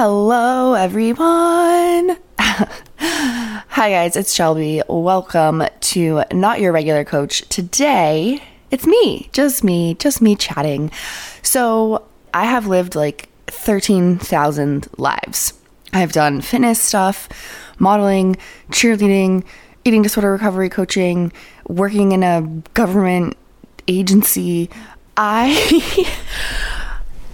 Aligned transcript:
Hello, 0.00 0.74
everyone. 0.74 2.16
Hi, 2.38 3.90
guys, 3.90 4.14
it's 4.14 4.32
Shelbye. 4.32 4.84
Welcome 4.88 5.64
to 5.80 6.22
Not 6.32 6.60
Your 6.60 6.70
Regular 6.70 7.04
Coach. 7.04 7.40
Today, 7.48 8.40
it's 8.70 8.86
me, 8.86 9.28
just 9.32 9.64
me, 9.64 9.94
just 9.94 10.22
me 10.22 10.36
chatting. 10.36 10.92
So, 11.42 12.06
I 12.32 12.44
have 12.44 12.68
lived 12.68 12.94
like 12.94 13.28
13,000 13.48 14.86
lives. 14.98 15.54
I've 15.92 16.12
done 16.12 16.42
fitness 16.42 16.80
stuff, 16.80 17.28
modeling, 17.80 18.36
cheerleading, 18.70 19.44
eating 19.84 20.02
disorder 20.02 20.30
recovery 20.30 20.68
coaching, 20.68 21.32
working 21.66 22.12
in 22.12 22.22
a 22.22 22.42
government 22.74 23.36
agency. 23.88 24.70
I 25.16 25.48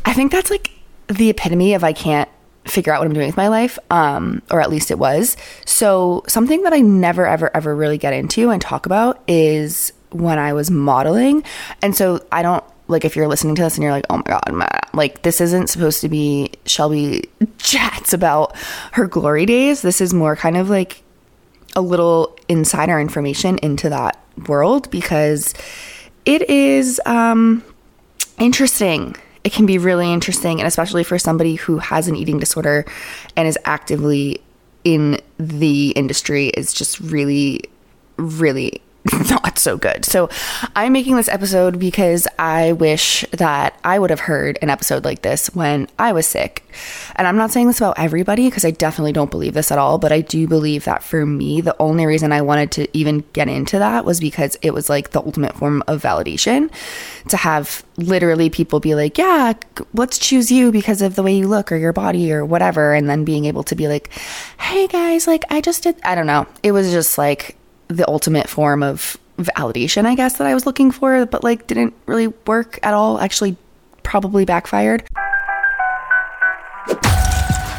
I 0.07 0.15
think 0.15 0.33
that's 0.33 0.49
like 0.51 0.71
the 1.09 1.29
epitome 1.29 1.75
of 1.75 1.85
I 1.85 1.93
can't 1.93 2.31
figure 2.65 2.93
out 2.93 3.01
what 3.01 3.07
I'm 3.07 3.13
doing 3.13 3.27
with 3.27 3.37
my 3.37 3.49
life, 3.49 3.79
um, 3.91 4.43
or 4.51 4.61
at 4.61 4.71
least 4.71 4.91
it 4.91 4.99
was. 4.99 5.37
So, 5.65 6.25
something 6.27 6.63
that 6.63 6.73
I 6.73 6.81
never, 6.81 7.27
ever, 7.27 7.55
ever 7.55 7.75
really 7.75 7.99
get 7.99 8.13
into 8.13 8.51
and 8.51 8.61
talk 8.61 8.87
about 8.87 9.23
is 9.29 9.93
when 10.11 10.39
I 10.39 10.53
was 10.53 10.71
modeling. 10.71 11.45
And 11.83 11.95
so, 11.95 12.25
I 12.33 12.43
don't 12.43 12.65
like 12.89 13.05
if 13.05 13.17
you're 13.17 13.29
listening 13.29 13.55
to 13.57 13.63
this 13.63 13.77
and 13.77 13.83
you're 13.83 13.93
like, 13.93 14.07
oh 14.11 14.19
my 14.19 14.23
God, 14.27 14.89
like 14.93 15.23
this 15.23 15.41
isn't 15.41 15.69
supposed 15.69 16.01
to 16.03 16.09
be 16.09 16.53
Shelbye 16.65 17.29
chats 17.59 18.13
about 18.13 18.57
her 18.93 19.07
glory 19.07 19.47
days. 19.47 19.83
This 19.83 20.01
is 20.01 20.13
more 20.13 20.37
kind 20.37 20.57
of 20.57 20.69
like 20.69 21.03
a 21.77 21.81
little 21.81 22.39
insider 22.49 23.01
information 23.01 23.59
into 23.59 23.89
that 23.89 24.19
world 24.49 24.91
because 24.91 25.55
it 26.25 26.49
is 26.49 27.01
um, 27.07 27.65
interesting 28.39 29.17
it 29.45 29.53
can 29.53 29.67
be 29.67 29.79
really 29.79 30.13
interesting 30.13 30.59
and 30.59 30.67
especially 30.67 31.05
for 31.05 31.19
somebody 31.19 31.55
who 31.55 31.79
has 31.79 32.09
an 32.09 32.17
eating 32.17 32.39
disorder 32.39 32.85
and 33.37 33.47
is 33.47 33.59
actively 33.65 34.43
in 34.83 35.21
the 35.39 35.91
industry 35.91 36.49
is 36.49 36.73
just 36.73 36.99
really 37.01 37.61
really 38.17 38.83
not 39.31 39.59
so 39.59 39.77
good. 39.77 40.05
So 40.05 40.31
I'm 40.75 40.93
making 40.95 41.17
this 41.17 41.29
episode 41.29 41.79
because 41.79 42.27
I 42.39 42.73
wish 42.73 43.23
that 43.33 43.79
I 43.85 43.99
would 43.99 44.09
have 44.09 44.21
heard 44.21 44.59
an 44.63 44.71
episode 44.71 45.05
like 45.05 45.21
this 45.21 45.49
when 45.55 45.89
I 45.99 46.13
was 46.13 46.27
sick. 46.27 46.65
And 47.17 47.29
I'm 47.29 47.37
not 47.37 47.51
saying 47.51 47.67
this 47.67 47.79
about 47.79 47.99
everybody 47.99 48.47
because 48.47 48.65
I 48.65 48.71
definitely 48.71 49.13
don't 49.13 49.31
believe 49.31 49.53
this 49.53 49.71
at 49.71 49.77
all, 49.77 49.99
but 49.99 50.11
I 50.11 50.23
do 50.23 50.49
believe 50.49 50.85
that 50.85 51.03
for 51.03 51.27
me, 51.27 51.61
the 51.61 51.77
only 51.79 52.07
reason 52.07 52.33
I 52.33 52.41
wanted 52.41 52.71
to 52.73 52.97
even 52.97 53.25
get 53.35 53.47
into 53.49 53.79
that 53.79 54.07
was 54.07 54.21
because 54.21 54.57
it 54.63 54.73
was 54.73 54.89
like 54.89 55.11
the 55.11 55.21
ultimate 55.21 55.55
form 55.55 55.83
of 55.87 56.03
validation 56.03 56.71
to 57.29 57.37
have 57.37 57.85
literally 57.99 58.49
people 58.49 58.81
be 58.81 58.95
like, 58.95 59.19
yeah, 59.19 59.53
let's 59.93 60.19
choose 60.19 60.51
you 60.51 60.73
because 60.73 61.03
of 61.03 61.15
the 61.15 61.23
way 61.23 61.37
you 61.37 61.47
look 61.47 61.71
or 61.71 61.77
your 61.77 61.93
body 61.93 62.33
or 62.33 62.43
whatever. 62.43 62.95
And 62.95 63.11
then 63.11 63.25
being 63.25 63.45
able 63.45 63.65
to 63.65 63.75
be 63.75 63.87
like, 63.87 64.11
hey 64.59 64.87
guys, 64.87 65.27
like 65.27 65.45
I 65.51 65.61
just 65.61 65.83
did, 65.83 65.97
I 66.05 66.15
don't 66.15 66.27
know. 66.27 66.47
It 66.63 66.73
was 66.73 66.91
just 66.91 67.19
like, 67.19 67.59
the 67.97 68.09
ultimate 68.09 68.49
form 68.49 68.83
of 68.83 69.17
validation, 69.39 70.05
I 70.05 70.15
guess, 70.15 70.39
that 70.39 70.47
I 70.47 70.55
was 70.55 70.67
looking 70.67 70.91
for, 70.91 71.27
but 71.27 71.45
like 71.45 71.67
didn't 71.67 71.95
really 72.07 72.29
work 72.47 72.79
at 72.83 72.95
all. 72.95 73.19
Actually, 73.19 73.57
probably 74.03 74.45
backfired. 74.45 75.05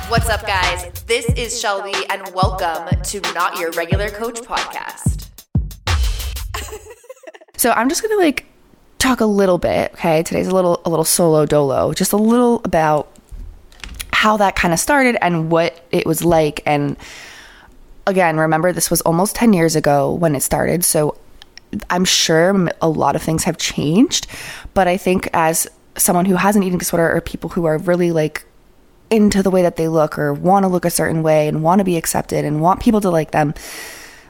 What's 0.07 0.29
up, 0.29 0.45
guys? 0.45 1.03
This 1.05 1.25
is 1.31 1.61
Shelbye, 1.61 2.05
and 2.09 2.33
welcome 2.33 3.01
to 3.01 3.21
Not 3.33 3.59
Your 3.59 3.71
Regular 3.71 4.09
Coach 4.09 4.39
podcast. 4.41 5.27
so 7.57 7.71
I'm 7.71 7.89
just 7.89 8.01
gonna 8.01 8.15
like 8.15 8.45
talk 8.99 9.19
a 9.19 9.25
little 9.25 9.57
bit. 9.57 9.93
Okay, 9.93 10.23
today's 10.23 10.47
a 10.47 10.53
little 10.53 10.81
a 10.85 10.89
little 10.89 11.05
solo 11.05 11.45
dolo, 11.45 11.93
just 11.93 12.13
a 12.13 12.17
little 12.17 12.61
about 12.63 13.11
how 14.13 14.37
that 14.37 14.55
kind 14.55 14.73
of 14.73 14.79
started 14.79 15.17
and 15.21 15.51
what 15.51 15.85
it 15.91 16.05
was 16.05 16.23
like 16.23 16.63
and 16.65 16.95
again, 18.07 18.37
remember 18.37 18.71
this 18.71 18.89
was 18.89 19.01
almost 19.01 19.35
10 19.35 19.53
years 19.53 19.75
ago 19.75 20.13
when 20.13 20.35
it 20.35 20.41
started. 20.41 20.83
So 20.83 21.17
I'm 21.89 22.05
sure 22.05 22.69
a 22.81 22.89
lot 22.89 23.15
of 23.15 23.21
things 23.21 23.43
have 23.43 23.57
changed. 23.57 24.27
But 24.73 24.87
I 24.87 24.97
think 24.97 25.29
as 25.33 25.67
someone 25.97 26.25
who 26.25 26.35
has 26.35 26.55
an 26.55 26.63
eating 26.63 26.77
disorder 26.77 27.15
or 27.15 27.21
people 27.21 27.49
who 27.49 27.65
are 27.65 27.77
really 27.77 28.11
like 28.11 28.45
into 29.09 29.43
the 29.43 29.51
way 29.51 29.61
that 29.61 29.75
they 29.75 29.87
look 29.87 30.17
or 30.17 30.33
want 30.33 30.63
to 30.63 30.67
look 30.67 30.85
a 30.85 30.89
certain 30.89 31.23
way 31.23 31.47
and 31.47 31.63
want 31.63 31.79
to 31.79 31.85
be 31.85 31.97
accepted 31.97 32.43
and 32.43 32.61
want 32.61 32.81
people 32.81 33.01
to 33.01 33.09
like 33.09 33.31
them, 33.31 33.53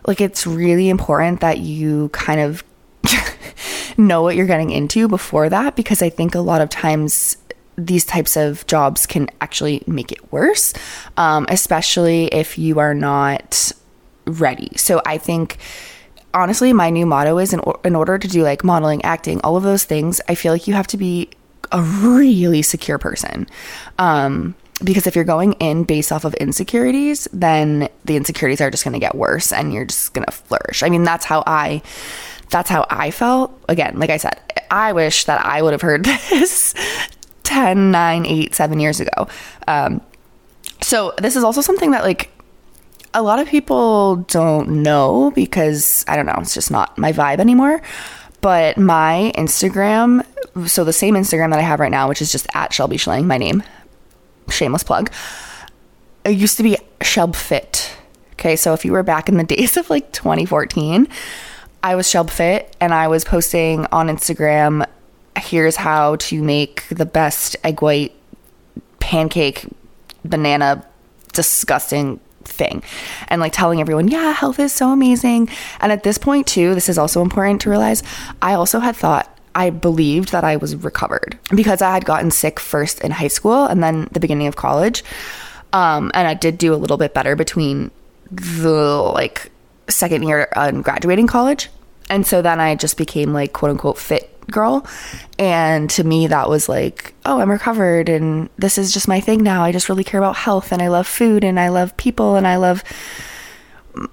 like 0.07 0.21
it's 0.21 0.45
really 0.45 0.89
important 0.89 1.41
that 1.41 1.59
you 1.59 2.09
kind 2.09 2.39
of 2.39 2.63
know 3.97 4.21
what 4.21 4.35
you're 4.35 4.45
getting 4.45 4.71
into 4.71 5.07
before 5.07 5.49
that 5.49 5.75
because 5.75 6.01
I 6.01 6.09
think 6.09 6.35
a 6.35 6.39
lot 6.39 6.61
of 6.61 6.69
times 6.69 7.37
these 7.77 8.05
types 8.05 8.37
of 8.37 8.65
jobs 8.67 9.05
can 9.05 9.29
actually 9.41 9.83
make 9.87 10.11
it 10.11 10.31
worse, 10.31 10.73
um, 11.17 11.45
especially 11.49 12.27
if 12.27 12.57
you 12.57 12.79
are 12.79 12.93
not 12.93 13.71
ready. 14.25 14.69
So 14.77 15.01
I 15.05 15.17
think 15.17 15.57
honestly, 16.33 16.73
my 16.73 16.89
new 16.89 17.05
motto 17.05 17.37
is 17.37 17.53
in, 17.53 17.59
or- 17.61 17.79
in 17.83 17.95
order 17.95 18.17
to 18.17 18.27
do 18.27 18.43
like 18.43 18.63
modeling, 18.63 19.03
acting, 19.03 19.39
all 19.41 19.55
of 19.57 19.63
those 19.63 19.83
things, 19.83 20.21
I 20.27 20.35
feel 20.35 20.51
like 20.53 20.67
you 20.67 20.73
have 20.73 20.87
to 20.87 20.97
be 20.97 21.29
a 21.71 21.81
really 21.81 22.61
secure 22.61 22.97
person. 22.97 23.47
Um, 23.97 24.55
because 24.83 25.07
if 25.07 25.15
you're 25.15 25.23
going 25.23 25.53
in 25.53 25.85
based 25.85 26.11
off 26.11 26.25
of 26.25 26.33
insecurities, 26.35 27.27
then 27.31 27.87
the 28.03 28.17
insecurities 28.17 28.59
are 28.59 28.69
just 28.69 28.83
going 28.83 28.93
to 28.93 28.99
get 28.99 29.15
worse 29.15 29.53
and 29.53 29.73
you're 29.73 29.85
just 29.85 30.13
going 30.13 30.25
to 30.25 30.31
flourish. 30.31 30.83
I 30.83 30.89
mean, 30.89 31.03
that's 31.03 31.25
how 31.25 31.43
I 31.47 31.81
that's 32.49 32.69
how 32.69 32.85
I 32.89 33.09
felt. 33.11 33.57
Again, 33.69 33.97
like 33.97 34.09
I 34.09 34.17
said, 34.17 34.39
I 34.69 34.91
wish 34.91 35.25
that 35.25 35.43
I 35.43 35.61
would 35.61 35.71
have 35.71 35.81
heard 35.81 36.03
this 36.29 36.75
10, 37.45 37.91
9, 37.91 38.25
8, 38.25 38.55
7 38.55 38.79
years 38.79 38.99
ago. 38.99 39.27
Um, 39.67 40.01
so 40.81 41.13
this 41.17 41.35
is 41.35 41.43
also 41.43 41.61
something 41.61 41.91
that 41.91 42.03
like 42.03 42.31
a 43.13 43.23
lot 43.23 43.39
of 43.39 43.47
people 43.47 44.17
don't 44.27 44.83
know 44.83 45.31
because 45.31 46.03
I 46.07 46.15
don't 46.17 46.25
know, 46.25 46.35
it's 46.37 46.53
just 46.53 46.69
not 46.69 46.97
my 46.97 47.13
vibe 47.13 47.39
anymore. 47.39 47.81
But 48.41 48.77
my 48.77 49.31
Instagram, 49.35 50.23
so 50.67 50.83
the 50.83 50.93
same 50.93 51.15
Instagram 51.15 51.49
that 51.51 51.59
I 51.59 51.63
have 51.63 51.79
right 51.79 51.89
now, 51.89 52.07
which 52.07 52.21
is 52.21 52.31
just 52.31 52.45
at 52.53 52.71
Shelbye 52.71 52.99
Schling, 52.99 53.25
my 53.25 53.37
name, 53.37 53.63
shameless 54.49 54.83
plug. 54.83 55.11
It 56.25 56.31
used 56.31 56.57
to 56.57 56.63
be 56.63 56.77
ShelbFit. 56.99 57.91
Okay, 58.33 58.55
so 58.55 58.73
if 58.73 58.85
you 58.85 58.91
were 58.91 59.01
back 59.01 59.29
in 59.29 59.37
the 59.37 59.43
days 59.55 59.77
of 59.77 59.89
like 59.89 60.11
2014, 60.11 61.07
I 61.81 61.95
was 61.95 62.05
ShelbFit 62.07 62.67
and 62.79 62.93
I 62.93 63.07
was 63.07 63.23
posting 63.23 63.85
on 63.91 64.07
Instagram 64.07 64.85
here's 65.45 65.75
how 65.75 66.15
to 66.17 66.41
make 66.41 66.87
the 66.89 67.05
best 67.05 67.55
egg 67.63 67.81
white 67.81 68.13
pancake 68.99 69.65
banana 70.23 70.85
disgusting 71.33 72.19
thing 72.43 72.83
and 73.27 73.41
like 73.41 73.51
telling 73.51 73.81
everyone 73.81 74.07
yeah 74.07 74.31
health 74.31 74.59
is 74.59 74.71
so 74.71 74.91
amazing 74.91 75.49
and 75.81 75.91
at 75.91 76.03
this 76.03 76.17
point 76.17 76.45
too 76.45 76.73
this 76.75 76.89
is 76.89 76.97
also 76.97 77.21
important 77.21 77.59
to 77.61 77.69
realize 77.69 78.03
i 78.41 78.53
also 78.53 78.79
had 78.79 78.95
thought 78.95 79.35
I 79.55 79.69
believed 79.69 80.33
that 80.33 80.43
I 80.43 80.57
was 80.57 80.75
recovered 80.75 81.39
because 81.55 81.81
I 81.81 81.93
had 81.93 82.03
gotten 82.03 82.29
sick 82.29 82.59
first 82.59 82.99
in 82.99 83.11
high 83.11 83.29
school 83.29 83.65
and 83.65 83.81
then 83.81 84.09
the 84.11 84.19
beginning 84.19 84.47
of 84.47 84.57
college. 84.57 85.01
Um, 85.71 86.11
and 86.13 86.27
I 86.27 86.33
did 86.33 86.57
do 86.57 86.73
a 86.73 86.75
little 86.75 86.97
bit 86.97 87.13
better 87.13 87.37
between 87.37 87.89
the 88.29 89.01
like 89.13 89.49
second 89.87 90.23
year 90.23 90.49
and 90.55 90.83
graduating 90.83 91.27
college. 91.27 91.69
And 92.09 92.27
so 92.27 92.41
then 92.41 92.59
I 92.59 92.75
just 92.75 92.97
became 92.97 93.31
like 93.31 93.53
quote 93.53 93.71
unquote 93.71 93.97
fit 93.97 94.34
girl. 94.51 94.85
And 95.37 95.89
to 95.91 96.03
me, 96.03 96.27
that 96.27 96.49
was 96.49 96.69
like, 96.69 97.13
oh, 97.25 97.39
I'm 97.39 97.51
recovered 97.51 98.09
and 98.09 98.49
this 98.57 98.77
is 98.77 98.93
just 98.93 99.07
my 99.07 99.19
thing 99.19 99.43
now. 99.43 99.63
I 99.63 99.71
just 99.71 99.89
really 99.89 100.03
care 100.03 100.19
about 100.19 100.35
health 100.35 100.71
and 100.71 100.81
I 100.81 100.87
love 100.87 101.07
food 101.07 101.43
and 101.43 101.59
I 101.59 101.69
love 101.69 101.95
people 101.97 102.35
and 102.35 102.47
I 102.47 102.57
love 102.57 102.83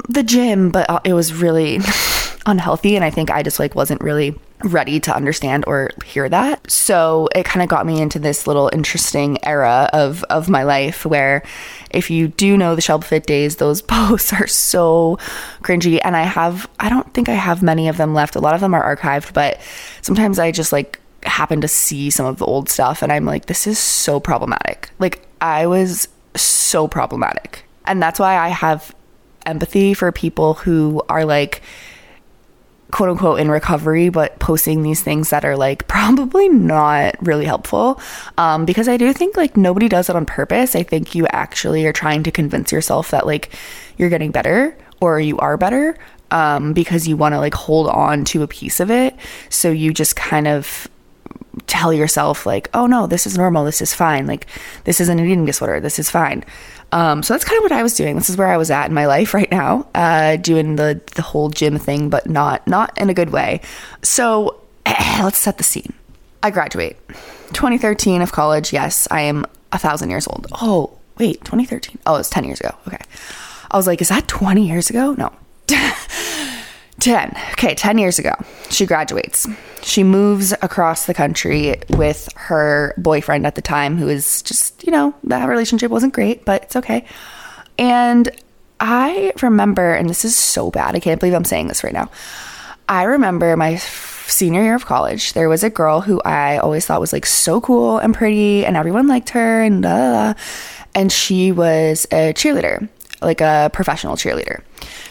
the 0.09 0.23
gym. 0.23 0.71
But 0.71 0.89
uh, 0.91 1.01
it 1.05 1.15
was 1.15 1.33
really 1.33 1.81
unhealthy. 2.47 2.97
And 2.97 3.05
I 3.05 3.11
think 3.11 3.31
I 3.31 3.43
just 3.43 3.59
like 3.59 3.75
wasn't 3.75 4.01
really 4.01 4.39
ready 4.65 5.01
to 5.01 5.15
understand 5.15 5.65
or 5.67 5.91
hear 6.05 6.29
that. 6.29 6.71
So 6.71 7.29
it 7.35 7.45
kind 7.45 7.63
of 7.63 7.69
got 7.69 7.87
me 7.87 8.01
into 8.01 8.19
this 8.19 8.47
little 8.47 8.71
interesting 8.73 9.45
era 9.45 9.89
of 9.93 10.23
of 10.25 10.49
my 10.49 10.63
life 10.63 11.05
where 11.05 11.43
if 11.91 12.11
you 12.11 12.29
do 12.29 12.57
know 12.57 12.75
the 12.75 12.83
Shelb 12.83 13.05
Fit 13.05 13.27
days, 13.27 13.57
those 13.57 13.83
posts 13.93 14.33
are 14.33 14.47
so 14.47 15.19
cringy 15.63 16.01
and 16.03 16.17
I 16.17 16.23
have 16.23 16.69
I 16.81 16.89
don't 16.89 17.13
think 17.15 17.29
I 17.29 17.35
have 17.35 17.63
many 17.63 17.89
of 17.89 17.97
them 17.97 18.15
left. 18.15 18.37
A 18.37 18.41
lot 18.41 18.55
of 18.55 18.61
them 18.61 18.75
are 18.75 18.97
archived, 18.97 19.33
but 19.33 19.61
sometimes 20.01 20.39
I 20.39 20.53
just 20.53 20.73
like 20.73 20.99
happen 21.25 21.61
to 21.61 21.69
see 21.69 22.11
some 22.11 22.27
of 22.27 22.39
the 22.39 22.47
old 22.47 22.69
stuff 22.69 23.03
and 23.03 23.13
I'm 23.13 23.25
like 23.25 23.47
this 23.47 23.67
is 23.67 23.79
so 23.79 24.21
problematic. 24.21 24.91
Like 24.99 25.27
I 25.41 25.67
was 25.67 26.09
so 26.37 26.89
problematic. 26.89 27.65
And 27.87 28.03
that's 28.03 28.19
why 28.21 28.37
I 28.39 28.49
have 28.49 28.95
empathy 29.45 29.95
for 29.95 30.13
people 30.13 30.55
who 30.55 31.03
are 31.09 31.25
like 31.25 31.63
quote 32.93 33.09
unquote 33.09 33.41
in 33.41 33.51
recovery, 33.51 34.09
but 34.09 34.39
posting 34.39 34.83
these 34.83 35.03
things 35.03 35.31
that 35.31 35.45
are 35.45 35.57
like 35.57 35.89
probably 35.89 36.49
not 36.49 37.17
really 37.21 37.45
helpful. 37.45 38.01
Um, 38.39 38.65
because 38.65 38.87
I 38.87 38.97
do 38.97 39.13
think 39.13 39.37
like 39.37 39.57
nobody 39.57 39.89
does 39.89 40.09
it 40.09 40.15
on 40.15 40.25
purpose. 40.27 40.77
I 40.77 40.85
think 40.85 41.17
you 41.17 41.27
actually 41.29 41.85
are 41.87 41.93
trying 41.93 42.23
to 42.23 42.31
convince 42.31 42.71
yourself 42.71 43.11
that 43.11 43.27
like 43.27 43.51
you're 43.97 44.11
getting 44.11 44.31
better 44.31 44.77
or 45.01 45.19
you 45.19 45.39
are 45.39 45.57
better 45.57 45.99
um, 46.31 46.73
because 46.73 47.09
you 47.09 47.17
want 47.17 47.35
to 47.35 47.39
like 47.39 47.55
hold 47.55 47.89
on 47.89 48.25
to 48.27 48.43
a 48.43 48.49
piece 48.49 48.79
of 48.79 48.91
it. 48.91 49.17
So 49.49 49.71
you 49.71 49.93
just 49.93 50.15
kind 50.15 50.47
of 50.47 50.87
tell 51.67 51.93
yourself 51.93 52.47
like, 52.47 52.71
oh 52.75 52.87
no, 52.87 53.07
this 53.07 53.27
is 53.27 53.37
normal, 53.37 53.65
this 53.65 53.83
is 53.83 53.95
fine, 53.95 54.27
like 54.27 54.47
this 54.85 55.01
isn't 55.01 55.19
an 55.19 55.25
eating 55.25 55.45
disorder, 55.45 55.81
this 55.81 55.99
is 55.99 56.11
fine. 56.11 56.45
Um, 56.93 57.23
so 57.23 57.33
that's 57.35 57.45
kind 57.45 57.59
of 57.59 57.63
what 57.63 57.73
I 57.73 57.83
was 57.83 57.95
doing. 57.97 58.17
This 58.17 58.29
is 58.29 58.37
where 58.37 58.49
I 58.49 58.57
was 58.59 58.71
at 58.71 58.87
in 58.87 58.95
my 58.95 59.07
life 59.07 59.35
right 59.41 59.51
now, 59.51 59.87
uh, 59.95 60.37
doing 60.37 60.77
the 60.77 61.01
the 61.15 61.23
whole 61.23 61.49
gym 61.51 61.79
thing, 61.79 62.11
but 62.11 62.29
not 62.29 62.67
not 62.67 62.97
in 62.99 63.11
a 63.11 63.15
good 63.15 63.31
way. 63.31 63.61
So 64.03 64.61
let's 64.87 65.39
set 65.39 65.59
the 65.59 65.65
scene. 65.65 65.93
I 66.43 66.51
graduate, 66.51 66.97
2013 67.53 68.21
of 68.21 68.33
college. 68.33 68.73
Yes, 68.73 69.07
I 69.11 69.23
am 69.23 69.47
a 69.73 69.79
thousand 69.79 70.11
years 70.11 70.27
old. 70.27 70.47
Oh 70.61 70.99
wait, 71.19 71.41
2013. 71.45 71.99
Oh, 72.07 72.17
it's 72.17 72.31
10 72.31 72.45
years 72.45 72.61
ago. 72.61 72.75
Okay, 72.87 72.99
I 73.71 73.77
was 73.77 73.87
like, 73.87 74.01
is 74.01 74.09
that 74.09 74.29
20 74.29 74.67
years 74.67 74.91
ago? 74.91 75.15
No. 75.15 75.33
10. 77.03 77.37
Okay, 77.53 77.75
10 77.75 77.99
years 77.99 78.21
ago. 78.21 78.33
She 78.71 78.87
graduates. 78.87 79.49
She 79.83 80.05
moves 80.05 80.53
across 80.63 81.07
the 81.07 81.15
country 81.15 81.75
with 81.91 82.29
her 82.37 82.95
boyfriend 82.97 83.45
at 83.45 83.57
the 83.57 83.63
time, 83.63 83.99
who 83.99 84.09
is 84.09 84.41
just, 84.43 84.85
you 84.85 84.93
know, 84.93 85.13
that 85.25 85.49
relationship 85.49 85.91
wasn't 85.91 86.15
great, 86.15 86.45
but 86.45 86.63
it's 86.63 86.77
okay. 86.77 87.05
And 87.77 88.31
I 88.79 89.33
remember, 89.43 89.93
and 89.93 90.09
this 90.09 90.25
is 90.25 90.37
so 90.37 90.71
bad, 90.71 90.95
I 90.95 91.01
can't 91.01 91.19
believe 91.19 91.35
I'm 91.35 91.45
saying 91.45 91.67
this 91.67 91.83
right 91.83 91.93
now. 91.93 92.09
I 92.89 93.03
remember 93.05 93.57
my 93.57 93.77
senior 93.77 94.63
year 94.63 94.77
of 94.77 94.87
college, 94.87 95.33
there 95.33 95.49
was 95.49 95.65
a 95.65 95.71
girl 95.71 96.03
who 96.03 96.21
I 96.25 96.59
always 96.59 96.87
thought 96.87 97.01
was 97.01 97.13
like 97.13 97.27
so 97.27 97.61
cool 97.61 97.99
and 97.99 98.15
pretty, 98.15 98.65
and 98.65 98.77
everyone 98.77 99.09
liked 99.09 99.31
her, 99.31 99.63
and 99.63 99.85
uh, 99.85 100.35
and 100.95 101.11
she 101.11 101.51
was 101.51 102.07
a 102.13 102.33
cheerleader, 102.33 102.89
like 103.23 103.41
a 103.41 103.71
professional 103.73 104.17
cheerleader. 104.17 104.63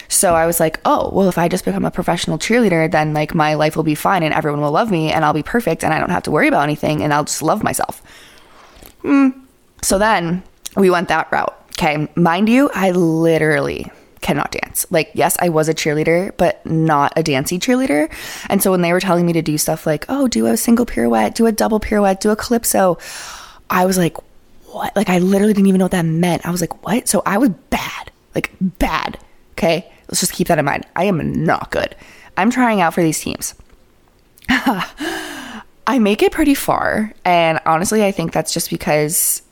So 0.08 0.34
I 0.34 0.46
was 0.46 0.60
like, 0.60 0.80
oh, 0.84 1.10
well, 1.12 1.28
if 1.28 1.38
I 1.38 1.48
just 1.48 1.64
become 1.64 1.84
a 1.84 1.90
professional 1.90 2.38
cheerleader, 2.38 2.90
then 2.90 3.14
like 3.14 3.34
my 3.34 3.54
life 3.54 3.76
will 3.76 3.82
be 3.82 3.94
fine 3.94 4.22
and 4.22 4.34
everyone 4.34 4.60
will 4.60 4.70
love 4.70 4.90
me 4.90 5.10
and 5.10 5.24
I'll 5.24 5.32
be 5.32 5.42
perfect 5.42 5.82
and 5.82 5.92
I 5.92 5.98
don't 5.98 6.10
have 6.10 6.24
to 6.24 6.30
worry 6.30 6.48
about 6.48 6.62
anything 6.62 7.02
and 7.02 7.12
I'll 7.12 7.24
just 7.24 7.42
love 7.42 7.62
myself. 7.62 8.02
Mm. 9.02 9.40
So 9.82 9.98
then 9.98 10.42
we 10.76 10.90
went 10.90 11.08
that 11.08 11.30
route. 11.32 11.54
Okay. 11.70 12.08
Mind 12.14 12.48
you, 12.48 12.70
I 12.74 12.90
literally 12.90 13.90
cannot 14.20 14.52
dance. 14.52 14.86
Like, 14.90 15.10
yes, 15.14 15.36
I 15.40 15.48
was 15.48 15.68
a 15.68 15.74
cheerleader, 15.74 16.32
but 16.36 16.64
not 16.64 17.12
a 17.16 17.22
dancey 17.22 17.58
cheerleader. 17.58 18.10
And 18.48 18.62
so 18.62 18.70
when 18.70 18.80
they 18.80 18.92
were 18.92 19.00
telling 19.00 19.26
me 19.26 19.32
to 19.34 19.42
do 19.42 19.58
stuff 19.58 19.86
like, 19.86 20.06
oh, 20.08 20.28
do 20.28 20.46
a 20.46 20.56
single 20.56 20.86
pirouette, 20.86 21.34
do 21.34 21.46
a 21.46 21.52
double 21.52 21.80
pirouette, 21.80 22.20
do 22.20 22.30
a 22.30 22.36
calypso, 22.36 22.98
I 23.68 23.84
was 23.84 23.98
like, 23.98 24.16
what? 24.72 24.94
Like, 24.96 25.08
I 25.08 25.18
literally 25.18 25.52
didn't 25.52 25.68
even 25.68 25.78
know 25.78 25.84
what 25.86 25.92
that 25.92 26.04
meant. 26.04 26.46
I 26.46 26.50
was 26.50 26.60
like, 26.60 26.84
what? 26.84 27.08
So 27.08 27.22
I 27.26 27.38
was 27.38 27.50
bad, 27.70 28.10
like, 28.34 28.50
bad. 28.60 29.18
Okay. 29.52 29.90
Let's 30.08 30.20
just 30.20 30.32
keep 30.32 30.48
that 30.48 30.58
in 30.58 30.64
mind. 30.64 30.86
I 30.96 31.04
am 31.04 31.44
not 31.44 31.70
good. 31.70 31.94
I'm 32.36 32.50
trying 32.50 32.80
out 32.80 32.94
for 32.94 33.02
these 33.02 33.20
teams. 33.20 33.54
I 34.48 35.98
make 35.98 36.22
it 36.22 36.32
pretty 36.32 36.54
far. 36.54 37.12
And 37.24 37.60
honestly, 37.64 38.04
I 38.04 38.12
think 38.12 38.32
that's 38.32 38.52
just 38.52 38.70
because 38.70 39.42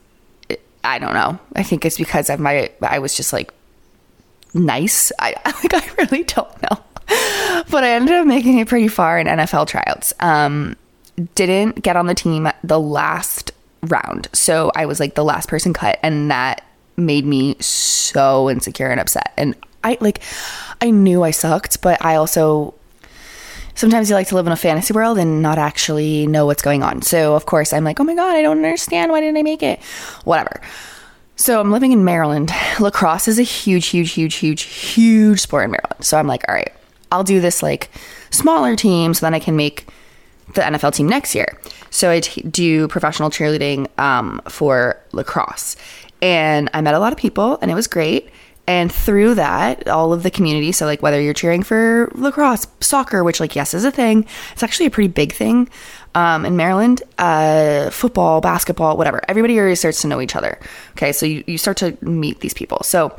I 0.83 0.99
don't 0.99 1.13
know. 1.13 1.39
I 1.55 1.63
think 1.63 1.85
it's 1.85 1.97
because 1.97 2.29
of 2.29 2.39
my, 2.39 2.71
I 2.81 2.99
was 2.99 3.15
just 3.15 3.33
like 3.33 3.53
nice. 4.53 5.11
I 5.19 5.35
like, 5.45 5.73
I 5.73 5.87
really 5.97 6.23
don't 6.23 6.61
know. 6.61 6.77
But 7.69 7.83
I 7.83 7.91
ended 7.91 8.15
up 8.15 8.25
making 8.25 8.59
it 8.59 8.67
pretty 8.67 8.87
far 8.87 9.19
in 9.19 9.27
NFL 9.27 9.67
tryouts. 9.67 10.13
Um, 10.19 10.75
didn't 11.35 11.81
get 11.83 11.95
on 11.95 12.07
the 12.07 12.15
team 12.15 12.49
the 12.63 12.79
last 12.79 13.50
round. 13.83 14.27
So 14.33 14.71
I 14.75 14.85
was 14.85 14.99
like 14.99 15.15
the 15.15 15.23
last 15.23 15.49
person 15.49 15.73
cut. 15.73 15.99
And 16.03 16.31
that 16.31 16.63
made 16.97 17.25
me 17.25 17.55
so 17.59 18.49
insecure 18.49 18.89
and 18.89 18.99
upset. 18.99 19.33
And 19.37 19.55
I 19.83 19.97
like 19.99 20.21
I 20.79 20.91
knew 20.91 21.23
I 21.23 21.31
sucked, 21.31 21.81
but 21.81 22.03
I 22.03 22.15
also 22.15 22.73
sometimes 23.75 24.09
you 24.09 24.15
like 24.15 24.27
to 24.27 24.35
live 24.35 24.47
in 24.47 24.53
a 24.53 24.57
fantasy 24.57 24.93
world 24.93 25.17
and 25.17 25.41
not 25.41 25.57
actually 25.57 26.27
know 26.27 26.45
what's 26.45 26.61
going 26.61 26.83
on. 26.83 27.01
So 27.01 27.35
of 27.35 27.45
course 27.45 27.73
I'm 27.73 27.83
like, 27.83 27.99
"Oh 27.99 28.03
my 28.03 28.15
god, 28.15 28.35
I 28.35 28.41
don't 28.41 28.57
understand. 28.57 29.11
Why 29.11 29.21
didn't 29.21 29.37
I 29.37 29.43
make 29.43 29.63
it?" 29.63 29.81
Whatever. 30.23 30.61
So 31.35 31.59
I'm 31.59 31.71
living 31.71 31.91
in 31.91 32.05
Maryland. 32.05 32.51
Lacrosse 32.79 33.27
is 33.27 33.39
a 33.39 33.43
huge 33.43 33.87
huge 33.87 34.11
huge 34.11 34.35
huge 34.35 34.63
huge 34.63 35.39
sport 35.39 35.65
in 35.65 35.71
Maryland. 35.71 36.03
So 36.03 36.17
I'm 36.17 36.27
like, 36.27 36.43
"All 36.47 36.55
right, 36.55 36.71
I'll 37.11 37.23
do 37.23 37.41
this 37.41 37.63
like 37.63 37.89
smaller 38.29 38.75
team 38.75 39.13
so 39.13 39.25
then 39.25 39.33
I 39.33 39.39
can 39.39 39.55
make 39.55 39.87
the 40.53 40.61
NFL 40.61 40.93
team 40.93 41.07
next 41.07 41.35
year." 41.35 41.57
So 41.89 42.09
I 42.09 42.21
t- 42.21 42.41
do 42.43 42.87
professional 42.87 43.29
cheerleading 43.29 43.87
um, 43.99 44.41
for 44.47 44.97
lacrosse. 45.11 45.75
And 46.21 46.69
I 46.73 46.81
met 46.81 46.93
a 46.93 46.99
lot 46.99 47.11
of 47.13 47.17
people 47.17 47.57
and 47.61 47.71
it 47.71 47.75
was 47.75 47.87
great. 47.87 48.29
And 48.67 48.91
through 48.91 49.35
that, 49.35 49.87
all 49.87 50.13
of 50.13 50.23
the 50.23 50.31
community, 50.31 50.71
so 50.71 50.85
like 50.85 51.01
whether 51.01 51.19
you're 51.19 51.33
cheering 51.33 51.63
for 51.63 52.11
lacrosse, 52.13 52.67
soccer, 52.79 53.23
which 53.23 53.39
like 53.39 53.55
yes 53.55 53.73
is 53.73 53.83
a 53.83 53.91
thing, 53.91 54.25
it's 54.53 54.63
actually 54.63 54.85
a 54.85 54.91
pretty 54.91 55.07
big 55.07 55.33
thing 55.33 55.67
um, 56.13 56.45
in 56.45 56.55
Maryland. 56.55 57.01
Uh, 57.17 57.89
football, 57.89 58.39
basketball, 58.39 58.97
whatever. 58.97 59.21
Everybody 59.27 59.59
already 59.59 59.75
starts 59.75 60.01
to 60.01 60.07
know 60.07 60.21
each 60.21 60.35
other. 60.35 60.59
Okay, 60.91 61.11
so 61.11 61.25
you, 61.25 61.43
you 61.47 61.57
start 61.57 61.77
to 61.77 61.97
meet 62.01 62.39
these 62.41 62.53
people. 62.53 62.81
So 62.83 63.15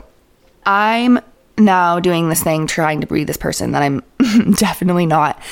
I'm 0.64 1.18
now 1.58 1.98
doing 2.00 2.28
this 2.28 2.42
thing, 2.42 2.66
trying 2.66 3.00
to 3.00 3.06
be 3.06 3.24
this 3.24 3.36
person 3.36 3.72
that 3.72 3.82
I'm 3.82 4.02
definitely 4.54 5.06
not. 5.06 5.42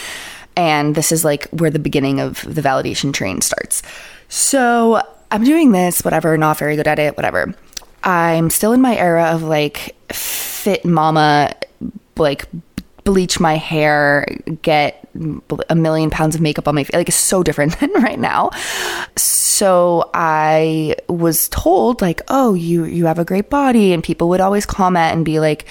And 0.61 0.95
this 0.95 1.11
is 1.11 1.25
like 1.25 1.49
where 1.49 1.71
the 1.71 1.79
beginning 1.79 2.21
of 2.21 2.43
the 2.43 2.61
validation 2.61 3.15
train 3.15 3.41
starts. 3.41 3.83
So 4.29 5.01
I'm 5.31 5.43
doing 5.43 5.73
this, 5.73 6.03
whatever, 6.03 6.37
not 6.37 6.59
very 6.59 6.77
good 6.77 6.87
at 6.87 6.99
it, 6.99 7.17
whatever. 7.17 7.55
I'm 8.05 8.51
still 8.51 8.75
in 8.75 8.83
my 8.83 8.95
era 8.95 9.31
of 9.33 9.43
like 9.43 9.97
fit 10.13 10.85
mama, 10.85 11.55
like 12.19 12.45
bleach 13.05 13.41
my 13.41 13.57
hair, 13.57 14.27
get 14.61 15.09
a 15.71 15.75
million 15.75 16.11
pounds 16.11 16.35
of 16.35 16.43
makeup 16.43 16.69
on 16.69 16.75
my 16.75 16.85
face. 16.85 16.93
Like 16.93 17.09
it's 17.09 17.17
so 17.17 17.43
different 17.43 17.79
than 17.81 17.91
right 17.95 18.19
now. 18.19 18.51
So 19.17 20.11
I 20.13 20.95
was 21.09 21.49
told 21.49 22.03
like, 22.03 22.21
"Oh, 22.29 22.53
you 22.53 22.85
you 22.85 23.07
have 23.07 23.19
a 23.19 23.25
great 23.25 23.49
body." 23.49 23.95
And 23.95 24.05
people 24.05 24.29
would 24.29 24.43
always 24.43 24.67
comment 24.67 25.15
and 25.15 25.25
be 25.25 25.41
like, 25.41 25.65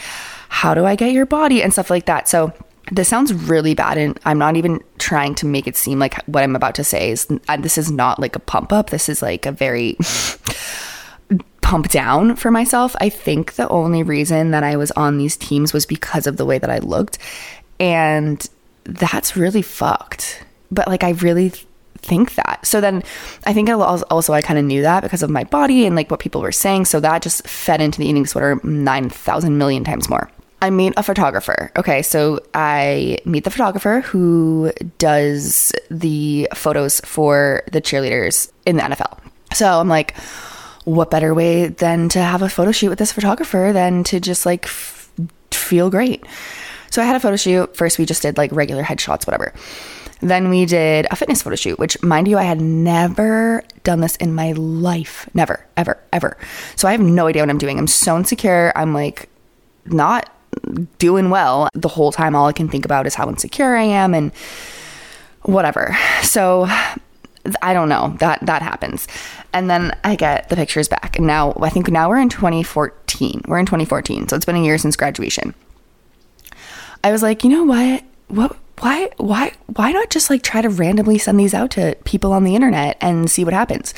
"How 0.50 0.74
do 0.74 0.83
I 0.83 0.95
get 0.95 1.12
your 1.12 1.27
body?" 1.27 1.62
and 1.62 1.71
stuff 1.71 1.92
like 1.92 2.07
that. 2.07 2.27
So 2.27 2.53
this 2.91 3.07
sounds 3.07 3.33
really 3.33 3.75
bad 3.75 3.97
and 3.97 4.19
I'm 4.25 4.38
not 4.38 4.56
even 4.56 4.83
trying 4.97 5.36
to 5.36 5.45
make 5.45 5.68
it 5.68 5.75
seem 5.75 6.00
like 6.00 6.24
what 6.25 6.44
I'm 6.44 6.56
about 6.56 6.75
to 6.75 6.83
say 6.83 7.12
is 7.12 7.27
uh, 7.47 7.57
this 7.57 7.77
is 7.77 7.91
not 7.91 8.19
like 8.19 8.36
a 8.36 8.39
pump 8.39 8.74
up. 8.74 8.89
This 8.89 9.09
is 9.09 9.21
like 9.21 9.45
a 9.45 9.51
very 9.51 9.97
pump 11.62 11.89
down 11.89 12.36
for 12.36 12.50
myself. 12.50 12.95
I 13.00 13.09
think 13.09 13.53
the 13.53 13.68
only 13.69 14.01
reason 14.01 14.51
that 14.51 14.63
I 14.63 14.75
was 14.75 14.91
on 14.91 15.18
these 15.18 15.38
teams 15.38 15.71
was 15.71 15.86
because 15.86 16.25
of 16.25 16.38
the 16.38 16.45
way 16.45 16.57
that 16.57 16.69
I 16.69 16.80
looked. 16.80 17.19
And 17.80 18.44
that's 18.86 19.38
really 19.38 19.62
fucked. 19.62 20.44
But 20.71 20.88
like, 20.88 21.03
I 21.03 21.12
really 21.12 21.51
think 21.97 22.35
that. 22.35 22.65
So 22.65 22.81
then 22.81 23.03
I 23.45 23.53
think 23.53 23.69
also 23.69 24.33
I 24.33 24.42
kind 24.42 24.57
of 24.57 24.65
knew 24.65 24.81
that 24.81 25.03
because 25.03 25.21
of 25.21 25.30
my 25.30 25.44
body 25.44 25.85
and 25.85 25.95
like 25.95 26.09
what 26.09 26.19
people 26.19 26.42
were 26.42 26.51
saying. 26.51 26.85
So 26.85 27.00
that 27.01 27.21
just 27.21 27.47
fed 27.47 27.81
into 27.81 28.00
the 28.00 28.07
eating 28.07 28.24
disorder 28.24 28.59
9,000 28.63 29.57
million 29.57 29.83
times 29.83 30.09
more. 30.09 30.31
I 30.61 30.69
meet 30.69 30.94
a 30.97 31.04
photographer. 31.04 31.71
Okay, 31.78 32.01
so 32.01 32.39
I 32.54 33.19
meet 33.25 33.45
the 33.45 33.49
photographer 33.49 34.01
who 34.01 34.71
does 34.97 35.71
the 35.89 36.49
photos 36.54 36.99
for 37.01 37.63
the 37.71 37.81
cheerleaders 37.81 38.51
in 38.66 38.75
the 38.75 38.83
NFL. 38.83 39.19
So 39.54 39.80
I'm 39.80 39.87
like, 39.87 40.18
what 40.83 41.11
better 41.11 41.33
way 41.33 41.68
than 41.68 42.09
to 42.09 42.19
have 42.19 42.42
a 42.42 42.49
photo 42.49 42.71
shoot 42.71 42.89
with 42.89 42.99
this 42.99 43.11
photographer 43.11 43.71
than 43.73 44.04
to 44.06 44.19
just 44.19 44.45
like 44.45 44.66
f- 44.66 45.11
feel 45.51 45.89
great? 45.89 46.25
So 46.92 47.01
I 47.01 47.06
had 47.06 47.16
a 47.16 47.19
photo 47.19 47.37
shoot. 47.37 47.75
First, 47.75 47.97
we 47.97 48.06
just 48.06 48.21
did 48.21 48.37
like 48.37 48.51
regular 48.51 48.83
headshots, 48.83 49.25
whatever. 49.25 49.54
Then 50.21 50.49
we 50.49 50.66
did 50.66 51.07
a 51.09 51.16
fitness 51.16 51.42
photo 51.42 51.56
shoot, 51.56 51.80
which, 51.80 52.01
mind 52.04 52.28
you, 52.28 52.37
I 52.37 52.44
had 52.44 52.59
never 52.59 53.63
done 53.83 54.01
this 54.01 54.18
in 54.18 54.33
my 54.33 54.51
life. 54.51 55.30
Never, 55.33 55.66
ever, 55.78 55.97
ever. 56.11 56.37
So 56.75 56.87
I 56.87 56.92
have 56.92 56.99
no 56.99 57.28
idea 57.28 57.42
what 57.42 57.49
I'm 57.49 57.57
doing. 57.57 57.80
I'm 57.80 57.87
so 57.87 58.18
insecure. 58.18 58.73
I'm 58.75 58.94
like 58.94 59.30
not 59.85 60.30
doing 60.97 61.30
well. 61.30 61.69
The 61.73 61.88
whole 61.88 62.11
time, 62.11 62.35
all 62.35 62.47
I 62.47 62.54
can 62.54 62.69
think 62.69 62.85
about 62.85 63.07
is 63.07 63.16
how 63.16 63.30
insecure 63.30 63.76
I 63.76 63.83
am 63.83 64.14
and 64.14 64.31
whatever. 65.44 65.97
So 66.23 66.68
I 67.61 67.73
don't 67.73 67.90
know. 67.90 68.16
That 68.19 68.45
that 68.45 68.61
happens. 68.61 69.07
And 69.54 69.69
then 69.69 69.95
I 70.04 70.16
get 70.16 70.49
the 70.49 70.56
pictures 70.56 70.88
back. 70.88 71.18
And 71.18 71.28
now 71.28 71.54
I 71.61 71.69
think 71.69 71.90
now 71.90 72.09
we're 72.09 72.19
in 72.19 72.30
2014. 72.30 73.44
We're 73.47 73.59
in 73.59 73.66
2014. 73.66 74.28
So 74.28 74.35
it's 74.35 74.45
been 74.45 74.56
a 74.56 74.64
year 74.64 74.78
since 74.78 74.95
graduation. 74.95 75.54
I 77.04 77.11
was 77.11 77.23
like, 77.23 77.44
you 77.44 77.49
know 77.49 77.64
what? 77.64 78.04
What 78.28 78.57
why 78.80 79.09
why 79.18 79.54
why 79.76 79.92
not 79.92 80.09
just 80.09 80.30
like 80.30 80.42
try 80.42 80.61
to 80.61 80.69
randomly 80.69 81.18
send 81.18 81.40
these 81.40 81.54
out 81.54 81.71
to 81.71 81.97
people 82.06 82.31
on 82.31 82.44
the 82.44 82.56
internet 82.56 82.97
and 83.02 83.30
see 83.30 83.44
what 83.44 83.54
happens? 83.54 83.94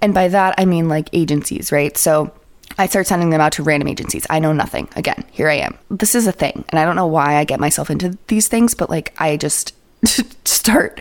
And 0.00 0.14
by 0.14 0.28
that 0.28 0.54
I 0.58 0.64
mean 0.64 0.88
like 0.88 1.08
agencies, 1.12 1.72
right? 1.72 1.96
So 1.96 2.32
I 2.76 2.86
start 2.86 3.06
sending 3.06 3.30
them 3.30 3.40
out 3.40 3.52
to 3.52 3.62
random 3.62 3.88
agencies. 3.88 4.26
I 4.28 4.38
know 4.38 4.52
nothing. 4.52 4.88
Again, 4.94 5.24
here 5.32 5.48
I 5.48 5.54
am. 5.54 5.78
This 5.90 6.14
is 6.14 6.26
a 6.26 6.32
thing. 6.32 6.64
And 6.68 6.78
I 6.78 6.84
don't 6.84 6.96
know 6.96 7.06
why 7.06 7.36
I 7.36 7.44
get 7.44 7.60
myself 7.60 7.90
into 7.90 8.16
these 8.26 8.48
things, 8.48 8.74
but 8.74 8.90
like 8.90 9.14
I 9.18 9.36
just 9.36 9.74
start 10.46 11.00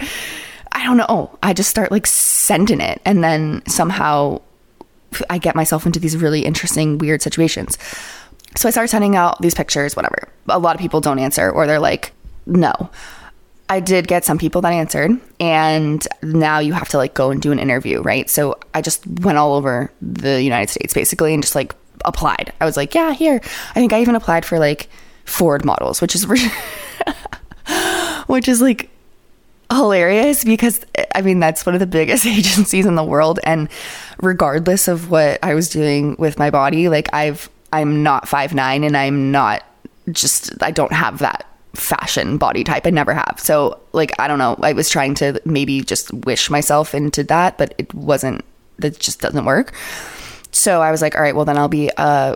I 0.72 0.84
don't 0.84 0.98
know. 0.98 1.38
I 1.42 1.54
just 1.54 1.70
start 1.70 1.92
like 1.92 2.06
sending 2.06 2.82
it 2.82 3.02
and 3.04 3.24
then 3.24 3.64
somehow 3.68 4.42
I 5.30 5.40
get 5.40 5.56
myself 5.56 5.86
into 5.86 6.00
these 6.00 6.16
really 6.16 6.46
interesting, 6.46 7.00
weird 7.00 7.22
situations. 7.22 7.80
So 8.56 8.68
I 8.68 8.72
start 8.72 8.90
sending 8.90 9.16
out 9.16 9.42
these 9.42 9.56
pictures, 9.56 9.96
whatever. 9.96 10.30
A 10.48 10.60
lot 10.60 10.76
of 10.76 10.82
people 10.82 11.02
don't 11.02 11.20
answer 11.20 11.50
or 11.50 11.66
they're 11.66 11.80
like, 11.80 12.14
no. 12.46 12.90
I 13.70 13.82
did 13.82 14.08
get 14.08 14.24
some 14.24 14.38
people 14.38 14.62
that 14.62 14.72
answered, 14.72 15.20
and 15.40 16.08
now 16.24 16.60
you 16.60 16.74
have 16.74 16.90
to 16.90 16.98
like 16.98 17.14
go 17.14 17.32
and 17.32 17.42
do 17.42 17.52
an 17.52 17.60
interview, 17.60 18.02
right? 18.02 18.30
So 18.30 18.58
I 18.74 18.82
just 18.82 19.06
went 19.06 19.38
all 19.38 19.56
over 19.56 19.92
the 20.02 20.42
United 20.42 20.72
States 20.72 20.94
basically 20.94 21.34
and 21.34 21.44
just 21.44 21.56
like 21.56 21.76
applied. 22.06 22.54
I 22.62 22.66
was 22.66 22.78
like, 22.78 22.96
yeah, 22.96 23.12
here. 23.12 23.42
I 23.44 23.74
think 23.74 23.92
I 23.92 24.02
even 24.02 24.16
applied 24.16 24.46
for 24.46 24.58
like 24.58 24.90
Ford 25.26 25.66
models, 25.66 26.02
which 26.02 26.16
is 26.16 26.26
which 28.28 28.48
is 28.48 28.62
like 28.62 28.90
hilarious 29.70 30.46
because 30.46 30.86
I 31.14 31.22
mean 31.22 31.42
that's 31.42 31.66
one 31.66 31.76
of 31.76 31.80
the 31.80 31.88
biggest 31.88 32.26
agencies 32.26 32.86
in 32.86 32.96
the 32.96 33.04
world 33.04 33.40
and 33.44 33.68
regardless 34.22 34.88
of 34.88 35.12
what 35.12 35.40
I 35.44 35.54
was 35.54 35.70
doing 35.70 36.16
with 36.18 36.40
my 36.40 36.50
body, 36.50 36.88
like 36.88 37.14
I've 37.14 37.50
I'm 37.74 38.02
not 38.02 38.30
five 38.30 38.54
nine 38.54 38.86
and 38.86 38.96
I'm 38.96 39.32
not 39.32 39.66
just 40.10 40.64
I 40.64 40.72
don't 40.72 40.94
have 40.94 41.20
that 41.20 41.46
fashion 41.78 42.38
body 42.38 42.64
type. 42.64 42.86
I 42.86 42.90
never 42.90 43.14
have. 43.14 43.40
So 43.40 43.80
like 43.94 44.12
I 44.20 44.28
don't 44.28 44.40
know. 44.40 44.58
I 44.62 44.74
was 44.74 44.90
trying 44.90 45.14
to 45.16 45.42
maybe 45.46 45.82
just 45.82 46.14
wish 46.14 46.50
myself 46.50 46.94
into 46.94 47.24
that, 47.26 47.58
but 47.58 47.76
it 47.78 47.94
wasn't 47.94 48.44
that 48.80 49.00
just 49.00 49.22
doesn't 49.22 49.46
work. 49.46 49.74
So 50.52 50.82
I 50.82 50.92
was 50.92 51.02
like, 51.02 51.16
all 51.16 51.22
right, 51.22 51.36
well 51.36 51.46
then 51.46 51.58
I'll 51.58 51.68
be 51.68 51.92
a 51.98 52.36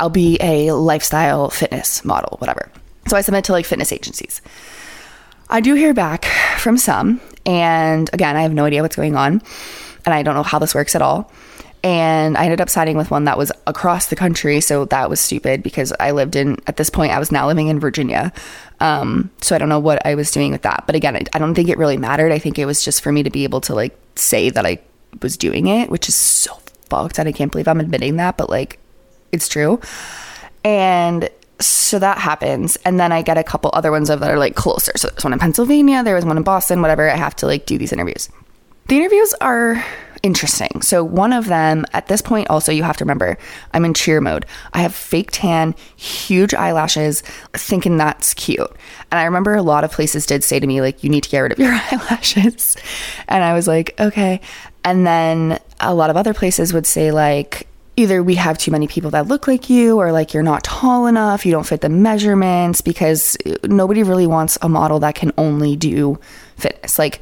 I'll 0.00 0.10
be 0.10 0.38
a 0.40 0.72
lifestyle 0.72 1.50
fitness 1.50 2.04
model, 2.04 2.36
whatever. 2.38 2.70
So 3.08 3.16
I 3.16 3.20
submit 3.20 3.44
to 3.44 3.52
like 3.52 3.66
fitness 3.66 3.92
agencies. 3.92 4.40
I 5.50 5.60
do 5.60 5.74
hear 5.74 5.92
back 5.92 6.24
from 6.58 6.78
some, 6.78 7.20
and 7.44 8.08
again, 8.12 8.36
I 8.36 8.42
have 8.42 8.54
no 8.54 8.64
idea 8.64 8.82
what's 8.82 8.96
going 8.96 9.14
on, 9.14 9.42
and 10.04 10.14
I 10.14 10.22
don't 10.22 10.34
know 10.34 10.42
how 10.42 10.58
this 10.58 10.74
works 10.74 10.94
at 10.94 11.02
all. 11.02 11.30
And 11.84 12.38
I 12.38 12.44
ended 12.44 12.62
up 12.62 12.70
signing 12.70 12.96
with 12.96 13.10
one 13.10 13.24
that 13.24 13.36
was 13.36 13.52
across 13.66 14.06
the 14.06 14.16
country, 14.16 14.62
so 14.62 14.86
that 14.86 15.10
was 15.10 15.20
stupid 15.20 15.62
because 15.62 15.92
I 16.00 16.12
lived 16.12 16.34
in 16.34 16.58
at 16.66 16.78
this 16.78 16.88
point 16.88 17.12
I 17.12 17.18
was 17.18 17.30
now 17.30 17.46
living 17.46 17.68
in 17.68 17.78
Virginia, 17.78 18.32
um, 18.80 19.30
so 19.42 19.54
I 19.54 19.58
don't 19.58 19.68
know 19.68 19.78
what 19.78 20.04
I 20.06 20.14
was 20.14 20.30
doing 20.30 20.50
with 20.50 20.62
that. 20.62 20.84
But 20.86 20.94
again, 20.94 21.14
I, 21.14 21.24
I 21.34 21.38
don't 21.38 21.54
think 21.54 21.68
it 21.68 21.76
really 21.76 21.98
mattered. 21.98 22.32
I 22.32 22.38
think 22.38 22.58
it 22.58 22.64
was 22.64 22.82
just 22.82 23.02
for 23.02 23.12
me 23.12 23.22
to 23.22 23.28
be 23.28 23.44
able 23.44 23.60
to 23.60 23.74
like 23.74 23.94
say 24.16 24.48
that 24.48 24.64
I 24.64 24.78
was 25.20 25.36
doing 25.36 25.66
it, 25.66 25.90
which 25.90 26.08
is 26.08 26.14
so 26.14 26.54
fucked, 26.88 27.18
and 27.18 27.28
I 27.28 27.32
can't 27.32 27.52
believe 27.52 27.68
I'm 27.68 27.80
admitting 27.80 28.16
that, 28.16 28.38
but 28.38 28.48
like 28.48 28.78
it's 29.30 29.46
true. 29.46 29.78
And 30.64 31.28
so 31.60 31.98
that 32.00 32.18
happens 32.18 32.74
and 32.84 32.98
then 32.98 33.12
i 33.12 33.22
get 33.22 33.38
a 33.38 33.44
couple 33.44 33.70
other 33.74 33.92
ones 33.92 34.10
of 34.10 34.18
that 34.18 34.28
are 34.28 34.38
like 34.38 34.56
closer 34.56 34.90
so 34.96 35.08
there's 35.08 35.22
one 35.22 35.32
in 35.32 35.38
pennsylvania 35.38 36.02
there 36.02 36.16
was 36.16 36.24
one 36.24 36.36
in 36.36 36.42
boston 36.42 36.82
whatever 36.82 37.08
i 37.08 37.16
have 37.16 37.34
to 37.36 37.46
like 37.46 37.64
do 37.64 37.78
these 37.78 37.92
interviews 37.92 38.28
the 38.88 38.96
interviews 38.96 39.32
are 39.40 39.82
interesting. 40.24 40.80
So 40.80 41.04
one 41.04 41.34
of 41.34 41.46
them 41.46 41.84
at 41.92 42.08
this 42.08 42.22
point 42.22 42.48
also 42.48 42.72
you 42.72 42.82
have 42.82 42.96
to 42.96 43.04
remember 43.04 43.36
i'm 43.74 43.84
in 43.84 43.92
cheer 43.92 44.22
mode. 44.22 44.46
I 44.72 44.80
have 44.80 44.94
fake 44.94 45.28
tan 45.30 45.74
huge 45.96 46.54
eyelashes 46.54 47.22
thinking 47.52 47.98
that's 47.98 48.32
cute. 48.32 48.70
And 49.12 49.20
i 49.20 49.24
remember 49.24 49.54
a 49.54 49.62
lot 49.62 49.84
of 49.84 49.92
places 49.92 50.24
did 50.24 50.42
say 50.42 50.58
to 50.58 50.66
me 50.66 50.80
like 50.80 51.04
you 51.04 51.10
need 51.10 51.24
to 51.24 51.28
get 51.28 51.40
rid 51.40 51.52
of 51.52 51.58
your 51.58 51.72
eyelashes. 51.92 52.74
And 53.28 53.44
i 53.44 53.52
was 53.52 53.68
like 53.68 53.94
okay. 54.00 54.40
And 54.82 55.06
then 55.06 55.60
a 55.78 55.94
lot 55.94 56.08
of 56.08 56.16
other 56.16 56.32
places 56.32 56.72
would 56.72 56.86
say 56.86 57.12
like 57.12 57.68
either 57.96 58.22
we 58.22 58.34
have 58.34 58.56
too 58.56 58.70
many 58.70 58.88
people 58.88 59.10
that 59.10 59.28
look 59.28 59.46
like 59.46 59.68
you 59.68 59.98
or 60.00 60.10
like 60.10 60.32
you're 60.32 60.42
not 60.42 60.64
tall 60.64 61.06
enough, 61.06 61.44
you 61.46 61.52
don't 61.52 61.66
fit 61.66 61.80
the 61.82 61.88
measurements 61.88 62.80
because 62.80 63.36
nobody 63.62 64.02
really 64.02 64.26
wants 64.26 64.58
a 64.62 64.68
model 64.68 64.98
that 65.00 65.14
can 65.14 65.32
only 65.36 65.76
do 65.76 66.18
fitness. 66.56 66.98
Like 66.98 67.20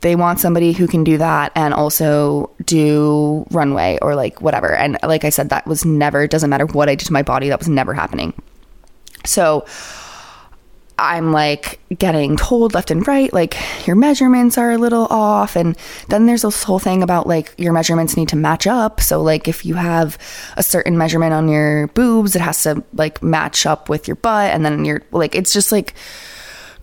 they 0.00 0.14
want 0.14 0.40
somebody 0.40 0.72
who 0.72 0.86
can 0.86 1.04
do 1.04 1.18
that 1.18 1.52
and 1.54 1.74
also 1.74 2.50
do 2.64 3.46
runway 3.50 3.98
or 4.00 4.14
like 4.14 4.40
whatever. 4.40 4.74
And 4.74 4.98
like 5.02 5.24
I 5.24 5.30
said 5.30 5.50
that 5.50 5.66
was 5.66 5.84
never 5.84 6.26
doesn't 6.26 6.50
matter 6.50 6.66
what 6.66 6.88
I 6.88 6.94
did 6.94 7.06
to 7.06 7.12
my 7.12 7.22
body, 7.22 7.48
that 7.48 7.58
was 7.58 7.68
never 7.68 7.94
happening. 7.94 8.32
So 9.24 9.66
I'm 11.00 11.30
like 11.30 11.78
getting 11.96 12.36
told 12.36 12.74
left 12.74 12.90
and 12.90 13.06
right, 13.06 13.32
like 13.32 13.56
your 13.86 13.94
measurements 13.94 14.58
are 14.58 14.72
a 14.72 14.78
little 14.78 15.06
off. 15.06 15.54
And 15.54 15.76
then 16.08 16.26
there's 16.26 16.42
this 16.42 16.64
whole 16.64 16.80
thing 16.80 17.04
about 17.04 17.28
like 17.28 17.54
your 17.56 17.72
measurements 17.72 18.16
need 18.16 18.28
to 18.30 18.36
match 18.36 18.66
up. 18.66 19.00
So, 19.00 19.22
like, 19.22 19.46
if 19.46 19.64
you 19.64 19.74
have 19.74 20.18
a 20.56 20.62
certain 20.62 20.98
measurement 20.98 21.32
on 21.32 21.48
your 21.48 21.86
boobs, 21.88 22.34
it 22.34 22.42
has 22.42 22.64
to 22.64 22.82
like 22.94 23.22
match 23.22 23.64
up 23.64 23.88
with 23.88 24.08
your 24.08 24.16
butt. 24.16 24.50
And 24.52 24.64
then 24.64 24.84
you're 24.84 25.02
like, 25.12 25.36
it's 25.36 25.52
just 25.52 25.70
like 25.70 25.94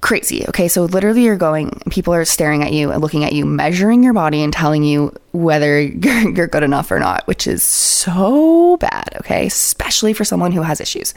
crazy. 0.02 0.46
Okay. 0.48 0.68
So, 0.68 0.86
literally, 0.86 1.24
you're 1.24 1.38
going, 1.38 1.82
people 1.90 2.14
are 2.14 2.26
staring 2.26 2.64
at 2.64 2.74
you 2.74 2.92
and 2.92 3.02
looking 3.02 3.24
at 3.24 3.34
you, 3.34 3.46
measuring 3.46 4.04
your 4.04 4.14
body 4.14 4.44
and 4.44 4.54
telling 4.54 4.84
you 4.84 5.14
whether 5.32 5.82
you're, 5.82 6.48
good 6.48 6.64
enough 6.64 6.92
or 6.92 7.00
not, 7.00 7.26
which 7.28 7.48
is 7.48 7.64
so 7.64 8.78
bad. 8.78 9.18
Okay. 9.20 9.48
Especially 9.48 10.14
for 10.14 10.24
someone 10.24 10.52
who 10.52 10.62
has 10.62 10.80
issues. 10.80 11.14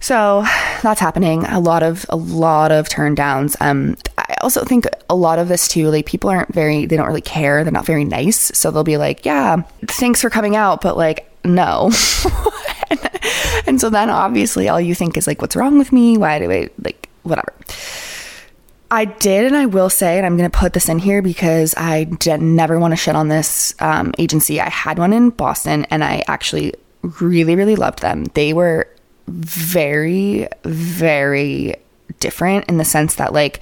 So 0.00 0.44
that's 0.82 1.00
happening. 1.00 1.44
A 1.44 1.58
lot 1.58 1.82
of 1.82 2.06
a 2.08 2.16
lot 2.16 2.70
of 2.70 2.88
turn 2.88 3.14
downs. 3.14 3.56
Um, 3.60 3.96
I 4.16 4.36
also 4.42 4.64
think 4.64 4.86
a 5.10 5.16
lot 5.16 5.38
of 5.38 5.48
this 5.48 5.66
too. 5.66 5.90
Like 5.90 6.06
people 6.06 6.30
aren't 6.30 6.54
very. 6.54 6.86
They 6.86 6.96
don't 6.96 7.06
really 7.06 7.20
care. 7.20 7.64
They're 7.64 7.72
not 7.72 7.86
very 7.86 8.04
nice. 8.04 8.56
So 8.56 8.70
they'll 8.70 8.84
be 8.84 8.96
like, 8.96 9.24
"Yeah, 9.26 9.62
thanks 9.86 10.22
for 10.22 10.30
coming 10.30 10.54
out," 10.54 10.80
but 10.82 10.96
like, 10.96 11.28
no. 11.44 11.90
and 13.66 13.80
so 13.80 13.90
then 13.90 14.08
obviously 14.08 14.68
all 14.68 14.80
you 14.80 14.94
think 14.94 15.16
is 15.16 15.26
like, 15.26 15.42
"What's 15.42 15.56
wrong 15.56 15.78
with 15.78 15.92
me? 15.92 16.16
Why 16.16 16.38
do 16.38 16.50
I 16.50 16.68
like 16.82 17.07
whatever?" 17.28 17.52
I 18.90 19.04
did, 19.04 19.44
and 19.44 19.54
I 19.54 19.66
will 19.66 19.90
say, 19.90 20.16
and 20.16 20.24
I'm 20.24 20.38
going 20.38 20.50
to 20.50 20.58
put 20.58 20.72
this 20.72 20.88
in 20.88 20.98
here 20.98 21.20
because 21.20 21.74
I 21.76 22.04
did 22.04 22.40
never 22.40 22.78
want 22.78 22.92
to 22.92 22.96
shit 22.96 23.14
on 23.14 23.28
this 23.28 23.74
um, 23.80 24.14
agency. 24.16 24.62
I 24.62 24.70
had 24.70 24.98
one 24.98 25.12
in 25.12 25.28
Boston, 25.28 25.84
and 25.90 26.02
I 26.02 26.24
actually 26.26 26.72
really, 27.20 27.54
really 27.54 27.76
loved 27.76 28.00
them. 28.00 28.24
They 28.32 28.54
were 28.54 28.88
very, 29.26 30.48
very 30.64 31.74
different 32.18 32.64
in 32.70 32.78
the 32.78 32.84
sense 32.84 33.16
that, 33.16 33.34
like, 33.34 33.60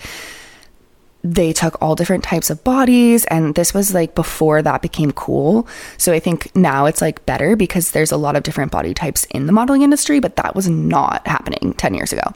they 1.25 1.52
took 1.52 1.80
all 1.82 1.96
different 1.96 2.23
types 2.23 2.50
of 2.50 2.62
bodies 2.62 3.25
and 3.26 3.54
this 3.56 3.75
was 3.75 3.92
like 3.92 4.14
before 4.14 4.62
that 4.62 4.80
became 4.82 5.12
cool. 5.12 5.66
So 5.99 6.12
i 6.12 6.20
think 6.20 6.54
now 6.54 6.87
it's 6.87 7.00
like 7.00 7.25
better 7.26 7.56
because 7.56 7.90
there's 7.90 8.12
a 8.12 8.16
lot 8.16 8.37
of 8.37 8.42
different 8.42 8.70
body 8.70 8.94
types 8.94 9.25
in 9.30 9.46
the 9.46 9.52
modeling 9.52 9.82
industry 9.82 10.20
but 10.20 10.37
that 10.37 10.54
was 10.54 10.68
not 10.68 11.26
happening 11.26 11.75
10 11.76 11.94
years 11.94 12.12
ago. 12.12 12.32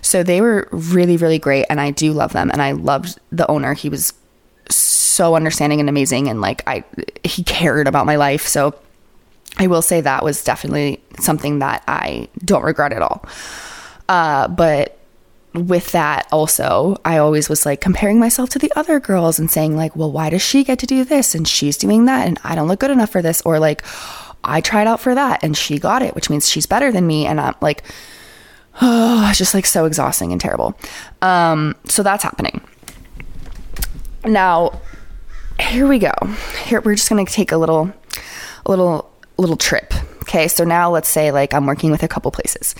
So 0.00 0.22
they 0.22 0.40
were 0.40 0.68
really 0.72 1.16
really 1.16 1.38
great 1.38 1.66
and 1.70 1.80
i 1.80 1.90
do 1.90 2.12
love 2.12 2.32
them 2.32 2.50
and 2.50 2.62
i 2.62 2.72
loved 2.72 3.18
the 3.30 3.48
owner. 3.50 3.74
He 3.74 3.88
was 3.88 4.12
so 4.68 5.36
understanding 5.36 5.80
and 5.80 5.88
amazing 5.88 6.28
and 6.28 6.40
like 6.40 6.62
i 6.66 6.84
he 7.24 7.44
cared 7.44 7.86
about 7.86 8.06
my 8.06 8.16
life. 8.16 8.46
So 8.46 8.74
I 9.58 9.66
will 9.66 9.82
say 9.82 10.00
that 10.00 10.24
was 10.24 10.42
definitely 10.42 11.02
something 11.20 11.58
that 11.58 11.82
I 11.86 12.28
don't 12.44 12.62
regret 12.62 12.92
at 12.92 13.02
all. 13.02 13.24
Uh, 14.08 14.48
but 14.48 14.98
with 15.54 15.92
that 15.92 16.26
also 16.32 16.96
i 17.04 17.18
always 17.18 17.48
was 17.48 17.66
like 17.66 17.80
comparing 17.80 18.18
myself 18.18 18.48
to 18.48 18.58
the 18.58 18.72
other 18.74 18.98
girls 18.98 19.38
and 19.38 19.50
saying 19.50 19.76
like 19.76 19.94
well 19.94 20.10
why 20.10 20.30
does 20.30 20.42
she 20.42 20.64
get 20.64 20.78
to 20.78 20.86
do 20.86 21.04
this? 21.04 21.34
And 21.34 21.46
she's 21.46 21.76
doing 21.76 22.06
that 22.06 22.26
and 22.26 22.38
i 22.42 22.54
don't 22.54 22.68
look 22.68 22.80
good 22.80 22.90
enough 22.90 23.10
for 23.10 23.22
this. 23.22 23.42
Or 23.42 23.58
like 23.58 23.84
i 24.44 24.60
tried 24.60 24.86
out 24.86 25.00
for 25.00 25.14
that 25.14 25.42
and 25.44 25.56
she 25.56 25.78
got 25.78 26.02
it 26.02 26.14
which 26.14 26.30
means 26.30 26.48
she's 26.48 26.66
better 26.66 26.90
than 26.90 27.06
me 27.06 27.26
and 27.26 27.40
i'm 27.40 27.54
like 27.60 27.84
oh 28.80 29.26
it's 29.30 29.38
just 29.38 29.54
like 29.54 29.66
so 29.66 29.84
exhausting 29.84 30.32
and 30.32 30.40
terrible. 30.40 30.74
Um 31.20 31.76
so 31.84 32.02
that's 32.02 32.24
happening. 32.24 32.60
Now 34.24 34.80
here 35.60 35.86
we 35.86 35.98
go. 35.98 36.12
Here 36.64 36.80
we're 36.80 36.94
just 36.94 37.08
gonna 37.08 37.26
take 37.26 37.52
a 37.52 37.58
little 37.58 37.92
a 38.64 38.70
little 38.70 39.10
little 39.36 39.56
trip. 39.56 39.92
Okay, 40.22 40.48
so 40.48 40.64
now 40.64 40.90
let's 40.90 41.08
say 41.08 41.30
like 41.30 41.52
I'm 41.52 41.66
working 41.66 41.90
with 41.90 42.02
a 42.02 42.08
couple 42.08 42.30
places. 42.30 42.74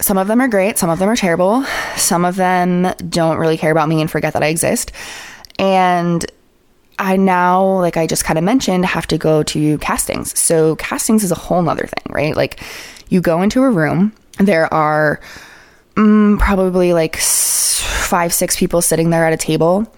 Some 0.00 0.18
of 0.18 0.28
them 0.28 0.40
are 0.40 0.48
great, 0.48 0.78
some 0.78 0.90
of 0.90 0.98
them 0.98 1.08
are 1.08 1.16
terrible, 1.16 1.64
some 1.96 2.24
of 2.24 2.36
them 2.36 2.92
don't 3.08 3.38
really 3.38 3.56
care 3.56 3.72
about 3.72 3.88
me 3.88 4.00
and 4.00 4.10
forget 4.10 4.34
that 4.34 4.42
I 4.42 4.48
exist. 4.48 4.92
And 5.58 6.24
I 6.98 7.16
now, 7.16 7.78
like 7.80 7.96
I 7.96 8.06
just 8.06 8.24
kind 8.24 8.38
of 8.38 8.44
mentioned, 8.44 8.84
have 8.84 9.06
to 9.08 9.18
go 9.18 9.42
to 9.44 9.78
castings. 9.78 10.38
So 10.38 10.76
castings 10.76 11.24
is 11.24 11.32
a 11.32 11.36
whole 11.36 11.62
nother 11.62 11.86
thing, 11.86 12.12
right? 12.12 12.36
Like 12.36 12.60
you 13.08 13.20
go 13.20 13.42
into 13.42 13.62
a 13.62 13.70
room, 13.70 14.12
there 14.38 14.72
are 14.72 15.20
mm, 15.94 16.38
probably 16.38 16.92
like 16.92 17.16
five, 17.16 18.34
six 18.34 18.56
people 18.56 18.82
sitting 18.82 19.10
there 19.10 19.24
at 19.24 19.32
a 19.32 19.38
table 19.38 19.90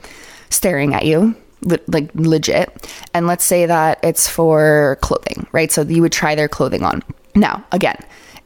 staring 0.50 0.94
at 0.94 1.04
you 1.04 1.34
like 1.62 2.10
legit. 2.14 2.88
And 3.14 3.26
let's 3.26 3.44
say 3.44 3.66
that 3.66 3.98
it's 4.02 4.28
for 4.28 4.98
clothing, 5.00 5.46
right? 5.52 5.70
So 5.70 5.82
you 5.82 6.02
would 6.02 6.12
try 6.12 6.34
their 6.34 6.48
clothing 6.48 6.82
on. 6.82 7.02
Now, 7.34 7.64
again, 7.72 7.96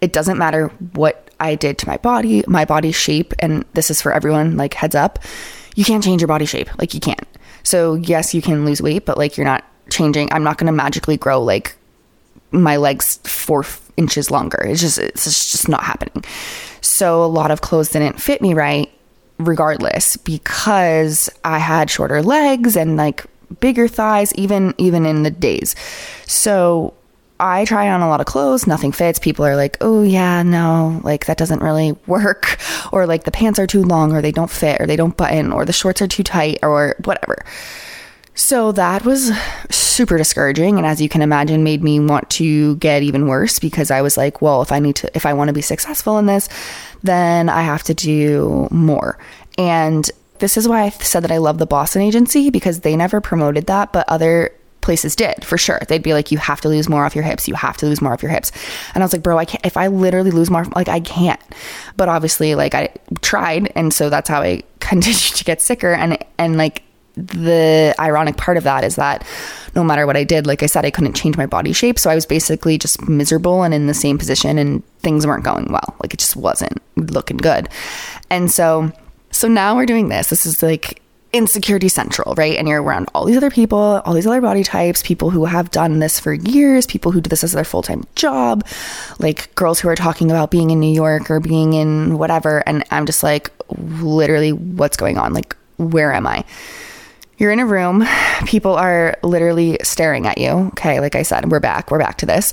it 0.01 0.13
doesn't 0.13 0.39
matter 0.39 0.69
what 0.95 1.31
I 1.43 1.57
did 1.57 1.79
to 1.79 1.89
my 1.89 1.97
body, 1.99 2.45
my 2.47 2.65
body 2.65 2.93
shape, 2.93 3.35
and 3.41 3.65
this 3.75 3.91
is 3.91 4.01
for 4.01 4.13
everyone, 4.13 4.57
like 4.57 4.75
heads 4.75 4.95
up, 4.95 5.19
you 5.75 5.85
can't 5.85 6.03
change 6.03 6.21
your 6.21 6.29
body 6.29 6.47
shape. 6.47 6.71
Like 6.79 6.95
you 6.95 7.01
can't. 7.01 7.27
So, 7.65 7.95
yes, 7.95 8.35
you 8.35 8.43
can 8.43 8.65
lose 8.65 8.81
weight, 8.81 9.05
but 9.05 9.19
like 9.19 9.37
you're 9.37 9.47
not 9.47 9.65
changing. 9.91 10.33
I'm 10.33 10.45
not 10.45 10.59
going 10.59 10.67
to 10.67 10.73
magically 10.73 11.17
grow 11.17 11.43
like 11.43 11.77
my 12.51 12.77
legs 12.77 13.19
four 13.25 13.65
inches 13.97 14.31
longer. 14.31 14.63
It's 14.65 14.81
just, 14.81 14.99
it's 14.99 15.25
just 15.25 15.69
not 15.69 15.83
happening. 15.83 16.25
So, 16.81 17.25
a 17.25 17.27
lot 17.27 17.51
of 17.51 17.61
clothes 17.61 17.91
didn't 17.91 18.21
fit 18.21 18.41
me 18.41 18.55
right 18.55 18.91
regardless 19.39 20.17
because 20.19 21.29
I 21.45 21.59
had 21.59 21.91
shorter 21.91 22.23
legs 22.23 22.77
and 22.77 22.97
like 22.97 23.27
bigger 23.61 23.89
thighs 23.89 24.35
even 24.35 24.75
even 24.79 25.05
in 25.07 25.23
the 25.23 25.31
days. 25.31 25.75
So 26.27 26.95
I 27.43 27.65
try 27.65 27.91
on 27.91 28.03
a 28.03 28.09
lot 28.09 28.21
of 28.21 28.27
clothes, 28.27 28.69
nothing 28.69 28.93
fits. 28.93 29.19
People 29.19 29.45
are 29.45 29.57
like, 29.57 29.77
oh, 29.81 30.05
yeah, 30.05 30.45
no, 30.45 31.01
like 31.03 31.27
that 31.27 31.39
doesn't 31.39 31.61
really 31.61 31.93
work. 32.07 32.59
Or 32.93 33.05
like 33.05 33.25
the 33.25 33.33
pants 33.33 33.59
are 33.59 33.67
too 33.67 33.83
long, 33.83 34.13
or 34.13 34.23
they 34.23 34.31
don't 34.31 34.51
fit, 34.51 34.81
or 34.81 34.87
they 34.87 34.97
don't 34.97 35.17
button, 35.17 35.53
or 35.53 35.65
the 35.65 35.73
shorts 35.73 36.01
are 36.01 36.07
too 36.07 36.23
tight, 36.23 36.61
or 36.63 36.95
whatever. 37.05 37.45
So 38.35 38.73
that 38.73 39.05
was 39.05 39.33
super 39.71 40.17
discouraging. 40.17 40.79
And 40.79 40.87
as 40.87 41.03
you 41.03 41.09
can 41.09 41.21
imagine, 41.21 41.65
made 41.65 41.83
me 41.83 41.99
want 42.01 42.31
to 42.31 42.77
get 42.77 43.03
even 43.03 43.27
worse 43.27 43.59
because 43.59 43.91
I 43.91 44.03
was 44.03 44.17
like, 44.17 44.41
well, 44.41 44.63
if 44.63 44.73
I 44.73 44.79
need 44.79 44.97
to, 44.97 45.11
if 45.15 45.27
I 45.27 45.35
want 45.35 45.49
to 45.49 45.53
be 45.53 45.61
successful 45.61 46.19
in 46.19 46.27
this, 46.27 46.49
then 47.03 47.49
I 47.49 47.63
have 47.63 47.83
to 47.85 47.95
do 47.95 48.69
more. 48.71 49.19
And 49.59 50.09
this 50.39 50.57
is 50.57 50.67
why 50.67 50.83
I 50.83 50.89
said 50.91 51.25
that 51.25 51.31
I 51.31 51.39
love 51.39 51.59
the 51.59 51.67
Boston 51.67 52.03
agency 52.03 52.51
because 52.51 52.81
they 52.81 52.97
never 52.97 53.21
promoted 53.21 53.67
that, 53.67 53.93
but 53.93 54.09
other 54.09 54.53
places 54.83 55.17
did 55.17 55.45
for 55.45 55.57
sure. 55.57 55.81
They'd 55.89 56.03
be 56.03 56.13
like, 56.13 56.31
you 56.31 56.39
have 56.39 56.61
to 56.61 56.69
lose 56.69 56.89
more 56.89 57.05
off 57.05 57.15
your 57.15 57.25
hips. 57.25 57.49
You 57.49 57.55
have 57.55 57.77
to 57.79 57.87
lose 57.87 58.03
more 58.03 58.13
off 58.13 58.23
your 58.23 58.33
hips. 58.33 58.53
And 58.95 59.03
I 59.03 59.05
was 59.05 59.13
like, 59.13 59.23
bro, 59.23 59.39
I 59.39 59.45
can't, 59.45 59.65
if 59.65 59.77
I 59.77 59.87
literally 59.87 60.31
lose 60.31 60.51
more, 60.51 60.65
like 60.77 60.89
I 60.89 61.01
can't. 61.01 61.41
But 61.97 62.09
obviously, 62.09 62.55
like 62.55 62.75
I 62.75 62.91
tried. 63.23 63.73
And 63.75 63.95
so 63.95 64.11
that's 64.11 64.29
how 64.29 64.43
I 64.43 64.63
continued 64.81 65.35
to 65.35 65.45
get 65.45 65.63
sicker. 65.63 65.93
And, 65.93 66.19
and 66.39 66.57
like, 66.59 66.83
the 67.15 67.95
ironic 67.99 68.39
part 68.39 68.57
of 68.57 68.65
that 68.65 68.85
is 68.85 68.97
that 68.97 69.27
no 69.75 69.85
matter 69.85 70.07
what 70.07 70.17
I 70.17 70.25
did, 70.25 70.47
like 70.47 70.63
I 70.63 70.67
said, 70.67 70.87
I 70.87 70.91
couldn't 70.91 71.15
change 71.15 71.37
my 71.37 71.45
body 71.45 71.75
shape. 71.75 71.99
So 71.99 72.09
I 72.09 72.15
was 72.15 72.25
basically 72.25 72.79
just 72.79 73.07
miserable 73.07 73.63
and 73.65 73.75
in 73.75 73.87
the 73.87 73.93
same 73.93 74.17
position 74.17 74.57
and 74.57 74.83
things 75.01 75.27
weren't 75.27 75.45
going 75.45 75.71
well. 75.71 75.95
Like 76.03 76.15
it 76.15 76.21
just 76.21 76.37
wasn't 76.37 76.81
looking 76.97 77.37
good. 77.37 77.69
And 78.31 78.51
so 78.51 78.93
so 79.31 79.49
now 79.49 79.75
we're 79.77 79.87
doing 79.87 80.09
this. 80.09 80.31
This 80.31 80.47
is 80.47 80.63
like 80.63 81.02
insecurity 81.33 81.89
central, 81.89 82.35
right? 82.35 82.57
And 82.57 82.69
you're 82.69 82.83
around 82.83 83.09
all 83.15 83.25
these 83.25 83.37
other 83.37 83.51
people, 83.51 83.79
all 84.05 84.13
these 84.15 84.27
other 84.27 84.41
body 84.41 84.63
types, 84.63 85.03
people 85.03 85.31
who 85.31 85.47
have 85.47 85.71
done 85.71 85.99
this 85.99 86.21
for 86.21 86.35
years, 86.35 86.87
people 86.87 87.13
who 87.13 87.21
do 87.21 87.29
this 87.29 87.43
as 87.43 87.53
their 87.53 87.65
full 87.65 87.83
time 87.83 88.05
job, 88.15 88.67
like 89.19 89.55
girls 89.55 89.81
who 89.81 89.89
are 89.89 89.97
talking 89.97 90.31
about 90.31 90.51
being 90.51 90.71
in 90.71 90.81
New 90.81 90.93
York 90.93 91.31
or 91.31 91.41
being 91.41 91.73
in 91.73 92.19
whatever. 92.19 92.63
And 92.67 92.85
I'm 92.91 93.07
just 93.07 93.23
like, 93.23 93.51
literally, 93.79 94.53
what's 94.53 94.97
going 94.97 95.19
on? 95.19 95.33
Like, 95.33 95.57
where 95.79 96.13
am 96.13 96.27
I? 96.27 96.45
You're 97.39 97.51
in 97.51 97.61
a 97.61 97.67
room, 97.67 98.07
people 98.47 98.75
are 98.75 99.17
literally 99.23 99.79
staring 99.83 100.27
at 100.27 100.39
you. 100.39 100.51
Okay, 100.69 101.01
like 101.01 101.17
I 101.17 101.23
said, 101.23 101.51
we're 101.51 101.61
back, 101.61 101.91
we're 101.91 101.99
back 101.99 102.19
to 102.19 102.27
this 102.27 102.53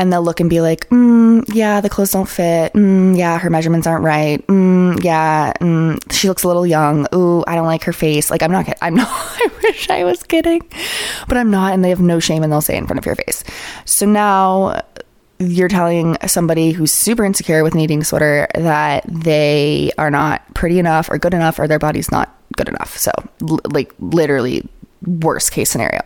and 0.00 0.10
they'll 0.10 0.22
look 0.22 0.40
and 0.40 0.48
be 0.48 0.62
like, 0.62 0.88
mm, 0.88 1.44
yeah, 1.52 1.82
the 1.82 1.90
clothes 1.90 2.12
don't 2.12 2.28
fit. 2.28 2.72
Mm, 2.72 3.18
yeah, 3.18 3.38
her 3.38 3.50
measurements 3.50 3.86
aren't 3.86 4.02
right. 4.02 4.44
Mm, 4.46 5.04
yeah, 5.04 5.52
mm, 5.60 6.00
she 6.10 6.26
looks 6.26 6.42
a 6.42 6.46
little 6.46 6.66
young. 6.66 7.06
Ooh, 7.14 7.44
I 7.46 7.54
don't 7.54 7.66
like 7.66 7.84
her 7.84 7.92
face. 7.92 8.30
Like, 8.30 8.42
I'm 8.42 8.50
not, 8.50 8.66
I'm 8.80 8.94
not, 9.02 9.08
I 9.10 9.50
wish 9.62 9.90
I 9.90 10.04
was 10.04 10.22
kidding, 10.22 10.62
but 11.28 11.36
I'm 11.36 11.50
not. 11.50 11.74
And 11.74 11.84
they 11.84 11.90
have 11.90 12.00
no 12.00 12.18
shame 12.18 12.42
and 12.42 12.50
they'll 12.50 12.62
say 12.62 12.78
in 12.78 12.86
front 12.86 12.98
of 12.98 13.04
your 13.04 13.14
face. 13.14 13.44
So 13.84 14.06
now 14.06 14.82
you're 15.38 15.68
telling 15.68 16.16
somebody 16.26 16.72
who's 16.72 16.92
super 16.92 17.22
insecure 17.22 17.62
with 17.62 17.74
an 17.74 17.80
eating 17.80 17.98
disorder 17.98 18.48
that 18.54 19.04
they 19.06 19.92
are 19.98 20.10
not 20.10 20.42
pretty 20.54 20.78
enough 20.78 21.10
or 21.10 21.18
good 21.18 21.34
enough 21.34 21.58
or 21.58 21.68
their 21.68 21.78
body's 21.78 22.10
not 22.10 22.34
good 22.56 22.70
enough. 22.70 22.96
So, 22.96 23.12
like, 23.70 23.92
literally, 23.98 24.66
worst 25.04 25.52
case 25.52 25.68
scenario. 25.68 26.00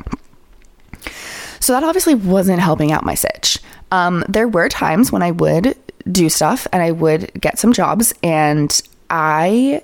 So 1.61 1.73
that 1.73 1.85
obviously 1.85 2.15
wasn't 2.15 2.61
helping 2.61 2.93
out 2.93 3.05
my 3.05 3.15
sitch. 3.15 3.59
Um, 3.91 4.25
there 4.29 4.49
were 4.49 4.69
times 4.69 5.13
when 5.13 5.23
I 5.23 5.31
would 5.31 5.77
do 6.11 6.29
stuff 6.29 6.67
and 6.73 6.83
I 6.83 6.91
would 6.91 7.33
get 7.41 7.59
some 7.59 7.73
jobs 7.73 8.13
and 8.23 8.83
I 9.11 9.83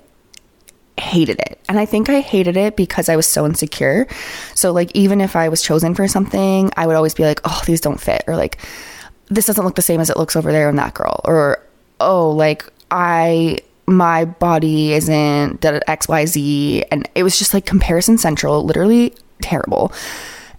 hated 0.97 1.39
it. 1.39 1.59
And 1.67 1.79
I 1.79 1.85
think 1.85 2.09
I 2.09 2.19
hated 2.19 2.57
it 2.57 2.75
because 2.75 3.09
I 3.09 3.15
was 3.15 3.25
so 3.25 3.45
insecure. 3.45 4.07
So, 4.55 4.71
like, 4.71 4.91
even 4.95 5.21
if 5.21 5.35
I 5.35 5.49
was 5.49 5.61
chosen 5.61 5.95
for 5.95 6.07
something, 6.07 6.71
I 6.77 6.85
would 6.85 6.95
always 6.95 7.13
be 7.13 7.23
like, 7.23 7.41
oh, 7.43 7.61
these 7.65 7.81
don't 7.81 7.99
fit. 7.99 8.23
Or, 8.27 8.35
like, 8.35 8.57
this 9.27 9.45
doesn't 9.45 9.63
look 9.63 9.75
the 9.75 9.81
same 9.81 9.99
as 9.99 10.09
it 10.09 10.17
looks 10.17 10.35
over 10.35 10.51
there 10.51 10.69
in 10.69 10.75
that 10.75 10.93
girl. 10.93 11.21
Or, 11.23 11.63
oh, 11.99 12.31
like, 12.31 12.65
I, 12.91 13.59
my 13.87 14.25
body 14.25 14.93
isn't 14.93 15.61
XYZ. 15.61 16.83
And 16.91 17.09
it 17.15 17.23
was 17.23 17.37
just 17.39 17.53
like 17.53 17.65
comparison 17.65 18.17
central, 18.17 18.63
literally 18.63 19.15
terrible 19.41 19.91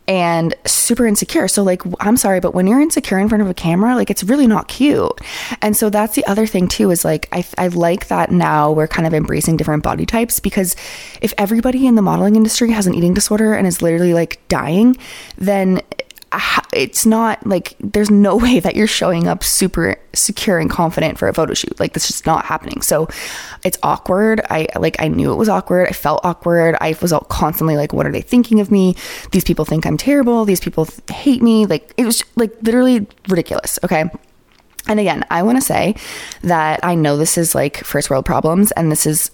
and 0.08 0.54
super 0.66 1.06
insecure. 1.06 1.48
So, 1.48 1.62
like, 1.62 1.82
I'm 2.00 2.16
sorry, 2.16 2.40
but 2.40 2.54
when 2.54 2.66
you're 2.66 2.80
insecure 2.80 3.18
in 3.18 3.28
front 3.28 3.42
of 3.42 3.48
a 3.48 3.54
camera, 3.54 3.94
like, 3.94 4.10
it's 4.10 4.24
really 4.24 4.46
not 4.46 4.68
cute. 4.68 5.20
And 5.60 5.76
so, 5.76 5.90
that's 5.90 6.14
the 6.14 6.26
other 6.26 6.46
thing, 6.46 6.68
too, 6.68 6.90
is 6.90 7.04
like, 7.04 7.28
I, 7.32 7.44
I 7.56 7.68
like 7.68 8.08
that 8.08 8.30
now 8.30 8.72
we're 8.72 8.88
kind 8.88 9.06
of 9.06 9.14
embracing 9.14 9.56
different 9.56 9.82
body 9.82 10.06
types 10.06 10.40
because 10.40 10.74
if 11.20 11.32
everybody 11.38 11.86
in 11.86 11.94
the 11.94 12.02
modeling 12.02 12.36
industry 12.36 12.70
has 12.72 12.86
an 12.86 12.94
eating 12.94 13.14
disorder 13.14 13.54
and 13.54 13.66
is 13.66 13.82
literally 13.82 14.14
like 14.14 14.40
dying, 14.48 14.96
then 15.36 15.80
it's 16.72 17.04
not 17.04 17.46
like 17.46 17.76
there's 17.80 18.10
no 18.10 18.36
way 18.44 18.60
that 18.60 18.76
you're 18.76 18.86
showing 18.86 19.28
up 19.28 19.44
super 19.44 19.96
secure 20.14 20.58
and 20.58 20.70
confident 20.70 21.18
for 21.18 21.28
a 21.28 21.34
photo 21.34 21.54
shoot. 21.54 21.78
Like 21.78 21.92
that's 21.92 22.06
just 22.06 22.26
not 22.26 22.44
happening. 22.44 22.82
So 22.82 23.08
it's 23.64 23.78
awkward. 23.82 24.40
I 24.50 24.66
like 24.76 24.96
I 25.00 25.08
knew 25.08 25.32
it 25.32 25.36
was 25.36 25.48
awkward. 25.48 25.88
I 25.88 25.92
felt 25.92 26.24
awkward. 26.24 26.76
I 26.80 26.96
was 27.00 27.12
all 27.12 27.20
constantly 27.20 27.76
like, 27.76 27.92
what 27.92 28.06
are 28.06 28.12
they 28.12 28.22
thinking 28.22 28.60
of 28.60 28.70
me? 28.70 28.96
These 29.32 29.44
people 29.44 29.64
think 29.64 29.86
I'm 29.86 29.96
terrible. 29.96 30.44
These 30.44 30.60
people 30.60 30.88
hate 31.10 31.42
me. 31.42 31.66
Like 31.66 31.92
it 31.96 32.06
was 32.06 32.22
like 32.36 32.54
literally 32.62 33.06
ridiculous. 33.28 33.78
Okay. 33.84 34.10
And 34.88 34.98
again, 34.98 35.24
I 35.30 35.44
want 35.44 35.58
to 35.58 35.62
say 35.62 35.94
that 36.42 36.80
I 36.82 36.96
know 36.96 37.16
this 37.16 37.38
is 37.38 37.54
like 37.54 37.76
first 37.84 38.10
world 38.10 38.26
problems, 38.26 38.72
and 38.72 38.90
this 38.90 39.06
is 39.06 39.30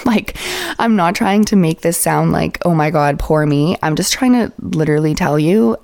like, 0.04 0.36
I'm 0.78 0.94
not 0.94 1.14
trying 1.14 1.44
to 1.46 1.56
make 1.56 1.80
this 1.80 1.96
sound 1.96 2.32
like, 2.32 2.58
oh 2.66 2.74
my 2.74 2.90
God, 2.90 3.18
poor 3.18 3.46
me. 3.46 3.78
I'm 3.82 3.96
just 3.96 4.12
trying 4.12 4.32
to 4.32 4.52
literally 4.58 5.14
tell 5.14 5.38
you 5.38 5.78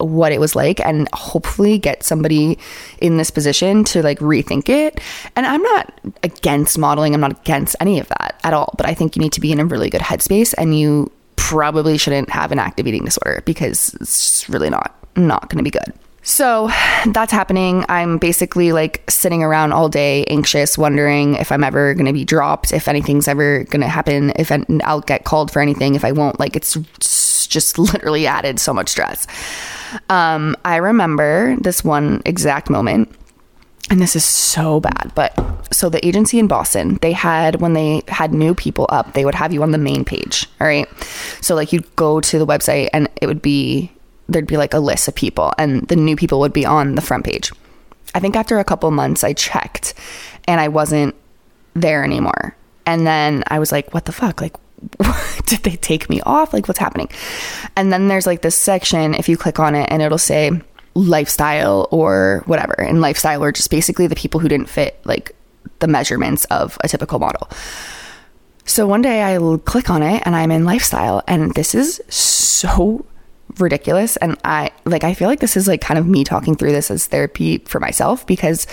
what 0.00 0.32
it 0.32 0.40
was 0.40 0.56
like 0.56 0.80
and 0.80 1.08
hopefully 1.12 1.78
get 1.78 2.02
somebody 2.02 2.58
in 3.00 3.16
this 3.16 3.30
position 3.30 3.84
to 3.84 4.02
like 4.02 4.18
rethink 4.18 4.68
it. 4.68 5.00
And 5.36 5.46
I'm 5.46 5.62
not 5.62 5.92
against 6.22 6.78
modeling, 6.78 7.14
I'm 7.14 7.20
not 7.20 7.32
against 7.32 7.76
any 7.80 8.00
of 8.00 8.08
that 8.08 8.40
at 8.42 8.52
all, 8.52 8.74
but 8.76 8.86
I 8.86 8.94
think 8.94 9.16
you 9.16 9.22
need 9.22 9.32
to 9.32 9.40
be 9.40 9.52
in 9.52 9.60
a 9.60 9.64
really 9.64 9.90
good 9.90 10.00
headspace 10.00 10.54
and 10.58 10.78
you 10.78 11.10
probably 11.36 11.98
shouldn't 11.98 12.30
have 12.30 12.52
an 12.52 12.58
active 12.58 12.86
eating 12.86 13.04
disorder 13.04 13.42
because 13.44 13.94
it's 14.00 14.48
really 14.48 14.70
not 14.70 14.94
not 15.16 15.48
going 15.48 15.58
to 15.58 15.64
be 15.64 15.70
good. 15.70 15.92
So 16.22 16.68
that's 17.06 17.32
happening. 17.32 17.84
I'm 17.88 18.18
basically 18.18 18.72
like 18.72 19.10
sitting 19.10 19.42
around 19.42 19.72
all 19.72 19.88
day, 19.88 20.24
anxious, 20.26 20.76
wondering 20.76 21.34
if 21.34 21.50
I'm 21.50 21.64
ever 21.64 21.94
going 21.94 22.06
to 22.06 22.12
be 22.12 22.24
dropped, 22.24 22.72
if 22.72 22.88
anything's 22.88 23.26
ever 23.26 23.64
going 23.64 23.80
to 23.80 23.88
happen, 23.88 24.32
if 24.36 24.52
I'll 24.84 25.00
get 25.00 25.24
called 25.24 25.50
for 25.50 25.62
anything, 25.62 25.94
if 25.94 26.04
I 26.04 26.12
won't. 26.12 26.38
Like 26.38 26.56
it's 26.56 26.76
just 27.50 27.78
literally 27.92 28.26
added 28.26 28.58
so 28.58 28.72
much 28.72 28.88
stress. 28.88 29.26
Um, 30.08 30.56
I 30.64 30.76
remember 30.76 31.56
this 31.60 31.84
one 31.84 32.22
exact 32.24 32.70
moment, 32.70 33.14
and 33.90 34.00
this 34.00 34.16
is 34.16 34.24
so 34.24 34.80
bad, 34.80 35.12
but 35.14 35.34
so 35.72 35.88
the 35.88 36.04
agency 36.06 36.38
in 36.38 36.46
Boston, 36.46 36.98
they 37.02 37.12
had 37.12 37.60
when 37.60 37.72
they 37.72 38.02
had 38.08 38.32
new 38.32 38.54
people 38.54 38.86
up, 38.88 39.14
they 39.14 39.24
would 39.24 39.34
have 39.34 39.52
you 39.52 39.62
on 39.62 39.72
the 39.72 39.78
main 39.78 40.04
page. 40.04 40.46
All 40.60 40.66
right. 40.66 40.88
So 41.40 41.54
like 41.54 41.72
you'd 41.72 41.96
go 41.96 42.20
to 42.20 42.38
the 42.38 42.46
website 42.46 42.88
and 42.92 43.08
it 43.20 43.26
would 43.26 43.42
be 43.42 43.90
there'd 44.28 44.46
be 44.46 44.56
like 44.56 44.74
a 44.74 44.78
list 44.78 45.08
of 45.08 45.14
people 45.14 45.52
and 45.58 45.86
the 45.88 45.96
new 45.96 46.14
people 46.16 46.38
would 46.40 46.52
be 46.52 46.64
on 46.64 46.94
the 46.94 47.00
front 47.00 47.24
page. 47.24 47.52
I 48.14 48.20
think 48.20 48.36
after 48.36 48.58
a 48.58 48.64
couple 48.64 48.90
months 48.90 49.24
I 49.24 49.32
checked 49.32 49.94
and 50.46 50.60
I 50.60 50.68
wasn't 50.68 51.14
there 51.74 52.04
anymore. 52.04 52.56
And 52.86 53.06
then 53.06 53.44
I 53.48 53.58
was 53.58 53.72
like, 53.72 53.92
what 53.94 54.04
the 54.04 54.12
fuck? 54.12 54.40
Like 54.40 54.54
did 55.46 55.60
they 55.62 55.76
take 55.76 56.08
me 56.08 56.20
off? 56.22 56.52
Like, 56.52 56.68
what's 56.68 56.78
happening? 56.78 57.08
And 57.76 57.92
then 57.92 58.08
there's 58.08 58.26
like 58.26 58.42
this 58.42 58.56
section, 58.56 59.14
if 59.14 59.28
you 59.28 59.36
click 59.36 59.58
on 59.58 59.74
it, 59.74 59.88
and 59.90 60.02
it'll 60.02 60.18
say 60.18 60.52
lifestyle 60.94 61.88
or 61.90 62.42
whatever. 62.46 62.80
And 62.80 63.00
lifestyle 63.00 63.42
are 63.44 63.52
just 63.52 63.70
basically 63.70 64.06
the 64.06 64.16
people 64.16 64.40
who 64.40 64.48
didn't 64.48 64.68
fit 64.68 65.00
like 65.04 65.34
the 65.78 65.86
measurements 65.86 66.44
of 66.46 66.78
a 66.82 66.88
typical 66.88 67.18
model. 67.18 67.48
So 68.64 68.86
one 68.86 69.02
day 69.02 69.22
I 69.22 69.38
click 69.64 69.90
on 69.90 70.02
it 70.02 70.22
and 70.24 70.36
I'm 70.36 70.50
in 70.50 70.64
lifestyle, 70.64 71.22
and 71.26 71.54
this 71.54 71.74
is 71.74 72.00
so 72.08 73.04
ridiculous. 73.58 74.16
And 74.16 74.38
I 74.44 74.70
like, 74.84 75.04
I 75.04 75.14
feel 75.14 75.28
like 75.28 75.40
this 75.40 75.56
is 75.56 75.66
like 75.66 75.80
kind 75.80 75.98
of 75.98 76.06
me 76.06 76.24
talking 76.24 76.54
through 76.54 76.72
this 76.72 76.90
as 76.90 77.06
therapy 77.06 77.58
for 77.58 77.80
myself 77.80 78.26
because 78.26 78.66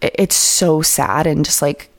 it's 0.00 0.34
so 0.34 0.82
sad 0.82 1.26
and 1.26 1.44
just 1.44 1.62
like 1.62 1.91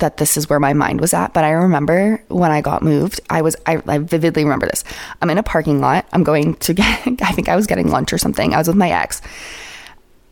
that 0.00 0.16
this 0.16 0.36
is 0.36 0.48
where 0.48 0.60
my 0.60 0.72
mind 0.72 1.00
was 1.00 1.14
at. 1.14 1.32
But 1.32 1.44
I 1.44 1.50
remember 1.50 2.22
when 2.28 2.50
I 2.50 2.60
got 2.60 2.82
moved, 2.82 3.20
I 3.30 3.42
was, 3.42 3.56
I, 3.66 3.82
I 3.86 3.98
vividly 3.98 4.44
remember 4.44 4.66
this. 4.66 4.84
I'm 5.20 5.30
in 5.30 5.38
a 5.38 5.42
parking 5.42 5.80
lot. 5.80 6.06
I'm 6.12 6.24
going 6.24 6.54
to 6.54 6.74
get, 6.74 6.86
I 7.22 7.32
think 7.32 7.48
I 7.48 7.56
was 7.56 7.66
getting 7.66 7.88
lunch 7.88 8.12
or 8.12 8.18
something. 8.18 8.54
I 8.54 8.58
was 8.58 8.68
with 8.68 8.76
my 8.76 8.90
ex. 8.90 9.20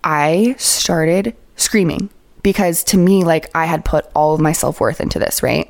I 0.05 0.55
started 0.59 1.37
screaming 1.57 2.11
because 2.43 2.85
to 2.85 2.97
me, 2.97 3.25
like 3.25 3.51
I 3.57 3.67
had 3.67 3.85
put 3.85 4.07
all 4.15 4.35
of 4.35 4.41
my 4.41 4.53
self 4.53 4.81
worth 4.81 5.01
into 5.01 5.19
this, 5.19 5.43
right? 5.43 5.69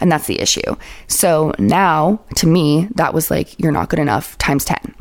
And 0.00 0.10
that's 0.10 0.26
the 0.26 0.40
issue. 0.40 0.76
So 1.06 1.54
now 1.58 2.20
to 2.36 2.46
me, 2.46 2.88
that 2.94 3.12
was 3.12 3.30
like, 3.30 3.58
you're 3.60 3.72
not 3.72 3.90
good 3.90 3.98
enough 3.98 4.38
times 4.38 4.64
10. 4.64 4.94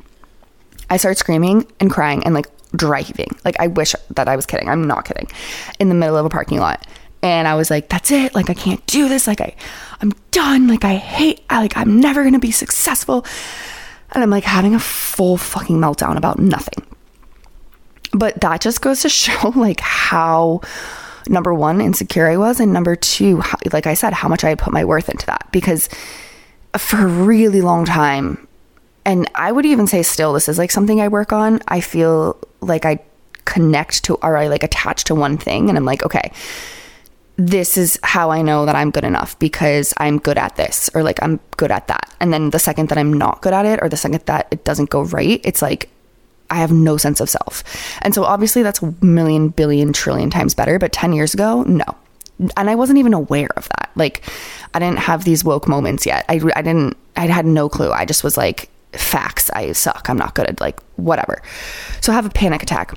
I 0.89 0.97
started 0.97 1.17
screaming 1.17 1.65
and 1.79 1.89
crying 1.89 2.25
and 2.25 2.33
like 2.33 2.47
driving. 2.75 3.29
Like 3.45 3.59
I 3.59 3.67
wish 3.67 3.95
that 4.09 4.27
I 4.27 4.35
was 4.35 4.45
kidding. 4.45 4.67
I'm 4.67 4.85
not 4.85 5.05
kidding. 5.05 5.29
In 5.79 5.89
the 5.89 5.95
middle 5.95 6.17
of 6.17 6.25
a 6.25 6.29
parking 6.29 6.59
lot 6.59 6.85
and 7.23 7.47
I 7.47 7.55
was 7.55 7.71
like, 7.71 7.87
that's 7.87 8.11
it. 8.11 8.35
Like, 8.35 8.49
I 8.49 8.53
can't 8.53 8.85
do 8.85 9.07
this. 9.07 9.27
Like, 9.27 9.39
I, 9.39 9.55
I'm 10.01 10.11
done. 10.31 10.67
Like, 10.67 10.83
I 10.83 10.95
hate, 10.95 11.41
I, 11.49 11.61
like, 11.61 11.77
I'm 11.77 12.01
never 12.01 12.29
to 12.29 12.37
be 12.37 12.51
successful. 12.51 13.25
And 14.11 14.21
I'm 14.21 14.29
like 14.29 14.43
having 14.43 14.75
a 14.75 14.79
full 14.79 15.37
fucking 15.37 15.77
meltdown 15.77 16.17
about 16.17 16.37
nothing. 16.37 16.85
But 18.11 18.41
that 18.41 18.59
just 18.59 18.81
goes 18.81 19.01
to 19.01 19.09
show 19.09 19.53
like 19.55 19.79
how 19.79 20.61
number 21.29 21.53
one 21.53 21.79
insecure 21.79 22.27
I 22.27 22.35
was, 22.35 22.59
and 22.59 22.73
number 22.73 22.97
two, 22.97 23.39
how, 23.39 23.57
like 23.71 23.87
I 23.87 23.93
said, 23.93 24.11
how 24.11 24.27
much 24.27 24.43
I 24.43 24.53
put 24.55 24.73
my 24.73 24.83
worth 24.83 25.07
into 25.07 25.25
that 25.27 25.47
because 25.53 25.87
for 26.77 26.97
a 26.97 27.07
really 27.07 27.61
long 27.61 27.85
time, 27.85 28.45
and 29.05 29.31
I 29.33 29.53
would 29.53 29.65
even 29.65 29.87
say 29.87 30.03
still, 30.03 30.33
this 30.33 30.49
is 30.49 30.57
like 30.57 30.71
something 30.71 30.99
I 30.99 31.07
work 31.07 31.31
on. 31.31 31.61
I 31.69 31.79
feel 31.79 32.37
like 32.59 32.85
I 32.85 32.99
connect 33.45 34.03
to 34.05 34.15
or 34.15 34.35
I 34.35 34.47
like 34.47 34.63
attach 34.63 35.05
to 35.05 35.15
one 35.15 35.37
thing, 35.37 35.69
and 35.69 35.77
I'm 35.77 35.85
like, 35.85 36.03
okay 36.03 36.33
this 37.35 37.77
is 37.77 37.99
how 38.03 38.29
I 38.29 38.41
know 38.41 38.65
that 38.65 38.75
I'm 38.75 38.91
good 38.91 39.03
enough 39.03 39.37
because 39.39 39.93
I'm 39.97 40.19
good 40.19 40.37
at 40.37 40.55
this 40.55 40.89
or 40.93 41.03
like 41.03 41.21
I'm 41.23 41.39
good 41.57 41.71
at 41.71 41.87
that. 41.87 42.13
And 42.19 42.31
then 42.31 42.51
the 42.51 42.59
second 42.59 42.89
that 42.89 42.97
I'm 42.97 43.11
not 43.11 43.41
good 43.41 43.53
at 43.53 43.65
it 43.65 43.79
or 43.81 43.89
the 43.89 43.97
second 43.97 44.21
that 44.25 44.47
it 44.51 44.63
doesn't 44.63 44.89
go 44.89 45.01
right, 45.01 45.41
it's 45.43 45.61
like 45.61 45.89
I 46.49 46.57
have 46.57 46.71
no 46.71 46.97
sense 46.97 47.19
of 47.19 47.29
self. 47.29 47.63
And 48.03 48.13
so 48.13 48.23
obviously 48.23 48.61
that's 48.61 48.81
a 48.83 48.93
million, 49.03 49.49
billion, 49.49 49.93
trillion 49.93 50.29
times 50.29 50.53
better. 50.53 50.77
But 50.77 50.91
10 50.91 51.13
years 51.13 51.33
ago, 51.33 51.63
no. 51.63 51.85
And 52.57 52.69
I 52.69 52.75
wasn't 52.75 52.99
even 52.99 53.13
aware 53.13 53.49
of 53.57 53.67
that. 53.69 53.89
Like 53.95 54.23
I 54.75 54.79
didn't 54.79 54.99
have 54.99 55.23
these 55.23 55.43
woke 55.43 55.67
moments 55.67 56.05
yet. 56.05 56.25
I, 56.29 56.39
I 56.55 56.61
didn't, 56.61 56.97
I 57.15 57.27
had 57.27 57.45
no 57.45 57.67
clue. 57.67 57.91
I 57.91 58.05
just 58.05 58.23
was 58.23 58.37
like, 58.37 58.69
facts, 58.91 59.49
I 59.51 59.71
suck. 59.71 60.07
I'm 60.07 60.17
not 60.17 60.35
good 60.35 60.47
at 60.47 60.61
like 60.61 60.79
whatever. 60.97 61.41
So 62.01 62.11
I 62.11 62.15
have 62.15 62.27
a 62.27 62.29
panic 62.29 62.61
attack 62.61 62.93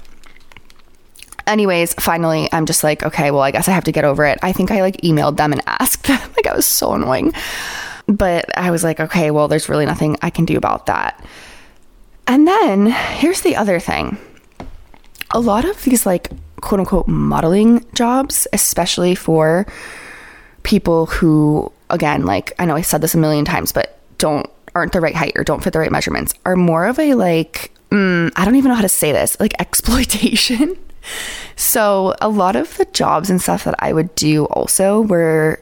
anyways, 1.47 1.95
finally, 1.95 2.49
I'm 2.53 2.67
just 2.67 2.83
like, 2.85 3.03
okay, 3.03 3.31
well, 3.31 3.43
I 3.43 3.51
guess 3.51 3.69
I 3.69 3.73
have 3.73 3.85
to 3.85 3.93
get 3.93 4.05
over 4.05 4.25
it. 4.25 4.39
I 4.43 4.53
think 4.53 4.71
I 4.71 4.83
like 4.83 4.97
emailed 4.99 5.37
them 5.37 5.53
and 5.53 5.63
asked 5.67 6.05
them. 6.05 6.21
like, 6.37 6.47
I 6.47 6.55
was 6.55 6.67
so 6.67 6.93
annoying. 6.93 7.33
But 8.07 8.57
I 8.57 8.71
was 8.71 8.85
like, 8.85 9.01
okay, 9.01 9.31
well, 9.31 9.49
there's 9.49 9.69
really 9.69 9.87
nothing 9.87 10.17
I 10.23 10.31
can 10.31 10.45
do 10.45 10.57
about 10.57 10.87
that. 10.87 11.25
And 12.29 12.47
then 12.47 12.87
here's 12.87 13.43
the 13.43 13.57
other 13.57 13.81
thing 13.81 14.19
a 15.33 15.41
lot 15.41 15.65
of 15.65 15.83
these, 15.83 16.07
like, 16.07 16.31
quote 16.61 16.81
unquote, 16.81 17.09
modeling 17.09 17.85
jobs, 17.95 18.47
especially 18.53 19.15
for 19.15 19.67
people 20.63 21.07
who, 21.07 21.73
again, 21.91 22.25
like, 22.25 22.53
I 22.59 22.65
know 22.65 22.77
I 22.77 22.83
said 22.83 23.01
this 23.01 23.15
a 23.15 23.19
million 23.19 23.45
times, 23.45 23.73
but 23.73 23.99
don't, 24.19 24.49
aren't 24.75 24.93
the 24.93 25.01
right 25.01 25.15
height 25.15 25.33
or 25.37 25.43
don't 25.43 25.63
fit 25.63 25.73
the 25.73 25.79
right 25.79 25.91
measurements, 25.91 26.33
are 26.45 26.57
more 26.57 26.87
of 26.87 26.99
a 26.99 27.15
like, 27.15 27.73
mm, 27.91 28.33
I 28.37 28.45
don't 28.45 28.57
even 28.57 28.69
know 28.69 28.77
how 28.77 28.83
to 28.83 28.89
say 28.89 29.11
this, 29.11 29.39
like 29.41 29.55
exploitation 29.61 30.77
so 31.57 32.15
a 32.21 32.29
lot 32.29 32.57
of 32.57 32.77
the 32.77 32.85
jobs 32.87 33.31
and 33.31 33.41
stuff 33.41 33.65
that 33.65 33.75
I 33.79 33.93
would 33.93 34.15
do 34.15 34.45
also 34.47 35.01
were 35.01 35.61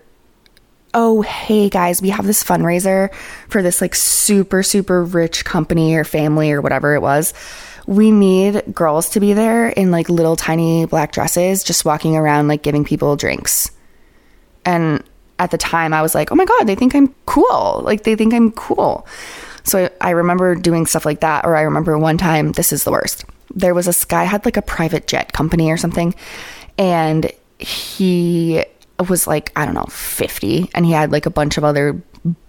oh, 0.94 1.22
hey 1.22 1.68
guys, 1.68 2.00
we 2.00 2.10
have 2.10 2.24
this 2.24 2.42
fundraiser 2.42 3.12
for 3.48 3.62
this 3.62 3.80
like 3.80 3.94
super, 3.94 4.62
super 4.62 5.04
rich 5.04 5.44
company 5.44 5.96
or 5.96 6.04
family 6.04 6.52
or 6.52 6.60
whatever 6.60 6.94
it 6.94 7.02
was. 7.02 7.34
We 7.86 8.10
need 8.10 8.62
girls 8.72 9.10
to 9.10 9.20
be 9.20 9.34
there 9.34 9.68
in 9.68 9.90
like 9.90 10.08
little 10.08 10.36
tiny 10.36 10.86
black 10.86 11.12
dresses, 11.12 11.64
just 11.64 11.84
walking 11.84 12.16
around, 12.16 12.48
like 12.48 12.62
giving 12.62 12.84
people 12.84 13.16
drinks. 13.16 13.70
And 14.64 15.02
at 15.38 15.50
the 15.50 15.58
time, 15.58 15.92
I 15.92 16.00
was 16.00 16.14
like, 16.14 16.30
oh 16.30 16.36
my 16.36 16.44
God, 16.44 16.64
they 16.64 16.76
think 16.76 16.94
I'm 16.94 17.12
cool. 17.26 17.82
Like, 17.84 18.04
they 18.04 18.14
think 18.14 18.32
I'm 18.32 18.52
cool. 18.52 19.06
So 19.64 19.90
I, 20.00 20.08
I 20.08 20.10
remember 20.10 20.54
doing 20.54 20.86
stuff 20.86 21.04
like 21.04 21.20
that. 21.20 21.44
Or 21.44 21.56
I 21.56 21.62
remember 21.62 21.98
one 21.98 22.16
time, 22.16 22.52
this 22.52 22.72
is 22.72 22.84
the 22.84 22.92
worst 22.92 23.24
there 23.54 23.74
was 23.74 23.86
this 23.86 24.04
guy 24.04 24.24
had 24.24 24.44
like 24.44 24.56
a 24.56 24.62
private 24.62 25.06
jet 25.06 25.32
company 25.32 25.70
or 25.70 25.76
something 25.76 26.14
and 26.76 27.30
he 27.58 28.64
was 29.08 29.26
like 29.26 29.52
i 29.56 29.64
don't 29.64 29.74
know 29.74 29.86
50 29.86 30.70
and 30.74 30.84
he 30.84 30.92
had 30.92 31.12
like 31.12 31.26
a 31.26 31.30
bunch 31.30 31.56
of 31.56 31.64
other 31.64 32.02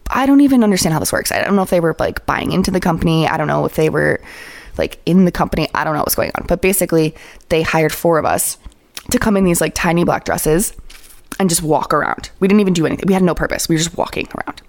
i 0.10 0.26
don't 0.26 0.42
even 0.42 0.64
understand 0.64 0.94
how 0.94 1.00
this 1.00 1.12
works. 1.12 1.32
I 1.32 1.44
don't 1.44 1.56
know 1.56 1.62
if 1.62 1.70
they 1.70 1.80
were 1.80 1.96
like 2.00 2.26
buying 2.26 2.52
into 2.52 2.72
the 2.72 2.80
company. 2.80 3.28
I 3.28 3.38
don't 3.38 3.48
know 3.48 3.66
if 3.66 3.76
they 3.76 3.90
were 3.90 4.22
like 4.78 5.00
in 5.06 5.26
the 5.26 5.32
company. 5.32 5.70
I 5.74 5.84
don't 5.84 5.94
know 5.94 6.02
what's 6.02 6.16
going 6.16 6.32
on. 6.36 6.46
But 6.48 6.62
basically 6.62 7.16
they 7.50 7.62
hired 7.62 7.92
four 7.92 8.18
of 8.18 8.26
us 8.26 8.58
to 9.12 9.20
come 9.20 9.38
in 9.38 9.46
these 9.46 9.62
like 9.62 9.74
tiny 9.74 10.04
black 10.04 10.26
dresses 10.26 10.74
and 11.40 11.50
just 11.50 11.64
walk 11.64 11.94
around. 11.94 12.30
We 12.40 12.48
didn't 12.48 12.62
even 12.62 12.74
do 12.74 12.86
anything. 12.86 13.06
We 13.08 13.14
had 13.14 13.24
no 13.24 13.36
purpose. 13.36 13.68
We 13.68 13.76
were 13.76 13.80
just 13.80 13.98
walking 13.98 14.28
around. 14.36 14.62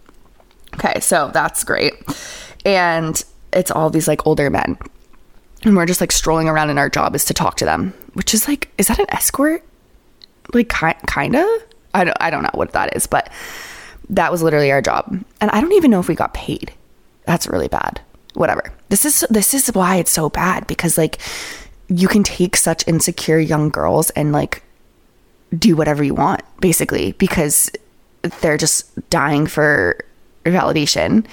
Okay 0.74 1.00
so 1.00 1.30
that's 1.32 1.64
great. 1.64 1.94
And 2.64 3.22
it's 3.52 3.70
all 3.70 3.90
these 3.90 4.08
like 4.08 4.26
older 4.26 4.50
men 4.50 4.78
and 5.66 5.76
we're 5.76 5.86
just 5.86 6.00
like 6.00 6.12
strolling 6.12 6.48
around 6.48 6.70
and 6.70 6.78
our 6.78 6.88
job 6.88 7.14
is 7.14 7.24
to 7.26 7.34
talk 7.34 7.56
to 7.56 7.64
them 7.64 7.92
which 8.14 8.32
is 8.32 8.48
like 8.48 8.70
is 8.78 8.88
that 8.88 8.98
an 8.98 9.06
escort? 9.10 9.62
Like 10.54 10.68
ki- 10.68 11.06
kind 11.06 11.36
of 11.36 11.46
I 11.92 12.04
don't, 12.04 12.16
I 12.20 12.30
don't 12.30 12.42
know 12.42 12.50
what 12.54 12.72
that 12.72 12.96
is 12.96 13.06
but 13.06 13.30
that 14.08 14.30
was 14.30 14.42
literally 14.42 14.70
our 14.70 14.80
job. 14.80 15.06
And 15.40 15.50
i 15.50 15.60
don't 15.60 15.72
even 15.72 15.90
know 15.90 16.00
if 16.00 16.08
we 16.08 16.14
got 16.14 16.32
paid. 16.32 16.72
That's 17.24 17.48
really 17.48 17.68
bad. 17.68 18.00
Whatever. 18.34 18.72
This 18.88 19.04
is 19.04 19.26
this 19.28 19.52
is 19.52 19.68
why 19.68 19.96
it's 19.96 20.10
so 20.10 20.30
bad 20.30 20.66
because 20.66 20.96
like 20.96 21.18
you 21.88 22.08
can 22.08 22.22
take 22.22 22.56
such 22.56 22.86
insecure 22.86 23.38
young 23.38 23.68
girls 23.68 24.10
and 24.10 24.32
like 24.32 24.62
do 25.56 25.76
whatever 25.76 26.02
you 26.02 26.14
want 26.14 26.42
basically 26.60 27.12
because 27.12 27.70
they're 28.40 28.56
just 28.56 29.10
dying 29.10 29.46
for 29.46 29.98
validation 30.44 31.26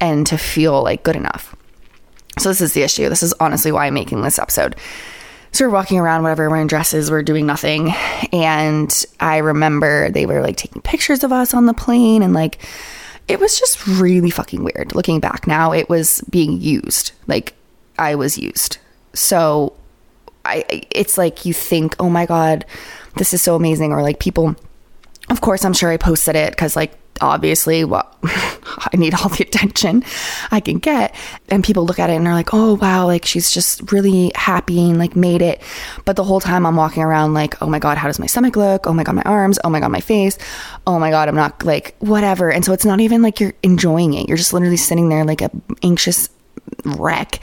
and 0.00 0.26
to 0.26 0.38
feel 0.38 0.82
like 0.82 1.02
good 1.02 1.16
enough 1.16 1.54
so 2.38 2.48
this 2.48 2.60
is 2.60 2.72
the 2.72 2.82
issue. 2.82 3.08
This 3.08 3.22
is 3.22 3.34
honestly 3.40 3.72
why 3.72 3.86
I'm 3.86 3.94
making 3.94 4.22
this 4.22 4.38
episode. 4.38 4.76
So 5.52 5.64
we're 5.64 5.72
walking 5.72 5.98
around, 5.98 6.22
whatever, 6.22 6.50
wearing 6.50 6.66
dresses, 6.66 7.10
we're 7.10 7.22
doing 7.22 7.46
nothing. 7.46 7.92
And 8.32 9.04
I 9.20 9.38
remember 9.38 10.10
they 10.10 10.26
were 10.26 10.40
like 10.40 10.56
taking 10.56 10.82
pictures 10.82 11.22
of 11.22 11.32
us 11.32 11.54
on 11.54 11.66
the 11.66 11.74
plane 11.74 12.22
and 12.22 12.34
like 12.34 12.58
it 13.28 13.40
was 13.40 13.58
just 13.58 13.86
really 13.86 14.30
fucking 14.30 14.64
weird. 14.64 14.94
Looking 14.94 15.20
back 15.20 15.46
now, 15.46 15.72
it 15.72 15.88
was 15.88 16.22
being 16.28 16.60
used. 16.60 17.12
Like 17.26 17.54
I 17.98 18.16
was 18.16 18.36
used. 18.36 18.78
So 19.14 19.74
I 20.44 20.64
it's 20.90 21.16
like 21.16 21.46
you 21.46 21.54
think, 21.54 21.94
"Oh 21.98 22.10
my 22.10 22.26
god, 22.26 22.66
this 23.16 23.32
is 23.32 23.40
so 23.40 23.54
amazing," 23.54 23.92
or 23.92 24.02
like 24.02 24.18
people 24.18 24.56
of 25.30 25.40
course, 25.40 25.64
I'm 25.64 25.72
sure 25.72 25.90
I 25.90 25.96
posted 25.96 26.36
it 26.36 26.50
because, 26.50 26.76
like, 26.76 26.92
obviously 27.20 27.84
well 27.84 28.10
i 28.24 28.90
need 28.94 29.14
all 29.14 29.28
the 29.28 29.44
attention 29.44 30.02
i 30.50 30.60
can 30.60 30.78
get. 30.78 31.14
And 31.48 31.62
people 31.62 31.84
look 31.84 31.98
at 31.98 32.10
it 32.10 32.14
and 32.14 32.26
they're 32.26 32.34
like 32.34 32.52
oh 32.52 32.74
wow 32.74 33.06
like 33.06 33.24
she's 33.24 33.50
just 33.50 33.92
really 33.92 34.32
happy 34.34 34.90
and 34.90 34.98
like 34.98 35.14
made 35.16 35.42
it. 35.42 35.62
But 36.04 36.16
the 36.16 36.24
whole 36.24 36.40
time 36.40 36.66
i'm 36.66 36.76
walking 36.76 37.02
around 37.02 37.34
like 37.34 37.60
oh 37.62 37.66
my 37.66 37.78
god 37.78 37.98
how 37.98 38.08
does 38.08 38.18
my 38.18 38.26
stomach 38.26 38.56
look? 38.56 38.86
Oh 38.86 38.92
my 38.92 39.04
god 39.04 39.14
my 39.14 39.22
arms? 39.22 39.58
Oh 39.64 39.70
my 39.70 39.80
god 39.80 39.90
my 39.90 40.00
face? 40.00 40.38
Oh 40.86 40.98
my 40.98 41.10
god 41.10 41.28
i'm 41.28 41.34
not 41.34 41.64
like 41.64 41.94
whatever. 41.98 42.50
And 42.50 42.64
so 42.64 42.72
it's 42.72 42.84
not 42.84 43.00
even 43.00 43.22
like 43.22 43.40
you're 43.40 43.54
enjoying 43.62 44.14
it. 44.14 44.28
You're 44.28 44.36
just 44.36 44.52
literally 44.52 44.76
sitting 44.76 45.08
there 45.08 45.24
like 45.24 45.42
a 45.42 45.50
anxious 45.82 46.28
wreck. 46.84 47.40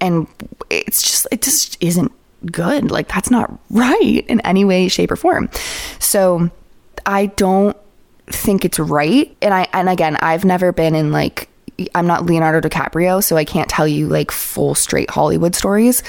And 0.00 0.26
it's 0.70 1.02
just 1.02 1.26
it 1.30 1.42
just 1.42 1.76
isn't 1.80 2.10
good. 2.50 2.90
Like 2.90 3.08
that's 3.08 3.30
not 3.30 3.56
right 3.70 4.24
in 4.26 4.40
any 4.40 4.64
way 4.64 4.88
shape 4.88 5.10
or 5.10 5.16
form. 5.16 5.48
So 5.98 6.50
i 7.04 7.26
don't 7.26 7.76
think 8.34 8.64
it's 8.64 8.78
right. 8.78 9.34
And 9.42 9.54
I 9.54 9.68
and 9.72 9.88
again, 9.88 10.16
I've 10.16 10.44
never 10.44 10.72
been 10.72 10.94
in 10.94 11.12
like 11.12 11.48
I'm 11.94 12.06
not 12.06 12.26
Leonardo 12.26 12.66
DiCaprio, 12.68 13.22
so 13.22 13.36
I 13.36 13.44
can't 13.44 13.68
tell 13.68 13.88
you 13.88 14.08
like 14.08 14.30
full 14.30 14.74
straight 14.74 15.10
Hollywood 15.10 15.54
stories, 15.54 16.02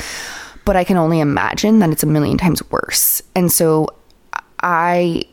but 0.65 0.75
I 0.75 0.83
can 0.83 0.97
only 0.97 1.19
imagine 1.19 1.79
that 1.79 1.89
it's 1.89 2.03
a 2.03 2.07
million 2.07 2.37
times 2.37 2.61
worse. 2.69 3.21
And 3.35 3.51
so 3.51 3.87
I 4.61 5.23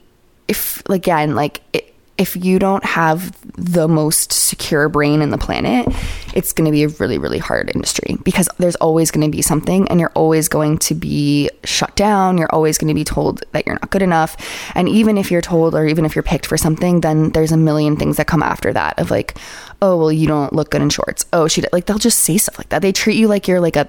if 0.49 0.83
again 0.89 1.35
like 1.35 1.61
it, 1.73 1.90
if 2.21 2.37
you 2.37 2.59
don't 2.59 2.85
have 2.85 3.35
the 3.57 3.89
most 3.89 4.31
secure 4.31 4.91
brain 4.91 5.23
in 5.23 5.31
the 5.31 5.39
planet, 5.39 5.87
it's 6.35 6.53
going 6.53 6.67
to 6.67 6.71
be 6.71 6.85
a 6.85 6.89
really, 6.89 7.17
really 7.17 7.39
hard 7.39 7.71
industry 7.75 8.19
because 8.23 8.47
there's 8.59 8.77
always 8.77 9.11
going 9.11 9.27
to 9.27 9.35
be 9.35 9.41
something 9.41 9.89
and 9.89 9.99
you're 9.99 10.13
always 10.15 10.47
going 10.47 10.77
to 10.77 10.95
be 10.95 11.49
shut 11.65 11.97
down. 11.97 12.37
You're 12.37 12.55
always 12.55 12.77
going 12.77 12.89
to 12.89 12.95
be 12.95 13.05
told 13.05 13.43
that 13.53 13.65
you're 13.65 13.77
not 13.77 13.89
good 13.89 14.03
enough. 14.03 14.37
And 14.75 14.87
even 14.87 15.17
if 15.17 15.31
you're 15.31 15.41
told 15.41 15.75
or 15.75 15.87
even 15.87 16.05
if 16.05 16.15
you're 16.15 16.23
picked 16.23 16.45
for 16.45 16.59
something, 16.59 17.01
then 17.01 17.31
there's 17.31 17.53
a 17.53 17.57
million 17.57 17.97
things 17.97 18.19
that 18.19 18.27
come 18.27 18.43
after 18.43 18.71
that 18.75 18.99
of 18.99 19.11
like, 19.11 19.39
oh, 19.81 19.97
well, 19.97 20.13
you 20.13 20.29
don't 20.29 20.53
look 20.53 20.71
good 20.71 20.83
in 20.83 20.91
shorts. 20.91 21.25
Oh, 21.33 21.49
she 21.49 21.63
did. 21.63 21.73
Like 21.73 21.87
they'll 21.87 21.99
just 21.99 22.21
say 22.21 22.37
stuff 22.37 22.59
like 22.59 22.69
that. 22.69 22.83
They 22.83 22.93
treat 22.93 23.17
you 23.17 23.29
like 23.29 23.49
you're 23.49 23.61
like 23.61 23.77
a 23.77 23.89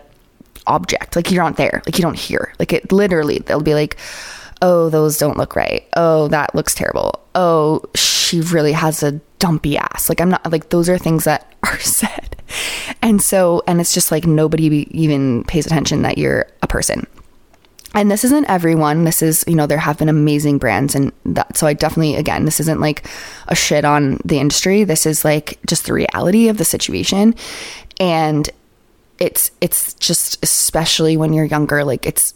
object, 0.67 1.17
like 1.17 1.31
you're 1.31 1.43
not 1.43 1.57
there, 1.57 1.81
like 1.85 1.97
you 1.97 2.01
don't 2.01 2.17
hear. 2.17 2.53
Like 2.59 2.71
it 2.71 2.93
literally, 2.93 3.39
they'll 3.39 3.59
be 3.59 3.73
like, 3.73 3.97
oh, 4.61 4.89
those 4.89 5.17
don't 5.17 5.37
look 5.37 5.55
right. 5.55 5.87
Oh, 5.95 6.27
that 6.29 6.53
looks 6.53 6.75
terrible. 6.75 7.19
Oh, 7.35 7.81
she 7.95 8.41
really 8.41 8.73
has 8.73 9.03
a 9.03 9.13
dumpy 9.39 9.77
ass. 9.77 10.07
Like, 10.07 10.21
I'm 10.21 10.29
not 10.29 10.51
like 10.51 10.69
those 10.69 10.87
are 10.89 10.97
things 10.97 11.23
that 11.23 11.53
are 11.63 11.79
said. 11.79 12.37
And 13.01 13.21
so, 13.21 13.63
and 13.67 13.81
it's 13.81 13.93
just 13.93 14.11
like 14.11 14.25
nobody 14.25 14.87
even 14.91 15.43
pays 15.45 15.65
attention 15.65 16.03
that 16.03 16.17
you're 16.17 16.47
a 16.61 16.67
person. 16.67 17.07
And 17.93 18.09
this 18.09 18.23
isn't 18.23 18.49
everyone. 18.49 19.03
This 19.03 19.21
is, 19.21 19.43
you 19.47 19.55
know, 19.55 19.67
there 19.67 19.77
have 19.77 19.97
been 19.97 20.07
amazing 20.07 20.59
brands. 20.59 20.95
And 20.95 21.11
that, 21.25 21.57
so 21.57 21.67
I 21.67 21.73
definitely, 21.73 22.15
again, 22.15 22.45
this 22.45 22.61
isn't 22.61 22.79
like 22.79 23.05
a 23.47 23.55
shit 23.55 23.83
on 23.83 24.19
the 24.23 24.39
industry. 24.39 24.85
This 24.85 25.05
is 25.05 25.25
like 25.25 25.59
just 25.65 25.85
the 25.85 25.93
reality 25.93 26.47
of 26.47 26.57
the 26.57 26.63
situation. 26.63 27.35
And 27.99 28.49
it's, 29.19 29.51
it's 29.59 29.93
just, 29.95 30.41
especially 30.41 31.17
when 31.17 31.33
you're 31.33 31.45
younger, 31.45 31.83
like 31.83 32.05
it's, 32.05 32.33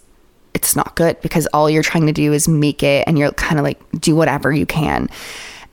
it's 0.56 0.76
not 0.76 0.96
good 0.96 1.20
because 1.22 1.46
all 1.48 1.70
you're 1.70 1.84
trying 1.84 2.08
to 2.08 2.14
do 2.14 2.34
is 2.34 2.48
make 2.48 2.82
it 2.82 3.04
and 3.06 3.20
you're 3.20 3.32
kind 3.34 3.60
of 3.60 3.64
like 3.64 3.80
do 4.00 4.16
whatever 4.16 4.52
you 4.52 4.66
can. 4.66 5.10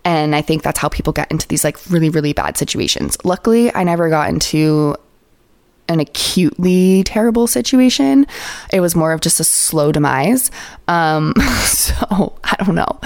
And 0.05 0.35
I 0.35 0.43
think 0.43 0.63
that's 0.63 0.79
how 0.79 0.89
people 0.89 1.13
get 1.13 1.31
into 1.31 1.47
these 1.47 1.63
like 1.63 1.79
really, 1.89 2.11
really 2.11 2.33
bad 2.33 2.59
situations. 2.59 3.17
Luckily, 3.25 3.73
I 3.75 3.85
never 3.85 4.11
got 4.11 4.29
into 4.29 4.97
an 5.89 6.01
acutely 6.01 7.05
terrible 7.05 7.47
situation. 7.47 8.27
It 8.73 8.81
was 8.81 8.97
more 8.97 9.13
of 9.13 9.21
just 9.21 9.39
a 9.39 9.45
slow 9.45 9.93
demise. 9.93 10.51
Um, 10.89 11.35
so 11.65 12.37
I 12.43 12.57
don't 12.65 12.75
know 12.75 13.01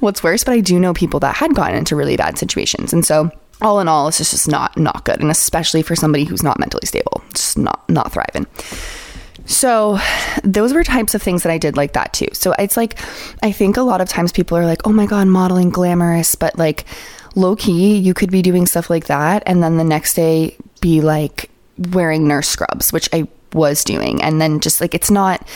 what's 0.00 0.22
worse, 0.24 0.42
but 0.42 0.52
I 0.52 0.60
do 0.60 0.80
know 0.80 0.92
people 0.92 1.20
that 1.20 1.36
had 1.36 1.54
gotten 1.54 1.76
into 1.76 1.94
really 1.94 2.16
bad 2.16 2.36
situations. 2.36 2.92
And 2.92 3.06
so 3.06 3.30
all 3.60 3.78
in 3.78 3.86
all, 3.86 4.08
it's 4.08 4.18
just, 4.18 4.32
just 4.32 4.48
not 4.48 4.76
not 4.76 5.04
good. 5.04 5.20
And 5.20 5.30
especially 5.30 5.82
for 5.82 5.94
somebody 5.94 6.24
who's 6.24 6.42
not 6.42 6.58
mentally 6.58 6.86
stable, 6.86 7.22
just 7.32 7.56
not 7.56 7.88
not 7.88 8.12
thriving. 8.12 8.46
So 9.46 9.98
those 10.44 10.72
were 10.72 10.84
types 10.84 11.14
of 11.14 11.22
things 11.22 11.42
that 11.42 11.52
I 11.52 11.58
did 11.58 11.76
like 11.76 11.92
that 11.94 12.12
too. 12.12 12.28
So 12.32 12.52
it's 12.58 12.76
like 12.76 12.98
I 13.42 13.52
think 13.52 13.76
a 13.76 13.82
lot 13.82 14.00
of 14.00 14.08
times 14.08 14.32
people 14.32 14.56
are 14.56 14.66
like, 14.66 14.86
"Oh 14.86 14.92
my 14.92 15.06
god, 15.06 15.28
modeling 15.28 15.70
glamorous," 15.70 16.34
but 16.34 16.56
like 16.58 16.84
low 17.34 17.56
key, 17.56 17.96
you 17.96 18.14
could 18.14 18.30
be 18.30 18.42
doing 18.42 18.66
stuff 18.66 18.90
like 18.90 19.06
that 19.06 19.42
and 19.46 19.62
then 19.62 19.78
the 19.78 19.84
next 19.84 20.14
day 20.14 20.56
be 20.80 21.00
like 21.00 21.50
wearing 21.90 22.28
nurse 22.28 22.48
scrubs, 22.48 22.92
which 22.92 23.08
I 23.12 23.26
was 23.52 23.84
doing. 23.84 24.22
And 24.22 24.40
then 24.40 24.60
just 24.60 24.80
like 24.80 24.94
it's 24.94 25.10
not 25.10 25.46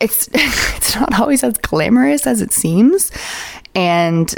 it's 0.00 0.28
it's 0.32 0.96
not 0.96 1.18
always 1.18 1.44
as 1.44 1.56
glamorous 1.58 2.26
as 2.26 2.40
it 2.40 2.52
seems. 2.52 3.10
And 3.74 4.34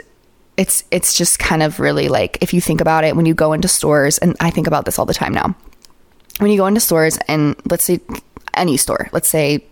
it's 0.57 0.85
it's 0.91 1.17
just 1.17 1.39
kind 1.39 1.63
of 1.63 1.81
really 1.81 2.09
like 2.09 2.39
if 2.41 2.55
you 2.55 2.61
think 2.61 2.81
about 2.81 3.03
it 3.05 3.17
when 3.17 3.27
you 3.27 3.35
go 3.35 3.53
into 3.53 3.67
stores 3.67 4.19
and 4.19 4.37
I 4.39 4.51
think 4.51 4.67
about 4.67 4.85
this 4.85 4.99
all 4.99 5.07
the 5.07 5.15
time 5.15 5.33
now. 5.33 5.55
When 6.38 6.51
you 6.51 6.57
go 6.57 6.66
into 6.66 6.81
stores 6.81 7.18
and 7.29 7.57
let's 7.70 7.85
say 7.85 8.01
any 8.55 8.77
store, 8.77 9.09
let's 9.12 9.29
say 9.29 9.64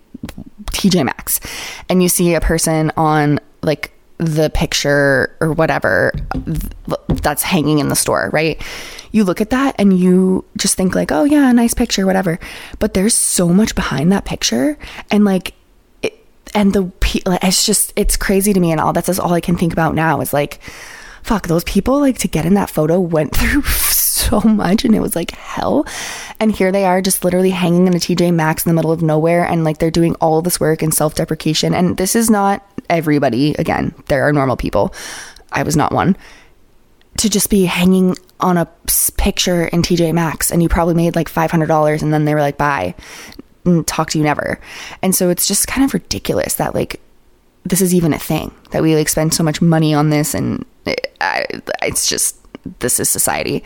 TJ 0.72 1.04
Maxx, 1.04 1.40
and 1.88 2.02
you 2.02 2.08
see 2.08 2.34
a 2.34 2.40
person 2.40 2.92
on 2.96 3.40
like 3.62 3.92
the 4.18 4.50
picture 4.50 5.36
or 5.40 5.52
whatever 5.52 6.12
that's 7.08 7.42
hanging 7.42 7.78
in 7.78 7.88
the 7.88 7.96
store, 7.96 8.30
right? 8.32 8.60
You 9.10 9.24
look 9.24 9.40
at 9.40 9.50
that 9.50 9.74
and 9.78 9.98
you 9.98 10.44
just 10.56 10.76
think 10.76 10.94
like, 10.94 11.12
"Oh 11.12 11.24
yeah, 11.24 11.50
nice 11.52 11.74
picture, 11.74 12.06
whatever." 12.06 12.38
But 12.78 12.94
there's 12.94 13.14
so 13.14 13.48
much 13.48 13.74
behind 13.74 14.12
that 14.12 14.24
picture 14.24 14.78
and 15.10 15.24
like 15.24 15.54
it, 16.02 16.24
and 16.54 16.72
the 16.72 16.90
it's 17.42 17.66
just 17.66 17.92
it's 17.96 18.16
crazy 18.16 18.52
to 18.52 18.60
me 18.60 18.72
and 18.72 18.80
all 18.80 18.92
that's 18.92 19.18
all 19.18 19.34
I 19.34 19.40
can 19.40 19.56
think 19.56 19.72
about 19.72 19.94
now 19.94 20.20
is 20.20 20.32
like 20.32 20.60
fuck 21.22 21.46
those 21.46 21.64
people 21.64 22.00
like 22.00 22.18
to 22.18 22.28
get 22.28 22.44
in 22.44 22.54
that 22.54 22.70
photo 22.70 23.00
went 23.00 23.34
through 23.36 23.62
so 23.62 24.40
much 24.40 24.84
and 24.84 24.94
it 24.94 25.00
was 25.00 25.16
like 25.16 25.32
hell. 25.32 25.86
And 26.40 26.52
here 26.52 26.72
they 26.72 26.84
are 26.84 27.00
just 27.02 27.24
literally 27.24 27.50
hanging 27.50 27.86
in 27.86 27.94
a 27.94 27.98
TJ 27.98 28.34
Maxx 28.34 28.64
in 28.64 28.70
the 28.70 28.74
middle 28.74 28.92
of 28.92 29.02
nowhere 29.02 29.44
and 29.44 29.64
like 29.64 29.78
they're 29.78 29.90
doing 29.90 30.14
all 30.16 30.42
this 30.42 30.60
work 30.60 30.82
and 30.82 30.92
self-deprecation. 30.92 31.74
And 31.74 31.96
this 31.96 32.14
is 32.16 32.30
not 32.30 32.66
everybody 32.90 33.54
again 33.54 33.94
there 34.08 34.26
are 34.26 34.32
normal 34.32 34.56
people. 34.56 34.94
I 35.52 35.62
was 35.62 35.76
not 35.76 35.92
one. 35.92 36.16
To 37.18 37.28
just 37.28 37.50
be 37.50 37.66
hanging 37.66 38.16
on 38.40 38.56
a 38.56 38.66
picture 39.16 39.66
in 39.66 39.82
TJ 39.82 40.12
Maxx 40.12 40.50
and 40.50 40.62
you 40.62 40.68
probably 40.68 40.94
made 40.94 41.14
like 41.14 41.30
$500 41.30 42.02
and 42.02 42.12
then 42.12 42.24
they 42.24 42.34
were 42.34 42.40
like 42.40 42.58
bye. 42.58 42.94
Talk 43.86 44.10
to 44.10 44.18
you 44.18 44.24
never. 44.24 44.60
And 45.02 45.14
so 45.14 45.30
it's 45.30 45.46
just 45.46 45.68
kind 45.68 45.84
of 45.84 45.94
ridiculous 45.94 46.54
that 46.54 46.74
like 46.74 47.00
this 47.64 47.80
is 47.80 47.94
even 47.94 48.12
a 48.12 48.18
thing 48.18 48.52
that 48.70 48.82
we 48.82 48.94
like 48.94 49.08
spend 49.08 49.32
so 49.34 49.42
much 49.42 49.62
money 49.62 49.94
on 49.94 50.10
this 50.10 50.34
and 50.34 50.64
it, 50.86 51.14
I, 51.20 51.46
it's 51.82 52.08
just 52.08 52.36
this 52.80 52.98
is 53.00 53.08
society 53.08 53.62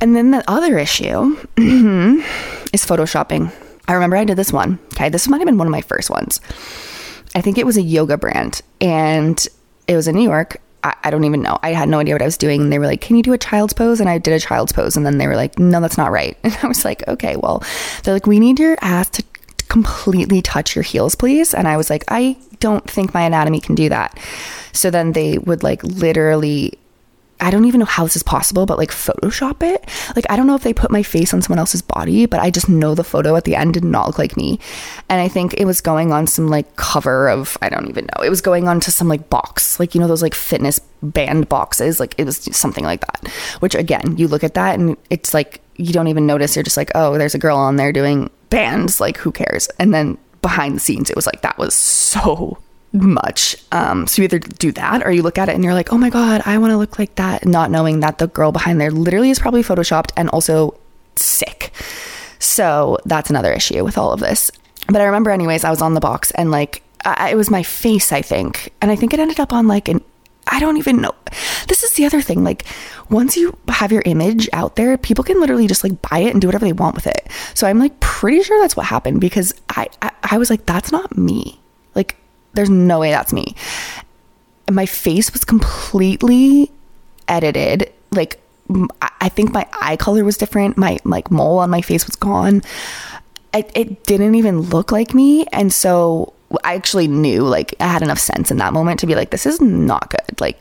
and 0.00 0.16
then 0.16 0.30
the 0.30 0.44
other 0.48 0.78
issue 0.78 1.36
is 1.56 2.86
photoshopping 2.86 3.52
i 3.88 3.92
remember 3.92 4.16
i 4.16 4.24
did 4.24 4.36
this 4.36 4.52
one 4.52 4.78
okay 4.94 5.08
this 5.08 5.28
might 5.28 5.38
have 5.38 5.46
been 5.46 5.58
one 5.58 5.66
of 5.66 5.72
my 5.72 5.82
first 5.82 6.10
ones 6.10 6.40
i 7.34 7.40
think 7.40 7.58
it 7.58 7.66
was 7.66 7.76
a 7.76 7.82
yoga 7.82 8.16
brand 8.16 8.62
and 8.80 9.46
it 9.86 9.96
was 9.96 10.08
in 10.08 10.16
new 10.16 10.22
york 10.22 10.60
I, 10.82 10.94
I 11.04 11.10
don't 11.10 11.24
even 11.24 11.42
know. 11.42 11.58
I 11.62 11.72
had 11.72 11.88
no 11.88 11.98
idea 11.98 12.14
what 12.14 12.22
I 12.22 12.26
was 12.26 12.36
doing. 12.36 12.62
And 12.62 12.72
they 12.72 12.78
were 12.78 12.86
like, 12.86 13.00
Can 13.00 13.16
you 13.16 13.22
do 13.22 13.32
a 13.32 13.38
child's 13.38 13.72
pose? 13.72 14.00
And 14.00 14.08
I 14.08 14.18
did 14.18 14.32
a 14.32 14.40
child's 14.40 14.72
pose. 14.72 14.96
And 14.96 15.04
then 15.04 15.18
they 15.18 15.26
were 15.26 15.36
like, 15.36 15.58
No, 15.58 15.80
that's 15.80 15.98
not 15.98 16.10
right. 16.10 16.36
And 16.44 16.56
I 16.62 16.68
was 16.68 16.84
like, 16.84 17.06
Okay, 17.08 17.36
well, 17.36 17.62
they're 18.02 18.14
like, 18.14 18.26
We 18.26 18.40
need 18.40 18.58
your 18.58 18.76
ass 18.80 19.10
to 19.10 19.22
completely 19.70 20.42
touch 20.42 20.76
your 20.76 20.82
heels, 20.82 21.14
please. 21.14 21.54
And 21.54 21.66
I 21.66 21.78
was 21.78 21.88
like, 21.88 22.04
I 22.08 22.36
don't 22.58 22.88
think 22.90 23.14
my 23.14 23.22
anatomy 23.22 23.60
can 23.60 23.74
do 23.74 23.88
that. 23.88 24.18
So 24.72 24.90
then 24.90 25.12
they 25.12 25.38
would 25.38 25.62
like 25.62 25.82
literally 25.82 26.78
I 27.42 27.50
don't 27.50 27.64
even 27.64 27.80
know 27.80 27.86
how 27.86 28.04
this 28.04 28.16
is 28.16 28.22
possible, 28.22 28.66
but 28.66 28.78
like 28.78 28.90
Photoshop 28.90 29.62
it. 29.62 29.88
Like, 30.14 30.26
I 30.28 30.36
don't 30.36 30.46
know 30.46 30.54
if 30.54 30.62
they 30.62 30.74
put 30.74 30.90
my 30.90 31.02
face 31.02 31.32
on 31.32 31.40
someone 31.40 31.58
else's 31.58 31.82
body, 31.82 32.26
but 32.26 32.40
I 32.40 32.50
just 32.50 32.68
know 32.68 32.94
the 32.94 33.04
photo 33.04 33.34
at 33.34 33.44
the 33.44 33.56
end 33.56 33.74
did 33.74 33.84
not 33.84 34.06
look 34.06 34.18
like 34.18 34.36
me. 34.36 34.58
And 35.08 35.20
I 35.20 35.28
think 35.28 35.54
it 35.54 35.64
was 35.64 35.80
going 35.80 36.12
on 36.12 36.26
some 36.26 36.48
like 36.48 36.76
cover 36.76 37.28
of, 37.28 37.56
I 37.62 37.70
don't 37.70 37.88
even 37.88 38.06
know. 38.06 38.22
It 38.22 38.28
was 38.28 38.42
going 38.42 38.68
on 38.68 38.80
to 38.80 38.90
some 38.90 39.08
like 39.08 39.30
box, 39.30 39.80
like, 39.80 39.94
you 39.94 40.00
know, 40.00 40.08
those 40.08 40.22
like 40.22 40.34
fitness 40.34 40.80
band 41.02 41.48
boxes. 41.48 41.98
Like, 41.98 42.14
it 42.18 42.24
was 42.24 42.36
something 42.54 42.84
like 42.84 43.00
that, 43.00 43.32
which 43.60 43.74
again, 43.74 44.16
you 44.18 44.28
look 44.28 44.44
at 44.44 44.54
that 44.54 44.78
and 44.78 44.96
it's 45.08 45.32
like, 45.32 45.62
you 45.80 45.92
don't 45.92 46.08
even 46.08 46.26
notice. 46.26 46.54
You're 46.54 46.62
just 46.62 46.76
like, 46.76 46.90
oh, 46.94 47.18
there's 47.18 47.34
a 47.34 47.38
girl 47.38 47.56
on 47.56 47.76
there 47.76 47.92
doing 47.92 48.30
bands. 48.50 49.00
Like, 49.00 49.16
who 49.16 49.32
cares? 49.32 49.68
And 49.78 49.94
then 49.94 50.18
behind 50.42 50.76
the 50.76 50.80
scenes, 50.80 51.10
it 51.10 51.16
was 51.16 51.26
like, 51.26 51.42
that 51.42 51.58
was 51.58 51.74
so 51.74 52.58
much. 52.92 53.56
Um, 53.72 54.06
so 54.06 54.20
you 54.20 54.24
either 54.24 54.38
do 54.38 54.72
that 54.72 55.04
or 55.04 55.10
you 55.10 55.22
look 55.22 55.38
at 55.38 55.48
it 55.48 55.54
and 55.54 55.62
you're 55.62 55.74
like, 55.74 55.92
oh 55.92 55.98
my 55.98 56.10
God, 56.10 56.42
I 56.44 56.58
want 56.58 56.72
to 56.72 56.76
look 56.76 56.98
like 56.98 57.14
that, 57.16 57.46
not 57.46 57.70
knowing 57.70 58.00
that 58.00 58.18
the 58.18 58.26
girl 58.26 58.52
behind 58.52 58.80
there 58.80 58.90
literally 58.90 59.30
is 59.30 59.38
probably 59.38 59.62
photoshopped 59.62 60.10
and 60.16 60.28
also 60.30 60.78
sick. 61.16 61.72
So 62.38 62.98
that's 63.04 63.30
another 63.30 63.52
issue 63.52 63.84
with 63.84 63.96
all 63.96 64.12
of 64.12 64.20
this. 64.20 64.50
But 64.88 65.00
I 65.00 65.04
remember, 65.04 65.30
anyways, 65.30 65.62
I 65.62 65.70
was 65.70 65.82
on 65.82 65.94
the 65.94 66.00
box 66.00 66.30
and 66.32 66.50
like, 66.50 66.82
I, 67.04 67.30
it 67.30 67.36
was 67.36 67.50
my 67.50 67.62
face, 67.62 68.12
I 68.12 68.22
think. 68.22 68.72
And 68.80 68.90
I 68.90 68.96
think 68.96 69.14
it 69.14 69.20
ended 69.20 69.40
up 69.40 69.52
on 69.52 69.68
like 69.68 69.88
an, 69.88 70.02
I 70.46 70.60
don't 70.60 70.78
even 70.78 71.00
know. 71.00 71.14
This 71.68 71.82
is 71.82 71.92
the 71.92 72.06
other 72.06 72.20
thing. 72.20 72.42
Like, 72.42 72.64
once 73.08 73.36
you 73.36 73.56
have 73.68 73.92
your 73.92 74.02
image 74.04 74.48
out 74.52 74.76
there, 74.76 74.96
people 74.98 75.24
can 75.24 75.40
literally 75.40 75.66
just 75.66 75.84
like 75.84 76.00
buy 76.02 76.18
it 76.18 76.32
and 76.32 76.40
do 76.40 76.48
whatever 76.48 76.64
they 76.64 76.72
want 76.72 76.94
with 76.94 77.06
it. 77.06 77.28
So 77.54 77.66
I'm 77.66 77.78
like 77.78 77.98
pretty 78.00 78.42
sure 78.42 78.60
that's 78.60 78.76
what 78.76 78.86
happened 78.86 79.20
because 79.20 79.54
I, 79.68 79.88
I, 80.02 80.10
I 80.22 80.38
was 80.38 80.50
like, 80.50 80.66
that's 80.66 80.92
not 80.92 81.16
me. 81.16 81.60
Like, 81.94 82.16
there's 82.54 82.70
no 82.70 83.00
way 83.00 83.10
that's 83.10 83.32
me. 83.32 83.54
And 84.66 84.74
my 84.76 84.86
face 84.86 85.32
was 85.32 85.44
completely 85.44 86.70
edited. 87.28 87.92
Like 88.10 88.40
I 89.20 89.28
think 89.28 89.52
my 89.52 89.66
eye 89.80 89.96
color 89.96 90.24
was 90.24 90.36
different. 90.36 90.76
My 90.76 90.98
like 91.04 91.30
mole 91.30 91.58
on 91.58 91.70
my 91.70 91.80
face 91.80 92.06
was 92.06 92.16
gone. 92.16 92.62
It, 93.52 93.70
it 93.74 94.04
didn't 94.04 94.36
even 94.36 94.60
look 94.60 94.92
like 94.92 95.12
me, 95.12 95.44
and 95.46 95.72
so 95.72 96.34
I 96.64 96.74
actually 96.74 97.08
knew 97.08 97.42
like 97.42 97.74
I 97.80 97.86
had 97.86 98.02
enough 98.02 98.18
sense 98.18 98.50
in 98.50 98.56
that 98.58 98.72
moment 98.72 99.00
to 99.00 99.06
be 99.06 99.14
like, 99.14 99.30
this 99.30 99.46
is 99.46 99.60
not 99.60 100.10
good. 100.10 100.40
Like 100.40 100.60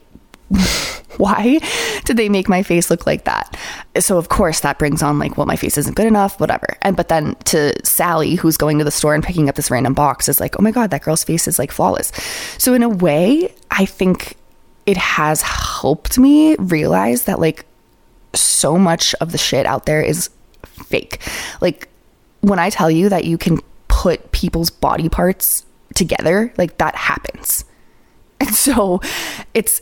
why 1.18 1.60
did 2.06 2.18
they 2.18 2.30
make 2.30 2.48
my 2.48 2.64
face 2.64 2.90
look 2.90 3.06
like 3.06 3.26
that? 3.26 3.58
So 4.00 4.18
of 4.18 4.30
course 4.30 4.62
that 4.62 4.80
brings 4.80 5.04
on 5.04 5.20
like, 5.20 5.38
well, 5.38 5.46
my 5.46 5.56
face 5.56 5.78
isn't 5.78 5.96
good 5.96 6.08
enough, 6.08 6.40
whatever. 6.40 6.78
And 6.82 6.96
but 6.96 7.10
then 7.10 7.36
to 7.46 7.74
Sally, 7.86 8.36
who's 8.36 8.58
going 8.58 8.78
to 8.80 8.84
the 8.84 8.92
store 8.92 9.14
and 9.14 9.24
picking 9.24 9.50
up 9.50 9.56
this 9.56 9.70
random 9.70 9.94
box, 9.94 10.30
is 10.30 10.40
like, 10.40 10.58
oh 10.60 10.64
my 10.64 10.72
god, 10.72 10.92
that 10.92 11.04
girl's 11.04 11.24
face 11.24 11.48
is 11.48 11.60
like 11.60 11.72
flawless. 11.72 12.12
So 12.58 12.74
in 12.74 12.84
a 12.84 12.90
way, 12.90 13.54
I 13.72 13.86
think 13.86 14.38
it 14.86 14.98
has 14.98 15.42
helped 15.42 16.18
me 16.18 16.56
realize 16.56 17.24
that 17.24 17.40
like 17.40 17.66
so 18.34 18.78
much 18.78 19.14
of 19.16 19.32
the 19.32 19.38
shit 19.38 19.66
out 19.66 19.86
there 19.86 20.02
is 20.02 20.30
fake. 20.64 21.22
Like 21.62 21.90
when 22.42 22.60
I 22.60 22.70
tell 22.70 22.90
you 22.90 23.10
that 23.10 23.26
you 23.26 23.38
can 23.38 23.60
put 23.88 24.32
people's 24.32 24.70
body 24.70 25.10
parts 25.10 25.66
together, 26.00 26.52
like 26.58 26.78
that 26.80 26.96
happens. 26.96 27.66
And 28.42 28.56
so 28.56 29.02
it's 29.54 29.82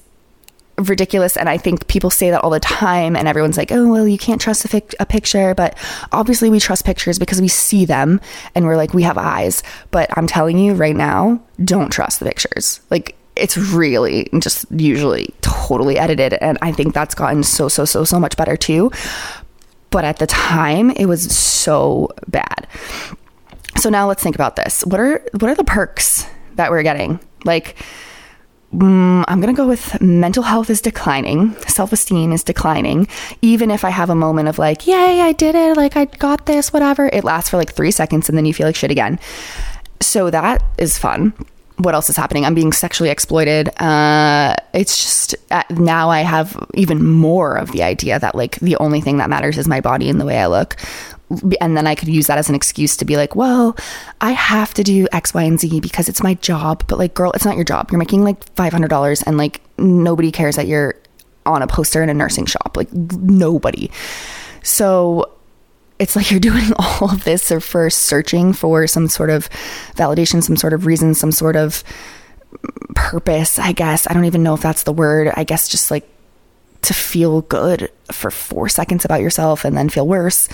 ridiculous 0.79 1.35
and 1.35 1.49
i 1.49 1.57
think 1.57 1.87
people 1.87 2.11
say 2.11 2.29
that 2.29 2.43
all 2.43 2.51
the 2.51 2.59
time 2.59 3.15
and 3.15 3.27
everyone's 3.27 3.57
like 3.57 3.71
oh 3.71 3.87
well 3.87 4.07
you 4.07 4.17
can't 4.17 4.39
trust 4.39 4.63
a, 4.65 4.83
a, 4.99 5.05
picture 5.07 5.55
but 5.55 5.75
obviously 6.11 6.51
we 6.51 6.59
trust 6.59 6.85
pictures 6.85 7.17
because 7.17 7.41
we 7.41 7.47
see 7.47 7.83
them 7.83 8.21
and 8.53 8.65
we're 8.65 8.77
like 8.77 8.93
we 8.93 9.01
have 9.01 9.17
eyes. 9.17 9.63
But 9.89 10.15
i'm 10.15 10.27
telling 10.27 10.59
you 10.59 10.73
right 10.73 10.95
now 10.95 11.41
don't 11.63 11.91
trust 11.91 12.19
the 12.19 12.25
pictures. 12.25 12.79
Like 12.91 13.15
it's 13.35 13.57
really 13.57 14.29
just 14.39 14.65
usually 14.71 15.33
totally 15.41 15.97
edited 15.97 16.33
and 16.35 16.59
i 16.61 16.71
think 16.71 16.93
that's 16.93 17.15
gotten 17.15 17.43
so 17.43 17.67
so 17.67 17.83
so 17.85 18.03
so 18.03 18.19
much 18.19 18.37
better 18.37 18.55
too. 18.55 18.91
But 19.89 20.05
at 20.05 20.17
the 20.19 20.27
time 20.27 20.91
it 20.91 21.05
was 21.07 21.35
so 21.35 22.09
bad 22.27 22.67
so 23.87 23.91
now 23.91 24.05
let's 24.05 24.21
think 24.21 24.35
about 24.35 24.57
this 24.57 24.85
what 24.85 24.99
are 24.99 25.23
what 25.39 25.49
are 25.49 25.55
the 25.55 25.63
perks 25.63 26.25
that 26.55 26.69
we're 26.69 26.83
getting 26.83 27.21
like 27.45 27.77
Mm, 28.73 29.23
I'm 29.29 29.39
going 29.39 29.55
to 29.55 29.57
go 29.57 29.65
with 29.65 30.01
mental 30.01 30.43
health 30.43 30.69
is 30.69 30.81
declining, 30.81 31.55
self 31.69 31.93
esteem 31.93 32.33
is 32.33 32.43
declining. 32.43 33.07
Even 33.41 33.71
if 33.71 33.85
I 33.85 33.89
have 33.89 34.09
a 34.09 34.13
moment 34.15 34.49
of 34.49 34.59
like, 34.59 34.85
yay, 34.85 35.21
I 35.21 35.31
did 35.31 35.55
it, 35.55 35.77
like 35.77 35.95
I 35.95 36.03
got 36.03 36.47
this, 36.47 36.73
whatever, 36.73 37.09
it 37.13 37.23
lasts 37.23 37.49
for 37.49 37.55
like 37.55 37.71
three 37.71 37.91
seconds 37.91 38.27
and 38.27 38.37
then 38.37 38.43
you 38.43 38.53
feel 38.53 38.67
like 38.67 38.75
shit 38.75 38.91
again. 38.91 39.21
So 40.01 40.29
that 40.31 40.61
is 40.77 40.97
fun. 40.97 41.31
What 41.77 41.95
else 41.95 42.09
is 42.09 42.17
happening? 42.17 42.43
I'm 42.43 42.55
being 42.55 42.73
sexually 42.73 43.09
exploited. 43.09 43.69
Uh, 43.81 44.57
it's 44.73 44.97
just 44.97 45.35
uh, 45.49 45.63
now 45.69 46.09
I 46.09 46.19
have 46.23 46.61
even 46.73 47.05
more 47.05 47.55
of 47.55 47.71
the 47.71 47.83
idea 47.83 48.19
that 48.19 48.35
like 48.35 48.59
the 48.59 48.75
only 48.81 48.99
thing 48.99 49.15
that 49.19 49.29
matters 49.29 49.57
is 49.57 49.69
my 49.69 49.79
body 49.79 50.09
and 50.09 50.19
the 50.19 50.25
way 50.25 50.39
I 50.39 50.47
look 50.47 50.75
and 51.59 51.75
then 51.75 51.87
I 51.87 51.95
could 51.95 52.07
use 52.07 52.27
that 52.27 52.37
as 52.37 52.49
an 52.49 52.55
excuse 52.55 52.95
to 52.97 53.05
be 53.05 53.17
like, 53.17 53.35
well, 53.35 53.75
I 54.21 54.31
have 54.31 54.73
to 54.75 54.83
do 54.83 55.07
X, 55.11 55.33
Y, 55.33 55.43
and 55.43 55.59
Z 55.59 55.81
because 55.81 56.07
it's 56.07 56.23
my 56.23 56.35
job. 56.35 56.85
But 56.87 56.99
like, 56.99 57.13
girl, 57.13 57.31
it's 57.33 57.45
not 57.45 57.55
your 57.55 57.65
job. 57.65 57.91
You're 57.91 57.99
making 57.99 58.23
like 58.23 58.53
$500 58.55 59.23
and 59.25 59.37
like 59.37 59.61
nobody 59.77 60.31
cares 60.31 60.55
that 60.55 60.67
you're 60.67 60.95
on 61.45 61.61
a 61.61 61.67
poster 61.67 62.01
in 62.01 62.09
a 62.09 62.13
nursing 62.13 62.45
shop. 62.45 62.75
Like, 62.75 62.91
nobody. 62.93 63.91
So 64.63 65.31
it's 65.99 66.15
like 66.15 66.31
you're 66.31 66.39
doing 66.51 66.71
all 66.77 67.11
of 67.11 67.23
this 67.23 67.51
or 67.51 67.59
first 67.59 67.99
searching 67.99 68.53
for 68.53 68.87
some 68.87 69.07
sort 69.07 69.29
of 69.29 69.49
validation, 69.95 70.41
some 70.43 70.57
sort 70.57 70.73
of 70.73 70.85
reason, 70.85 71.13
some 71.13 71.31
sort 71.31 71.55
of 71.55 71.83
purpose, 72.95 73.59
I 73.59 73.73
guess. 73.73 74.07
I 74.07 74.13
don't 74.13 74.25
even 74.25 74.43
know 74.43 74.53
if 74.53 74.61
that's 74.61 74.83
the 74.83 74.93
word. 74.93 75.31
I 75.35 75.43
guess 75.43 75.67
just 75.67 75.91
like 75.91 76.07
to 76.83 76.93
feel 76.93 77.41
good 77.41 77.91
for 78.11 78.31
four 78.31 78.69
seconds 78.69 79.03
about 79.03 79.21
yourself 79.21 79.65
and 79.65 79.75
then 79.77 79.89
feel 79.89 80.07
worse. 80.07 80.47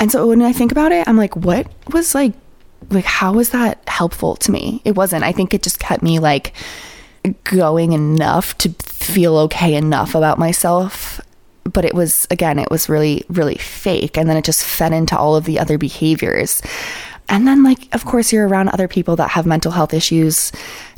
And 0.00 0.10
so 0.10 0.26
when 0.26 0.40
I 0.40 0.52
think 0.52 0.72
about 0.72 0.92
it, 0.92 1.06
I'm 1.06 1.18
like, 1.18 1.36
what 1.36 1.70
was 1.92 2.14
like, 2.14 2.32
like, 2.88 3.04
how 3.04 3.34
was 3.34 3.50
that 3.50 3.86
helpful 3.86 4.34
to 4.36 4.50
me? 4.50 4.80
It 4.86 4.96
wasn't. 4.96 5.22
I 5.22 5.32
think 5.32 5.52
it 5.52 5.62
just 5.62 5.78
kept 5.78 6.02
me 6.02 6.18
like 6.18 6.54
going 7.44 7.92
enough 7.92 8.56
to 8.58 8.70
feel 8.82 9.36
okay 9.36 9.74
enough 9.74 10.14
about 10.14 10.38
myself. 10.38 11.20
But 11.64 11.84
it 11.84 11.94
was 11.94 12.26
again 12.30 12.58
it 12.58 12.70
was 12.70 12.88
really 12.88 13.24
really 13.28 13.56
fake. 13.56 14.16
And 14.16 14.28
then 14.28 14.38
it 14.38 14.44
just 14.44 14.64
fed 14.64 14.92
into 14.94 15.16
all 15.16 15.36
of 15.36 15.44
the 15.44 15.58
other 15.58 15.76
behaviors. 15.76 16.62
And 17.28 17.46
then 17.46 17.62
like 17.62 17.94
of 17.94 18.06
course 18.06 18.32
you're 18.32 18.48
around 18.48 18.70
other 18.70 18.88
people 18.88 19.16
that 19.16 19.30
have 19.30 19.44
mental 19.44 19.70
health 19.70 19.92
issues. 19.92 20.50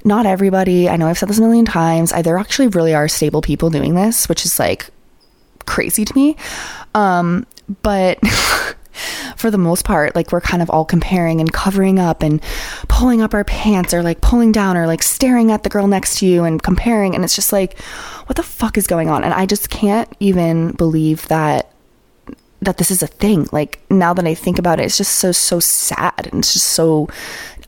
Not 0.04 0.24
everybody. 0.24 0.88
I 0.88 0.96
know 0.96 1.08
i've 1.08 1.18
said 1.18 1.28
this 1.28 1.38
a 1.38 1.42
million 1.42 1.64
times. 1.64 2.12
There 2.12 2.38
actually 2.38 2.68
really 2.68 2.94
are 2.94 3.08
stable 3.08 3.42
people 3.42 3.68
doing 3.68 3.96
this 3.96 4.28
which 4.28 4.46
is 4.46 4.58
like 4.60 4.88
crazy 5.66 6.04
to 6.04 6.14
me. 6.14 6.36
Um 6.94 7.44
but 7.82 8.18
for 9.36 9.50
the 9.50 9.58
most 9.58 9.84
part, 9.84 10.14
like 10.14 10.32
we're 10.32 10.40
kind 10.40 10.62
of 10.62 10.70
all 10.70 10.84
comparing 10.84 11.40
and 11.40 11.52
covering 11.52 11.98
up 11.98 12.22
and 12.22 12.42
pulling 12.88 13.20
up 13.22 13.34
our 13.34 13.44
pants 13.44 13.94
or 13.94 14.02
like 14.02 14.20
pulling 14.20 14.52
down 14.52 14.76
or 14.76 14.86
like 14.86 15.02
staring 15.02 15.50
at 15.50 15.62
the 15.62 15.68
girl 15.68 15.86
next 15.86 16.18
to 16.18 16.26
you 16.26 16.44
and 16.44 16.62
comparing. 16.62 17.14
And 17.14 17.24
it's 17.24 17.34
just 17.34 17.52
like, 17.52 17.78
what 18.26 18.36
the 18.36 18.42
fuck 18.42 18.76
is 18.76 18.86
going 18.86 19.08
on? 19.08 19.24
And 19.24 19.34
I 19.34 19.46
just 19.46 19.70
can't 19.70 20.10
even 20.20 20.72
believe 20.72 21.26
that 21.28 21.68
that 22.60 22.76
this 22.76 22.92
is 22.92 23.02
a 23.02 23.08
thing. 23.08 23.48
Like 23.50 23.80
now 23.90 24.14
that 24.14 24.24
I 24.24 24.34
think 24.34 24.58
about 24.58 24.78
it, 24.78 24.84
it's 24.84 24.96
just 24.96 25.16
so 25.16 25.32
so 25.32 25.60
sad 25.60 26.28
and 26.30 26.40
it's 26.40 26.52
just 26.52 26.68
so 26.68 27.08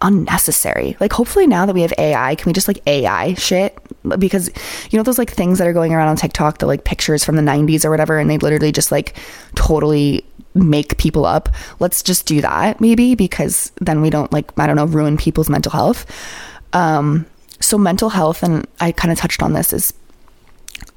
unnecessary. 0.01 0.97
Like 1.01 1.13
hopefully 1.13 1.47
now 1.47 1.67
that 1.67 1.75
we 1.75 1.83
have 1.83 1.93
AI, 1.99 2.35
can 2.37 2.47
we 2.47 2.53
just 2.53 2.69
like 2.69 2.81
AI 2.87 3.35
shit? 3.35 3.77
Because 4.19 4.51
you 4.91 4.99
know 4.99 5.03
those 5.03 5.19
like 5.19 5.31
things 5.31 5.59
that 5.59 5.67
are 5.67 5.73
going 5.73 5.95
around 5.95 6.09
on 6.09 6.17
TikTok, 6.17 6.59
the 6.59 6.67
like 6.67 6.85
pictures 6.85 7.25
from 7.25 7.37
the 7.37 7.43
90s 7.43 7.85
or 7.85 7.91
whatever 7.91 8.19
and 8.19 8.29
they 8.29 8.39
literally 8.39 8.73
just 8.73 8.93
like 8.93 9.17
totally 9.55 10.25
make 10.55 10.99
people 10.99 11.25
up. 11.25 11.49
Let's 11.81 12.03
just 12.03 12.27
do 12.27 12.41
that 12.41 12.81
maybe 12.81 13.15
because 13.15 13.73
then 13.81 14.01
we 14.01 14.11
don't 14.11 14.33
like 14.33 14.57
I 14.59 14.67
don't 14.67 14.77
know 14.77 14.87
ruin 14.87 15.17
people's 15.17 15.49
mental 15.49 15.73
health. 15.73 16.07
Um 16.73 17.27
so 17.61 17.79
mental 17.79 18.11
health 18.11 18.43
and 18.43 18.67
I 18.81 18.93
kind 18.93 19.11
of 19.11 19.19
touched 19.19 19.43
on 19.43 19.55
this 19.55 19.73
is 19.73 19.95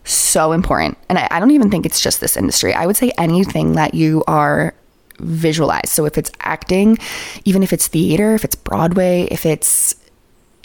so 0.04 0.52
important. 0.52 0.98
And 1.10 1.18
I, 1.18 1.28
I 1.32 1.40
don't 1.40 1.52
even 1.52 1.70
think 1.70 1.86
it's 1.86 2.00
just 2.00 2.22
this 2.22 2.38
industry. 2.38 2.74
I 2.74 2.86
would 2.86 2.98
say 2.98 3.12
anything 3.18 3.74
that 3.74 3.94
you 3.94 4.24
are 4.28 4.74
visualized. 5.20 5.90
So 5.90 6.06
if 6.06 6.18
it's 6.18 6.32
acting, 6.42 6.98
even 7.46 7.64
if 7.64 7.74
it's 7.74 7.88
theater, 7.88 8.34
if 8.34 8.44
it's 8.46 8.56
Broadway, 8.56 9.28
if 9.32 9.46
it's 9.46 9.96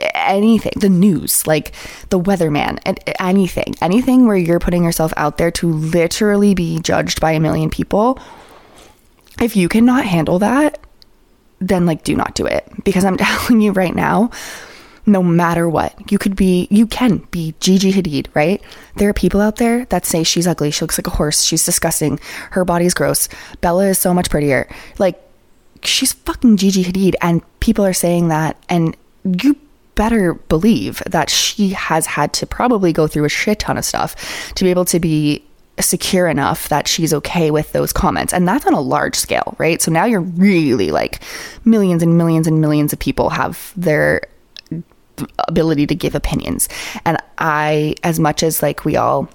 anything, 0.00 0.72
the 0.76 0.88
news, 0.88 1.46
like 1.46 1.72
the 2.10 2.20
weatherman, 2.20 2.78
and 2.84 2.98
anything, 3.20 3.74
anything 3.80 4.26
where 4.26 4.36
you're 4.36 4.58
putting 4.58 4.84
yourself 4.84 5.12
out 5.16 5.38
there 5.38 5.50
to 5.52 5.72
literally 5.72 6.54
be 6.54 6.80
judged 6.80 7.20
by 7.20 7.32
a 7.32 7.40
million 7.40 7.70
people 7.70 8.18
if 9.40 9.56
you 9.56 9.68
cannot 9.68 10.04
handle 10.04 10.38
that, 10.40 10.78
then 11.58 11.86
like 11.86 12.04
do 12.04 12.16
not 12.16 12.34
do 12.34 12.46
it. 12.46 12.66
Because 12.84 13.04
I'm 13.04 13.16
telling 13.18 13.60
you 13.60 13.72
right 13.72 13.94
now, 13.94 14.30
no 15.04 15.22
matter 15.22 15.68
what, 15.68 16.12
you 16.12 16.18
could 16.18 16.36
be, 16.36 16.68
you 16.70 16.86
can 16.86 17.18
be 17.32 17.54
Gigi 17.58 17.92
Hadid, 17.92 18.28
right? 18.34 18.62
There 18.96 19.08
are 19.08 19.14
people 19.14 19.40
out 19.40 19.56
there 19.56 19.84
that 19.86 20.06
say 20.06 20.22
she's 20.22 20.46
ugly, 20.46 20.70
she 20.70 20.82
looks 20.84 20.96
like 20.96 21.08
a 21.08 21.16
horse, 21.16 21.42
she's 21.42 21.64
disgusting, 21.64 22.20
her 22.50 22.64
body's 22.64 22.94
gross, 22.94 23.28
Bella 23.60 23.86
is 23.86 23.98
so 23.98 24.14
much 24.14 24.30
prettier. 24.30 24.68
Like, 25.00 25.20
she's 25.82 26.12
fucking 26.12 26.56
Gigi 26.56 26.84
Hadid, 26.84 27.14
and 27.20 27.42
people 27.58 27.84
are 27.84 27.92
saying 27.92 28.28
that, 28.28 28.56
and 28.68 28.96
you 29.24 29.56
better 29.94 30.34
believe 30.34 31.02
that 31.06 31.30
she 31.30 31.70
has 31.70 32.06
had 32.06 32.32
to 32.34 32.46
probably 32.46 32.92
go 32.92 33.06
through 33.06 33.24
a 33.24 33.28
shit 33.28 33.58
ton 33.58 33.76
of 33.78 33.84
stuff 33.84 34.52
to 34.54 34.64
be 34.64 34.70
able 34.70 34.84
to 34.86 34.98
be 34.98 35.44
secure 35.80 36.28
enough 36.28 36.68
that 36.68 36.86
she's 36.86 37.14
okay 37.14 37.50
with 37.50 37.72
those 37.72 37.92
comments. 37.92 38.32
And 38.32 38.46
that's 38.46 38.66
on 38.66 38.74
a 38.74 38.80
large 38.80 39.16
scale, 39.16 39.54
right? 39.58 39.80
So 39.80 39.90
now 39.90 40.04
you're 40.04 40.20
really 40.20 40.90
like 40.90 41.22
millions 41.64 42.02
and 42.02 42.18
millions 42.18 42.46
and 42.46 42.60
millions 42.60 42.92
of 42.92 42.98
people 42.98 43.30
have 43.30 43.72
their 43.76 44.22
ability 45.48 45.86
to 45.86 45.94
give 45.94 46.14
opinions. 46.14 46.68
And 47.04 47.18
I, 47.38 47.94
as 48.02 48.18
much 48.18 48.42
as 48.42 48.62
like 48.62 48.84
we 48.84 48.96
all 48.96 49.28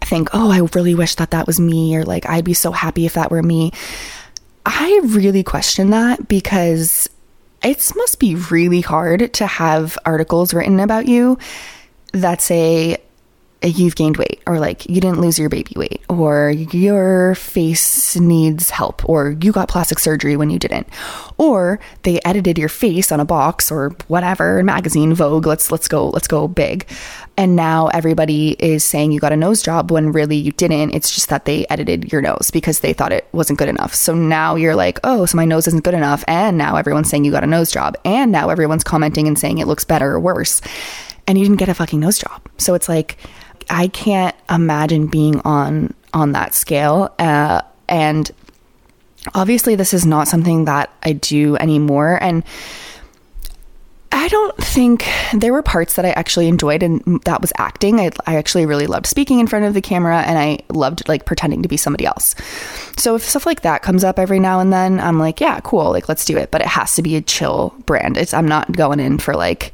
think, 0.00 0.28
oh, 0.32 0.50
I 0.50 0.60
really 0.74 0.94
wish 0.94 1.14
that 1.16 1.30
that 1.30 1.46
was 1.46 1.58
me, 1.58 1.96
or 1.96 2.04
like 2.04 2.28
I'd 2.28 2.44
be 2.44 2.54
so 2.54 2.72
happy 2.72 3.06
if 3.06 3.14
that 3.14 3.30
were 3.30 3.42
me, 3.42 3.72
I 4.66 5.00
really 5.04 5.42
question 5.42 5.90
that 5.90 6.28
because 6.28 7.08
it 7.64 7.92
must 7.96 8.18
be 8.18 8.34
really 8.34 8.80
hard 8.80 9.32
to 9.34 9.46
have 9.46 9.98
articles 10.04 10.52
written 10.52 10.80
about 10.80 11.06
you 11.06 11.38
that 12.12 12.40
say, 12.40 12.98
you've 13.64 13.96
gained 13.96 14.16
weight 14.16 14.40
or 14.46 14.58
like 14.58 14.86
you 14.86 15.00
didn't 15.00 15.20
lose 15.20 15.38
your 15.38 15.48
baby 15.48 15.72
weight 15.76 16.02
or 16.08 16.50
your 16.50 17.34
face 17.34 18.16
needs 18.16 18.70
help 18.70 19.06
or 19.08 19.36
you 19.40 19.52
got 19.52 19.68
plastic 19.68 19.98
surgery 19.98 20.36
when 20.36 20.50
you 20.50 20.58
didn't 20.58 20.86
or 21.38 21.80
they 22.02 22.20
edited 22.24 22.58
your 22.58 22.68
face 22.68 23.10
on 23.10 23.20
a 23.20 23.24
box 23.24 23.70
or 23.70 23.90
whatever 24.08 24.62
magazine 24.62 25.14
vogue 25.14 25.46
let's 25.46 25.70
let's 25.70 25.88
go 25.88 26.10
let's 26.10 26.28
go 26.28 26.48
big. 26.48 26.86
And 27.36 27.56
now 27.56 27.88
everybody 27.88 28.50
is 28.60 28.84
saying 28.84 29.10
you 29.10 29.18
got 29.18 29.32
a 29.32 29.36
nose 29.36 29.60
job 29.60 29.90
when 29.90 30.12
really 30.12 30.36
you 30.36 30.52
didn't. 30.52 30.94
It's 30.94 31.10
just 31.10 31.28
that 31.30 31.46
they 31.46 31.66
edited 31.68 32.12
your 32.12 32.22
nose 32.22 32.50
because 32.52 32.80
they 32.80 32.92
thought 32.92 33.12
it 33.12 33.26
wasn't 33.32 33.58
good 33.58 33.68
enough. 33.68 33.94
So 33.94 34.14
now 34.14 34.54
you're 34.54 34.76
like 34.76 35.00
oh 35.04 35.26
so 35.26 35.36
my 35.36 35.44
nose 35.44 35.66
isn't 35.68 35.84
good 35.84 35.94
enough. 35.94 36.24
And 36.28 36.56
now 36.56 36.76
everyone's 36.76 37.10
saying 37.10 37.24
you 37.24 37.32
got 37.32 37.44
a 37.44 37.48
nose 37.48 37.70
job. 37.70 37.96
And 38.04 38.30
now 38.30 38.48
everyone's 38.48 38.84
commenting 38.84 39.26
and 39.26 39.38
saying 39.38 39.58
it 39.58 39.66
looks 39.66 39.84
better 39.84 40.12
or 40.12 40.20
worse. 40.20 40.60
And 41.26 41.38
you 41.38 41.44
didn't 41.44 41.58
get 41.58 41.68
a 41.68 41.74
fucking 41.74 42.00
nose 42.00 42.18
job. 42.18 42.40
So 42.58 42.74
it's 42.74 42.88
like 42.88 43.16
I 43.70 43.88
can't 43.88 44.34
imagine 44.50 45.06
being 45.06 45.40
on 45.40 45.94
on 46.12 46.32
that 46.32 46.54
scale. 46.54 47.14
Uh, 47.18 47.62
and 47.88 48.30
obviously, 49.34 49.74
this 49.74 49.92
is 49.92 50.06
not 50.06 50.28
something 50.28 50.64
that 50.66 50.90
I 51.02 51.12
do 51.12 51.56
anymore. 51.56 52.18
And 52.20 52.44
I 54.12 54.28
don't 54.28 54.56
think 54.56 55.04
there 55.34 55.52
were 55.52 55.62
parts 55.62 55.96
that 55.96 56.04
I 56.04 56.10
actually 56.10 56.46
enjoyed, 56.46 56.84
and 56.84 57.20
that 57.24 57.40
was 57.40 57.52
acting. 57.58 57.98
I, 57.98 58.10
I 58.26 58.36
actually 58.36 58.64
really 58.64 58.86
loved 58.86 59.06
speaking 59.06 59.40
in 59.40 59.48
front 59.48 59.64
of 59.64 59.74
the 59.74 59.80
camera, 59.80 60.18
and 60.22 60.38
I 60.38 60.60
loved 60.72 61.08
like 61.08 61.24
pretending 61.24 61.62
to 61.62 61.68
be 61.68 61.76
somebody 61.76 62.06
else. 62.06 62.36
So 62.96 63.16
if 63.16 63.22
stuff 63.22 63.44
like 63.44 63.62
that 63.62 63.82
comes 63.82 64.04
up 64.04 64.20
every 64.20 64.38
now 64.38 64.60
and 64.60 64.72
then, 64.72 65.00
I'm 65.00 65.18
like, 65.18 65.40
yeah, 65.40 65.58
cool, 65.60 65.90
like 65.90 66.08
let's 66.08 66.24
do 66.24 66.36
it. 66.38 66.52
But 66.52 66.60
it 66.60 66.68
has 66.68 66.94
to 66.94 67.02
be 67.02 67.16
a 67.16 67.20
chill 67.20 67.74
brand. 67.86 68.16
It's 68.16 68.32
I'm 68.32 68.46
not 68.46 68.70
going 68.70 69.00
in 69.00 69.18
for 69.18 69.34
like 69.34 69.72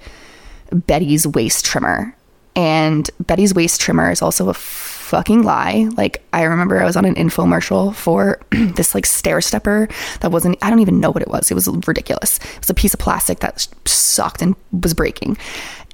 Betty's 0.73 1.27
waist 1.27 1.67
trimmer. 1.67 2.17
And 2.57 3.09
Betty's 3.21 3.55
waist 3.55 3.81
trimmer 3.81 4.11
is 4.11 4.23
also 4.23 4.49
a 4.49 4.55
fucking 4.55 5.43
lie. 5.43 5.89
Like 5.97 6.23
I 6.33 6.45
remember 6.45 6.81
I 6.81 6.85
was 6.85 6.97
on 6.97 7.05
an 7.05 7.17
infomercial 7.17 7.93
for 7.95 8.41
this 8.51 8.95
like 8.95 9.07
stair 9.07 9.41
stepper 9.41 9.89
that 10.21 10.31
wasn't 10.31 10.57
I 10.63 10.71
don't 10.71 10.79
even 10.79 11.01
know 11.01 11.11
what 11.11 11.23
it 11.23 11.29
was. 11.29 11.51
It 11.51 11.55
was 11.55 11.69
ridiculous. 11.87 12.39
It 12.39 12.59
was 12.61 12.71
a 12.71 12.75
piece 12.75 12.95
of 12.95 13.01
plastic 13.01 13.41
that 13.41 13.67
sucked 13.87 14.41
and 14.41 14.55
was 14.73 14.95
breaking. 14.95 15.37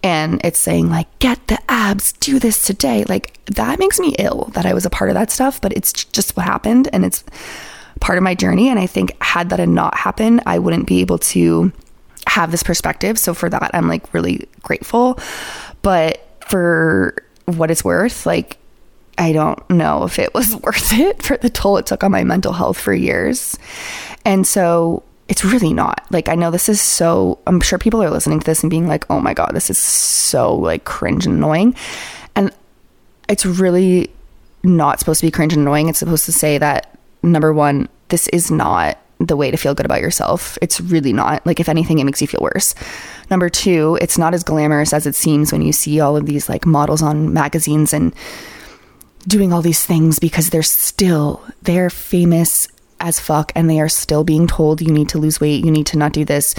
And 0.02 0.40
it's 0.44 0.58
saying 0.58 0.90
like 0.90 1.18
get 1.18 1.46
the 1.46 1.58
abs, 1.68 2.12
do 2.12 2.38
this 2.38 2.62
today. 2.62 3.04
Like 3.04 3.42
that 3.46 3.78
makes 3.78 3.98
me 3.98 4.14
ill 4.18 4.50
that 4.52 4.66
I 4.66 4.74
was 4.74 4.84
a 4.84 4.90
part 4.90 5.08
of 5.08 5.14
that 5.14 5.30
stuff, 5.30 5.62
but 5.62 5.72
it's 5.72 5.92
just 5.92 6.36
what 6.36 6.44
happened 6.44 6.88
and 6.92 7.02
it's 7.02 7.24
part 8.00 8.18
of 8.18 8.24
my 8.24 8.34
journey 8.34 8.68
and 8.68 8.78
I 8.78 8.86
think 8.86 9.16
had 9.22 9.48
that 9.48 9.66
not 9.66 9.96
happened, 9.96 10.42
I 10.44 10.58
wouldn't 10.58 10.86
be 10.86 11.00
able 11.00 11.18
to 11.18 11.72
have 12.26 12.50
this 12.50 12.62
perspective. 12.62 13.18
So 13.18 13.32
for 13.32 13.48
that 13.48 13.70
I'm 13.72 13.88
like 13.88 14.12
really 14.12 14.46
grateful. 14.62 15.18
But 15.80 16.25
for 16.46 17.14
what 17.46 17.70
it's 17.70 17.84
worth, 17.84 18.26
like, 18.26 18.58
I 19.18 19.32
don't 19.32 19.68
know 19.70 20.04
if 20.04 20.18
it 20.18 20.34
was 20.34 20.54
worth 20.62 20.92
it 20.92 21.22
for 21.22 21.36
the 21.36 21.50
toll 21.50 21.78
it 21.78 21.86
took 21.86 22.04
on 22.04 22.10
my 22.10 22.24
mental 22.24 22.52
health 22.52 22.78
for 22.78 22.92
years. 22.92 23.58
And 24.24 24.46
so 24.46 25.02
it's 25.28 25.44
really 25.44 25.72
not. 25.72 26.06
Like, 26.10 26.28
I 26.28 26.34
know 26.34 26.50
this 26.50 26.68
is 26.68 26.80
so, 26.80 27.38
I'm 27.46 27.60
sure 27.60 27.78
people 27.78 28.02
are 28.02 28.10
listening 28.10 28.40
to 28.40 28.46
this 28.46 28.62
and 28.62 28.70
being 28.70 28.86
like, 28.86 29.04
oh 29.10 29.20
my 29.20 29.34
God, 29.34 29.52
this 29.54 29.70
is 29.70 29.78
so 29.78 30.54
like 30.54 30.84
cringe 30.84 31.26
and 31.26 31.36
annoying. 31.36 31.74
And 32.34 32.52
it's 33.28 33.46
really 33.46 34.10
not 34.62 34.98
supposed 34.98 35.20
to 35.20 35.26
be 35.26 35.30
cringe 35.30 35.52
and 35.52 35.62
annoying. 35.62 35.88
It's 35.88 35.98
supposed 35.98 36.26
to 36.26 36.32
say 36.32 36.58
that, 36.58 36.98
number 37.22 37.52
one, 37.52 37.88
this 38.08 38.28
is 38.28 38.50
not 38.50 38.98
the 39.18 39.36
way 39.36 39.50
to 39.50 39.56
feel 39.56 39.74
good 39.74 39.86
about 39.86 40.00
yourself. 40.00 40.58
It's 40.60 40.80
really 40.80 41.12
not. 41.12 41.44
Like, 41.46 41.60
if 41.60 41.68
anything, 41.68 41.98
it 41.98 42.04
makes 42.04 42.20
you 42.20 42.28
feel 42.28 42.42
worse. 42.42 42.74
Number 43.30 43.48
two, 43.48 43.98
it's 44.00 44.18
not 44.18 44.34
as 44.34 44.44
glamorous 44.44 44.92
as 44.92 45.06
it 45.06 45.14
seems 45.14 45.52
when 45.52 45.62
you 45.62 45.72
see 45.72 46.00
all 46.00 46.16
of 46.16 46.26
these 46.26 46.48
like 46.48 46.66
models 46.66 47.02
on 47.02 47.32
magazines 47.32 47.92
and 47.92 48.14
doing 49.26 49.52
all 49.52 49.62
these 49.62 49.84
things 49.84 50.18
because 50.18 50.50
they're 50.50 50.62
still, 50.62 51.42
they're 51.62 51.90
famous 51.90 52.68
as 53.00 53.20
fuck 53.20 53.52
and 53.54 53.68
they 53.68 53.80
are 53.80 53.88
still 53.88 54.24
being 54.24 54.46
told 54.46 54.80
you 54.80 54.92
need 54.92 55.08
to 55.10 55.18
lose 55.18 55.40
weight, 55.40 55.64
you 55.64 55.70
need 55.70 55.86
to 55.86 55.98
not 55.98 56.12
do 56.12 56.24
this. 56.24 56.54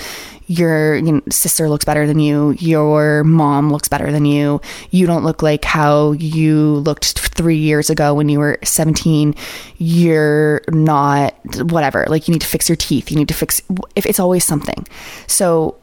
Your 0.47 0.95
you 0.95 1.11
know, 1.13 1.21
sister 1.29 1.67
looks 1.67 1.83
better 1.83 2.07
than 2.07 2.19
you, 2.19 2.55
your 2.59 3.23
mom 3.23 3.71
looks 3.71 3.87
better 3.87 4.11
than 4.11 4.25
you. 4.25 4.61
You 4.91 5.07
don't 5.07 5.23
look 5.23 5.41
like 5.41 5.65
how 5.65 6.13
you 6.13 6.75
looked 6.77 7.19
3 7.19 7.57
years 7.57 7.89
ago 7.89 8.13
when 8.13 8.29
you 8.29 8.39
were 8.39 8.59
17. 8.63 9.35
You're 9.77 10.61
not 10.69 11.33
whatever. 11.63 12.05
Like 12.07 12.27
you 12.27 12.33
need 12.33 12.41
to 12.41 12.47
fix 12.47 12.69
your 12.69 12.75
teeth, 12.75 13.11
you 13.11 13.17
need 13.17 13.27
to 13.27 13.33
fix 13.33 13.61
if 13.95 14.05
it's 14.05 14.19
always 14.19 14.45
something. 14.45 14.87
So 15.27 15.77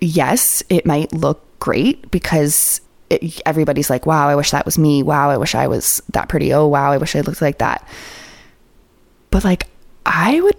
yes, 0.00 0.62
it 0.68 0.86
might 0.86 1.12
look 1.12 1.42
great 1.60 2.10
because 2.10 2.80
it, 3.10 3.40
everybody's 3.46 3.90
like, 3.90 4.06
wow, 4.06 4.28
I 4.28 4.34
wish 4.34 4.50
that 4.50 4.64
was 4.64 4.78
me. 4.78 5.02
Wow, 5.02 5.30
I 5.30 5.36
wish 5.36 5.54
I 5.54 5.66
was 5.66 6.02
that 6.10 6.28
pretty. 6.28 6.52
Oh, 6.52 6.66
wow, 6.66 6.92
I 6.92 6.96
wish 6.98 7.14
I 7.16 7.20
looked 7.20 7.42
like 7.42 7.58
that. 7.58 7.86
But 9.30 9.44
like, 9.44 9.66
I 10.06 10.40
would 10.40 10.56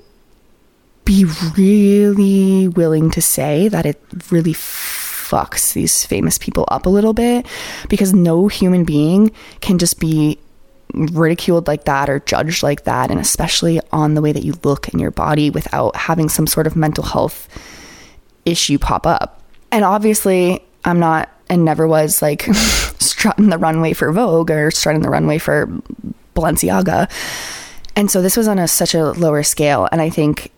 be 1.06 1.26
really 1.56 2.68
willing 2.68 3.12
to 3.12 3.22
say 3.22 3.68
that 3.68 3.86
it 3.86 4.02
really 4.32 4.54
fucks 4.54 5.74
these 5.74 6.06
famous 6.06 6.38
people 6.38 6.66
up 6.70 6.86
a 6.86 6.90
little 6.90 7.14
bit 7.14 7.46
because 7.90 8.14
no 8.14 8.48
human 8.48 8.84
being 8.84 9.32
can 9.62 9.78
just 9.78 10.00
be 10.00 10.40
ridiculed 10.94 11.68
like 11.68 11.86
that 11.86 12.10
or 12.10 12.20
judged 12.22 12.64
like 12.64 12.84
that 12.84 13.12
and 13.12 13.20
especially 13.20 13.80
on 13.92 14.14
the 14.14 14.22
way 14.22 14.32
that 14.32 14.44
you 14.44 14.54
look 14.64 14.88
in 14.90 15.00
your 15.00 15.12
body 15.12 15.50
without 15.50 15.96
having 15.96 16.30
some 16.30 16.48
sort 16.48 16.68
of 16.68 16.76
mental 16.76 17.04
health 17.04 17.48
issue 18.46 18.78
pop 18.78 19.06
up. 19.06 19.42
And 19.72 19.84
obviously, 19.84 20.64
I'm 20.86 21.00
not 21.00 21.30
and 21.50 21.66
never 21.66 21.88
was 21.88 22.22
like 22.22 22.44
strutting 23.00 23.50
the 23.50 23.58
runway 23.58 23.94
for 23.94 24.12
Vogue 24.12 24.52
or 24.52 24.72
strutting 24.72 25.02
the 25.02 25.10
runway 25.10 25.38
for 25.38 25.68
Balenciaga. 26.36 27.10
And 27.96 28.12
so 28.12 28.22
this 28.22 28.36
was 28.36 28.48
on 28.48 28.60
a 28.60 28.68
such 28.68 28.94
a 28.94 29.12
lower 29.12 29.44
scale 29.44 29.88
and 29.92 30.02
I 30.02 30.10
think 30.10 30.52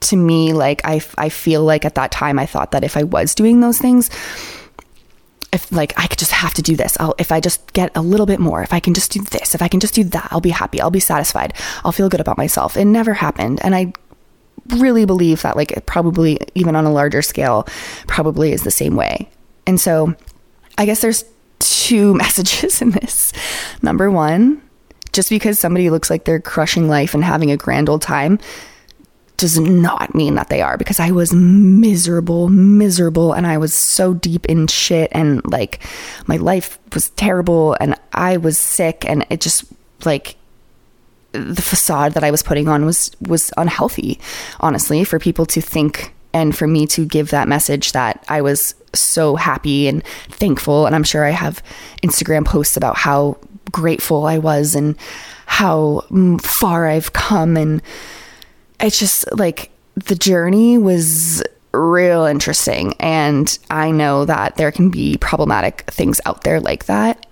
to 0.00 0.16
me 0.16 0.52
like 0.52 0.82
I 0.84 1.00
I 1.16 1.28
feel 1.28 1.64
like 1.64 1.84
at 1.84 1.94
that 1.94 2.10
time 2.10 2.38
I 2.38 2.46
thought 2.46 2.72
that 2.72 2.84
if 2.84 2.96
I 2.96 3.04
was 3.04 3.34
doing 3.34 3.60
those 3.60 3.78
things 3.78 4.10
if 5.52 5.70
like 5.72 5.92
I 5.96 6.06
could 6.06 6.18
just 6.18 6.32
have 6.32 6.54
to 6.54 6.62
do 6.62 6.76
this. 6.76 6.96
I'll 7.00 7.14
if 7.18 7.32
I 7.32 7.40
just 7.40 7.72
get 7.72 7.96
a 7.96 8.02
little 8.02 8.26
bit 8.26 8.40
more, 8.40 8.62
if 8.62 8.72
I 8.72 8.80
can 8.80 8.94
just 8.94 9.10
do 9.10 9.20
this, 9.22 9.54
if 9.54 9.62
I 9.62 9.68
can 9.68 9.80
just 9.80 9.94
do 9.94 10.04
that, 10.04 10.28
I'll 10.30 10.40
be 10.40 10.50
happy. 10.50 10.80
I'll 10.80 10.90
be 10.90 11.00
satisfied. 11.00 11.54
I'll 11.84 11.92
feel 11.92 12.08
good 12.08 12.20
about 12.20 12.36
myself. 12.36 12.76
It 12.76 12.84
never 12.84 13.14
happened. 13.14 13.60
And 13.62 13.74
I 13.74 13.92
really 14.76 15.04
believe 15.04 15.42
that 15.42 15.56
like 15.56 15.72
it 15.72 15.86
probably 15.86 16.38
even 16.54 16.76
on 16.76 16.84
a 16.84 16.92
larger 16.92 17.22
scale 17.22 17.66
probably 18.06 18.52
is 18.52 18.62
the 18.62 18.70
same 18.70 18.96
way. 18.96 19.28
And 19.66 19.80
so 19.80 20.14
I 20.78 20.86
guess 20.86 21.00
there's 21.00 21.24
two 21.58 22.14
messages 22.22 22.82
in 22.82 22.90
this. 22.90 23.32
Number 23.82 24.10
one, 24.10 24.62
just 25.16 25.30
because 25.30 25.58
somebody 25.58 25.88
looks 25.90 26.10
like 26.10 26.24
they're 26.24 26.38
crushing 26.38 26.88
life 26.88 27.14
and 27.14 27.24
having 27.24 27.50
a 27.50 27.56
grand 27.56 27.88
old 27.88 28.02
time 28.02 28.38
does 29.38 29.58
not 29.58 30.14
mean 30.14 30.34
that 30.34 30.48
they 30.48 30.60
are 30.62 30.76
because 30.76 31.00
I 31.00 31.10
was 31.10 31.32
miserable, 31.32 32.48
miserable, 32.48 33.32
and 33.32 33.46
I 33.46 33.58
was 33.58 33.74
so 33.74 34.14
deep 34.14 34.46
in 34.46 34.66
shit, 34.66 35.08
and 35.12 35.44
like 35.50 35.82
my 36.26 36.36
life 36.36 36.78
was 36.94 37.10
terrible, 37.10 37.76
and 37.80 37.94
I 38.12 38.36
was 38.36 38.58
sick, 38.58 39.04
and 39.08 39.26
it 39.30 39.40
just 39.40 39.64
like 40.04 40.36
the 41.32 41.62
facade 41.62 42.12
that 42.12 42.24
I 42.24 42.30
was 42.30 42.42
putting 42.42 42.68
on 42.68 42.84
was 42.84 43.10
was 43.20 43.52
unhealthy, 43.56 44.20
honestly, 44.60 45.02
for 45.04 45.18
people 45.18 45.46
to 45.46 45.60
think 45.60 46.14
and 46.32 46.56
for 46.56 46.66
me 46.66 46.86
to 46.88 47.06
give 47.06 47.30
that 47.30 47.48
message 47.48 47.92
that 47.92 48.22
I 48.28 48.42
was 48.42 48.74
so 48.92 49.36
happy 49.36 49.88
and 49.88 50.04
thankful. 50.28 50.84
And 50.84 50.94
I'm 50.94 51.04
sure 51.04 51.24
I 51.24 51.30
have 51.30 51.62
Instagram 52.02 52.44
posts 52.44 52.76
about 52.76 52.96
how 52.96 53.38
grateful 53.76 54.24
I 54.24 54.38
was 54.38 54.74
and 54.74 54.96
how 55.44 56.02
mm, 56.10 56.40
far 56.40 56.86
I've 56.86 57.12
come. 57.12 57.58
And 57.58 57.82
it's 58.80 58.98
just 58.98 59.30
like 59.36 59.70
the 59.94 60.14
journey 60.14 60.78
was 60.78 61.42
real 61.72 62.24
interesting. 62.24 62.94
And 62.98 63.58
I 63.70 63.90
know 63.90 64.24
that 64.24 64.56
there 64.56 64.72
can 64.72 64.88
be 64.88 65.18
problematic 65.18 65.82
things 65.90 66.22
out 66.24 66.42
there 66.42 66.58
like 66.58 66.86
that. 66.86 67.26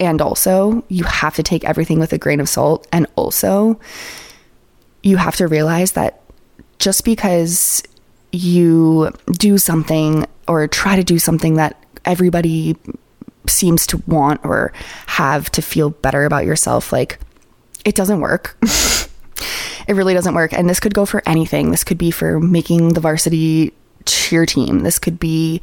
And 0.00 0.20
also, 0.20 0.84
you 0.88 1.04
have 1.04 1.36
to 1.36 1.44
take 1.44 1.64
everything 1.64 2.00
with 2.00 2.12
a 2.12 2.18
grain 2.18 2.40
of 2.40 2.48
salt. 2.48 2.88
And 2.90 3.06
also, 3.14 3.78
you 5.04 5.16
have 5.16 5.36
to 5.36 5.46
realize 5.46 5.92
that 5.92 6.22
just 6.80 7.04
because 7.04 7.84
you 8.32 9.12
do 9.30 9.58
something 9.58 10.26
or 10.48 10.66
try 10.66 10.96
to 10.96 11.04
do 11.04 11.20
something 11.20 11.54
that 11.54 11.80
everybody 12.04 12.76
seems 13.46 13.86
to 13.88 14.02
want 14.06 14.44
or 14.44 14.72
have 15.06 15.50
to 15.52 15.62
feel 15.62 15.90
better 15.90 16.24
about 16.24 16.44
yourself, 16.44 16.92
like 16.92 17.18
it 17.84 17.94
doesn't 17.94 18.20
work. 18.20 18.56
it 18.62 19.94
really 19.94 20.14
doesn't 20.14 20.34
work. 20.34 20.52
And 20.52 20.68
this 20.68 20.80
could 20.80 20.94
go 20.94 21.04
for 21.04 21.22
anything. 21.26 21.70
This 21.70 21.84
could 21.84 21.98
be 21.98 22.10
for 22.10 22.40
making 22.40 22.94
the 22.94 23.00
varsity 23.00 23.72
cheer 24.06 24.46
team. 24.46 24.80
This 24.80 24.98
could 24.98 25.18
be 25.18 25.60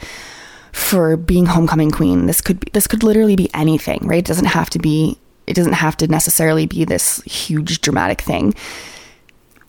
for 0.71 1.17
being 1.17 1.45
homecoming 1.45 1.91
queen. 1.91 2.25
This 2.25 2.41
could 2.41 2.59
be 2.59 2.69
this 2.73 2.87
could 2.87 3.03
literally 3.03 3.35
be 3.35 3.49
anything, 3.53 3.99
right? 4.03 4.19
It 4.19 4.25
doesn't 4.25 4.45
have 4.45 4.69
to 4.71 4.79
be 4.79 5.17
it 5.47 5.55
doesn't 5.55 5.73
have 5.73 5.97
to 5.97 6.07
necessarily 6.07 6.65
be 6.65 6.85
this 6.85 7.21
huge 7.23 7.81
dramatic 7.81 8.21
thing. 8.21 8.53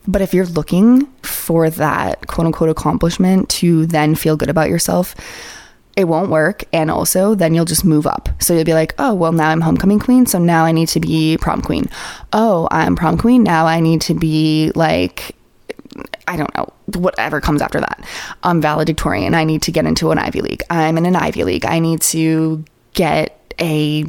But 0.07 0.21
if 0.21 0.33
you're 0.33 0.45
looking 0.45 1.05
for 1.21 1.69
that 1.69 2.27
quote 2.27 2.47
unquote 2.47 2.69
accomplishment 2.69 3.49
to 3.49 3.85
then 3.85 4.15
feel 4.15 4.37
good 4.37 4.49
about 4.49 4.69
yourself, 4.69 5.15
it 5.95 6.05
won't 6.05 6.29
work. 6.29 6.63
And 6.71 6.89
also, 6.89 7.35
then 7.35 7.53
you'll 7.53 7.65
just 7.65 7.85
move 7.85 8.07
up. 8.07 8.29
So 8.39 8.53
you'll 8.53 8.63
be 8.63 8.73
like, 8.73 8.93
oh, 8.97 9.13
well, 9.13 9.31
now 9.31 9.49
I'm 9.49 9.61
homecoming 9.61 9.99
queen. 9.99 10.25
So 10.25 10.39
now 10.39 10.65
I 10.65 10.71
need 10.71 10.87
to 10.89 10.99
be 10.99 11.37
prom 11.39 11.61
queen. 11.61 11.87
Oh, 12.31 12.67
I'm 12.71 12.95
prom 12.95 13.17
queen. 13.17 13.43
Now 13.43 13.65
I 13.65 13.79
need 13.79 14.01
to 14.01 14.13
be 14.13 14.71
like, 14.75 15.35
I 16.27 16.37
don't 16.37 16.55
know, 16.55 16.71
whatever 16.99 17.41
comes 17.41 17.61
after 17.61 17.79
that. 17.79 18.05
I'm 18.43 18.61
valedictorian. 18.61 19.35
I 19.35 19.43
need 19.43 19.61
to 19.63 19.71
get 19.71 19.85
into 19.85 20.11
an 20.11 20.17
Ivy 20.17 20.41
League. 20.41 20.63
I'm 20.69 20.97
in 20.97 21.05
an 21.05 21.15
Ivy 21.15 21.43
League. 21.43 21.65
I 21.65 21.79
need 21.79 22.01
to 22.01 22.63
get 22.93 23.53
a 23.59 24.05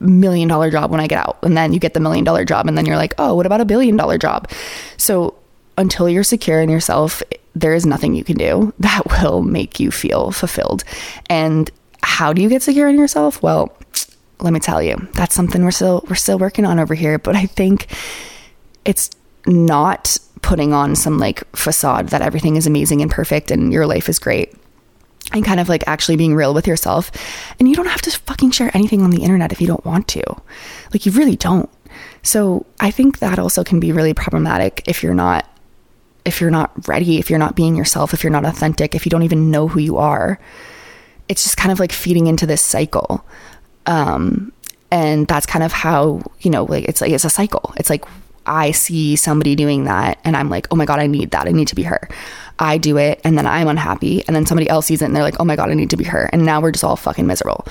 million 0.00 0.48
dollar 0.48 0.70
job 0.70 0.90
when 0.90 1.00
I 1.00 1.06
get 1.06 1.18
out. 1.18 1.38
And 1.42 1.56
then 1.56 1.72
you 1.72 1.78
get 1.78 1.94
the 1.94 2.00
million 2.00 2.24
dollar 2.24 2.44
job. 2.44 2.66
And 2.66 2.76
then 2.76 2.86
you're 2.86 2.96
like, 2.96 3.14
oh, 3.18 3.34
what 3.34 3.46
about 3.46 3.60
a 3.60 3.64
billion 3.64 3.96
dollar 3.96 4.18
job? 4.18 4.50
So 4.96 5.34
until 5.78 6.08
you're 6.08 6.24
secure 6.24 6.60
in 6.60 6.68
yourself, 6.68 7.22
there 7.54 7.74
is 7.74 7.86
nothing 7.86 8.14
you 8.14 8.24
can 8.24 8.36
do 8.36 8.72
that 8.78 9.02
will 9.10 9.42
make 9.42 9.80
you 9.80 9.90
feel 9.90 10.30
fulfilled. 10.30 10.84
And 11.28 11.70
how 12.02 12.32
do 12.32 12.42
you 12.42 12.48
get 12.48 12.62
secure 12.62 12.88
in 12.88 12.98
yourself? 12.98 13.42
Well, 13.42 13.76
let 14.40 14.52
me 14.52 14.60
tell 14.60 14.82
you, 14.82 14.96
that's 15.12 15.34
something 15.34 15.62
we're 15.64 15.70
still 15.70 16.04
we're 16.08 16.14
still 16.14 16.38
working 16.38 16.64
on 16.64 16.78
over 16.78 16.94
here, 16.94 17.18
but 17.18 17.36
I 17.36 17.46
think 17.46 17.86
it's 18.84 19.10
not 19.46 20.16
putting 20.42 20.72
on 20.72 20.96
some 20.96 21.18
like 21.18 21.44
facade 21.54 22.08
that 22.08 22.22
everything 22.22 22.56
is 22.56 22.66
amazing 22.66 23.02
and 23.02 23.10
perfect 23.10 23.50
and 23.50 23.72
your 23.72 23.86
life 23.86 24.08
is 24.08 24.18
great. 24.18 24.54
And 25.32 25.44
kind 25.44 25.60
of 25.60 25.68
like 25.68 25.84
actually 25.86 26.16
being 26.16 26.34
real 26.34 26.54
with 26.54 26.66
yourself. 26.66 27.12
And 27.58 27.68
you 27.68 27.76
don't 27.76 27.86
have 27.86 28.02
to 28.02 28.10
fucking 28.10 28.50
share 28.50 28.70
anything 28.74 29.02
on 29.02 29.10
the 29.10 29.22
internet 29.22 29.52
if 29.52 29.60
you 29.60 29.66
don't 29.66 29.84
want 29.84 30.08
to. 30.08 30.24
Like 30.92 31.06
you 31.06 31.12
really 31.12 31.36
don't. 31.36 31.70
So 32.22 32.66
I 32.80 32.90
think 32.90 33.18
that 33.18 33.38
also 33.38 33.62
can 33.62 33.78
be 33.78 33.92
really 33.92 34.14
problematic 34.14 34.82
if 34.86 35.02
you're 35.02 35.14
not 35.14 35.46
if 36.24 36.40
you're 36.40 36.50
not 36.50 36.88
ready, 36.88 37.18
if 37.18 37.30
you're 37.30 37.38
not 37.38 37.56
being 37.56 37.76
yourself, 37.76 38.12
if 38.14 38.22
you're 38.22 38.32
not 38.32 38.44
authentic, 38.44 38.94
if 38.94 39.06
you 39.06 39.10
don't 39.10 39.22
even 39.22 39.50
know 39.50 39.68
who 39.68 39.80
you 39.80 39.96
are, 39.96 40.38
it's 41.28 41.42
just 41.42 41.56
kind 41.56 41.72
of 41.72 41.80
like 41.80 41.92
feeding 41.92 42.26
into 42.26 42.46
this 42.46 42.62
cycle. 42.62 43.24
Um, 43.86 44.52
and 44.90 45.26
that's 45.26 45.46
kind 45.46 45.64
of 45.64 45.72
how, 45.72 46.22
you 46.40 46.50
know, 46.50 46.64
like 46.64 46.84
it's 46.84 47.00
like 47.00 47.12
it's 47.12 47.24
a 47.24 47.30
cycle. 47.30 47.72
It's 47.76 47.90
like 47.90 48.04
I 48.46 48.72
see 48.72 49.16
somebody 49.16 49.54
doing 49.54 49.84
that 49.84 50.18
and 50.24 50.36
I'm 50.36 50.50
like, 50.50 50.66
oh 50.70 50.76
my 50.76 50.84
God, 50.84 50.98
I 50.98 51.06
need 51.06 51.30
that. 51.30 51.46
I 51.46 51.52
need 51.52 51.68
to 51.68 51.74
be 51.74 51.84
her. 51.84 52.08
I 52.58 52.78
do 52.78 52.98
it 52.98 53.20
and 53.24 53.38
then 53.38 53.46
I'm 53.46 53.68
unhappy. 53.68 54.24
And 54.26 54.34
then 54.34 54.46
somebody 54.46 54.68
else 54.68 54.86
sees 54.86 55.02
it 55.02 55.06
and 55.06 55.14
they're 55.14 55.22
like, 55.22 55.40
oh 55.40 55.44
my 55.44 55.56
God, 55.56 55.70
I 55.70 55.74
need 55.74 55.90
to 55.90 55.96
be 55.96 56.04
her. 56.04 56.28
And 56.32 56.44
now 56.44 56.60
we're 56.60 56.72
just 56.72 56.84
all 56.84 56.96
fucking 56.96 57.26
miserable. 57.26 57.66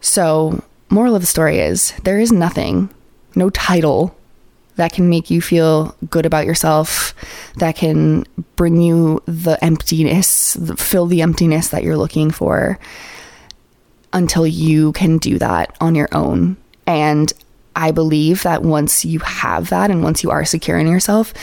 So, 0.00 0.62
moral 0.88 1.14
of 1.14 1.22
the 1.22 1.26
story 1.26 1.58
is 1.58 1.92
there 2.04 2.18
is 2.18 2.32
nothing, 2.32 2.90
no 3.34 3.50
title 3.50 4.15
that 4.76 4.92
can 4.92 5.08
make 5.08 5.30
you 5.30 5.40
feel 5.40 5.96
good 6.08 6.26
about 6.26 6.46
yourself, 6.46 7.14
that 7.56 7.76
can 7.76 8.24
bring 8.56 8.80
you 8.80 9.22
the 9.26 9.62
emptiness, 9.64 10.56
fill 10.76 11.06
the 11.06 11.22
emptiness 11.22 11.68
that 11.68 11.82
you're 11.82 11.96
looking 11.96 12.30
for 12.30 12.78
until 14.12 14.46
you 14.46 14.92
can 14.92 15.18
do 15.18 15.38
that 15.38 15.76
on 15.80 15.94
your 15.94 16.08
own. 16.12 16.56
And 16.86 17.32
I 17.74 17.90
believe 17.90 18.42
that 18.44 18.62
once 18.62 19.04
you 19.04 19.18
have 19.20 19.70
that 19.70 19.90
and 19.90 20.02
once 20.02 20.22
you 20.22 20.30
are 20.30 20.44
secure 20.44 20.78
in 20.78 20.86
yourself, 20.86 21.34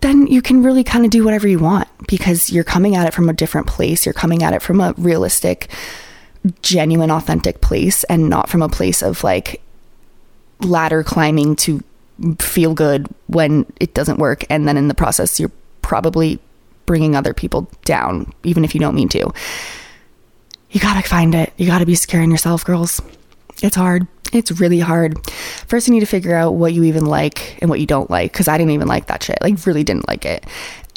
then 0.00 0.26
you 0.26 0.42
can 0.42 0.62
really 0.62 0.84
kind 0.84 1.04
of 1.04 1.10
do 1.10 1.24
whatever 1.24 1.48
you 1.48 1.58
want 1.58 1.88
because 2.06 2.50
you're 2.50 2.64
coming 2.64 2.96
at 2.96 3.06
it 3.06 3.14
from 3.14 3.28
a 3.28 3.32
different 3.32 3.66
place. 3.66 4.04
You're 4.04 4.12
coming 4.12 4.42
at 4.42 4.52
it 4.52 4.62
from 4.62 4.80
a 4.80 4.94
realistic, 4.98 5.70
genuine, 6.62 7.10
authentic 7.10 7.60
place 7.60 8.04
and 8.04 8.28
not 8.28 8.48
from 8.48 8.62
a 8.62 8.68
place 8.68 9.02
of 9.02 9.24
like, 9.24 9.62
ladder 10.60 11.02
climbing 11.02 11.56
to 11.56 11.82
feel 12.38 12.74
good 12.74 13.08
when 13.26 13.66
it 13.80 13.94
doesn't 13.94 14.18
work. 14.18 14.44
And 14.50 14.66
then 14.66 14.76
in 14.76 14.88
the 14.88 14.94
process, 14.94 15.38
you're 15.38 15.52
probably 15.82 16.38
bringing 16.86 17.16
other 17.16 17.34
people 17.34 17.68
down, 17.84 18.32
even 18.44 18.64
if 18.64 18.74
you 18.74 18.80
don't 18.80 18.94
mean 18.94 19.08
to. 19.10 19.32
You 20.70 20.80
gotta 20.80 21.06
find 21.06 21.34
it. 21.34 21.52
You 21.56 21.66
gotta 21.66 21.86
be 21.86 21.94
secure 21.94 22.22
in 22.22 22.30
yourself, 22.30 22.64
girls. 22.64 23.00
It's 23.62 23.76
hard. 23.76 24.06
It's 24.32 24.50
really 24.52 24.80
hard. 24.80 25.18
First, 25.68 25.88
you 25.88 25.94
need 25.94 26.00
to 26.00 26.06
figure 26.06 26.34
out 26.34 26.54
what 26.54 26.72
you 26.72 26.84
even 26.84 27.06
like 27.06 27.58
and 27.60 27.70
what 27.70 27.80
you 27.80 27.86
don't 27.86 28.10
like. 28.10 28.32
Cause 28.32 28.48
I 28.48 28.58
didn't 28.58 28.72
even 28.72 28.88
like 28.88 29.06
that 29.06 29.22
shit. 29.22 29.38
Like, 29.40 29.64
really 29.66 29.84
didn't 29.84 30.08
like 30.08 30.24
it. 30.24 30.44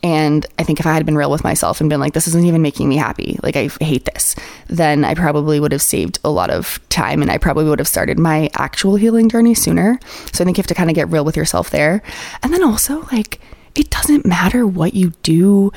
And 0.01 0.45
I 0.57 0.63
think 0.63 0.79
if 0.79 0.85
I 0.85 0.93
had 0.93 1.05
been 1.05 1.17
real 1.17 1.29
with 1.29 1.43
myself 1.43 1.81
and 1.81 1.89
been 1.89 1.99
like, 1.99 2.13
this 2.13 2.27
isn't 2.27 2.45
even 2.45 2.61
making 2.61 2.87
me 2.87 2.95
happy, 2.95 3.37
like, 3.43 3.57
I 3.57 3.67
hate 3.81 4.05
this, 4.05 4.33
then 4.67 5.03
I 5.03 5.13
probably 5.13 5.59
would 5.59 5.73
have 5.73 5.81
saved 5.81 6.19
a 6.23 6.29
lot 6.29 6.49
of 6.49 6.79
time 6.87 7.21
and 7.21 7.29
I 7.29 7.37
probably 7.37 7.65
would 7.65 7.79
have 7.79 7.87
started 7.87 8.17
my 8.17 8.49
actual 8.53 8.95
healing 8.95 9.27
journey 9.27 9.53
sooner. 9.53 9.99
So 10.31 10.43
I 10.43 10.45
think 10.45 10.57
you 10.57 10.61
have 10.61 10.67
to 10.67 10.75
kind 10.75 10.89
of 10.89 10.95
get 10.95 11.09
real 11.09 11.25
with 11.25 11.35
yourself 11.35 11.69
there. 11.69 12.01
And 12.41 12.53
then 12.53 12.63
also, 12.63 13.01
like, 13.11 13.41
it 13.75 13.89
doesn't 13.89 14.25
matter 14.25 14.65
what 14.65 14.93
you 14.93 15.11
do. 15.21 15.71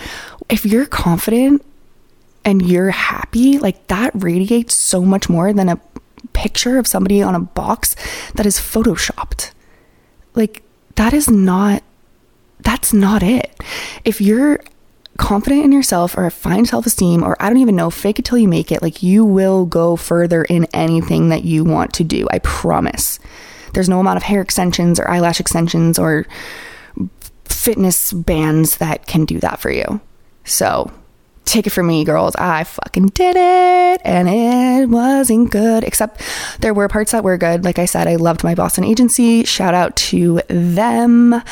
If 0.48 0.64
you're 0.64 0.86
confident 0.86 1.64
and 2.44 2.62
you're 2.62 2.90
happy, 2.90 3.58
like, 3.58 3.88
that 3.88 4.12
radiates 4.14 4.76
so 4.76 5.02
much 5.02 5.28
more 5.28 5.52
than 5.52 5.68
a 5.68 5.80
picture 6.32 6.78
of 6.78 6.86
somebody 6.86 7.22
on 7.22 7.34
a 7.34 7.40
box 7.40 7.96
that 8.34 8.46
is 8.46 8.58
photoshopped. 8.58 9.50
Like, 10.34 10.62
that 10.94 11.12
is 11.12 11.28
not 11.28 11.82
that's 12.62 12.92
not 12.92 13.22
it. 13.22 13.54
If 14.04 14.20
you're 14.20 14.60
confident 15.18 15.64
in 15.64 15.72
yourself 15.72 16.16
or 16.16 16.28
find 16.30 16.66
self 16.66 16.86
esteem, 16.86 17.22
or 17.22 17.36
I 17.40 17.48
don't 17.48 17.58
even 17.58 17.76
know, 17.76 17.90
fake 17.90 18.18
it 18.18 18.24
till 18.24 18.38
you 18.38 18.48
make 18.48 18.72
it, 18.72 18.82
like 18.82 19.02
you 19.02 19.24
will 19.24 19.66
go 19.66 19.96
further 19.96 20.44
in 20.44 20.66
anything 20.72 21.28
that 21.28 21.44
you 21.44 21.64
want 21.64 21.92
to 21.94 22.04
do. 22.04 22.26
I 22.30 22.38
promise. 22.40 23.18
There's 23.74 23.88
no 23.88 24.00
amount 24.00 24.18
of 24.18 24.22
hair 24.22 24.42
extensions 24.42 25.00
or 25.00 25.08
eyelash 25.08 25.40
extensions 25.40 25.98
or 25.98 26.26
fitness 27.44 28.12
bands 28.12 28.78
that 28.78 29.06
can 29.06 29.24
do 29.24 29.40
that 29.40 29.60
for 29.60 29.70
you. 29.70 30.00
So 30.44 30.90
take 31.44 31.66
it 31.66 31.70
from 31.70 31.86
me, 31.86 32.04
girls. 32.04 32.34
I 32.36 32.64
fucking 32.64 33.08
did 33.08 33.36
it 33.36 34.00
and 34.04 34.28
it 34.28 34.88
wasn't 34.88 35.50
good, 35.50 35.84
except 35.84 36.22
there 36.60 36.74
were 36.74 36.88
parts 36.88 37.12
that 37.12 37.24
were 37.24 37.36
good. 37.36 37.64
Like 37.64 37.78
I 37.78 37.84
said, 37.84 38.06
I 38.06 38.16
loved 38.16 38.44
my 38.44 38.54
Boston 38.54 38.84
agency. 38.84 39.44
Shout 39.44 39.74
out 39.74 39.94
to 39.96 40.40
them. 40.48 41.42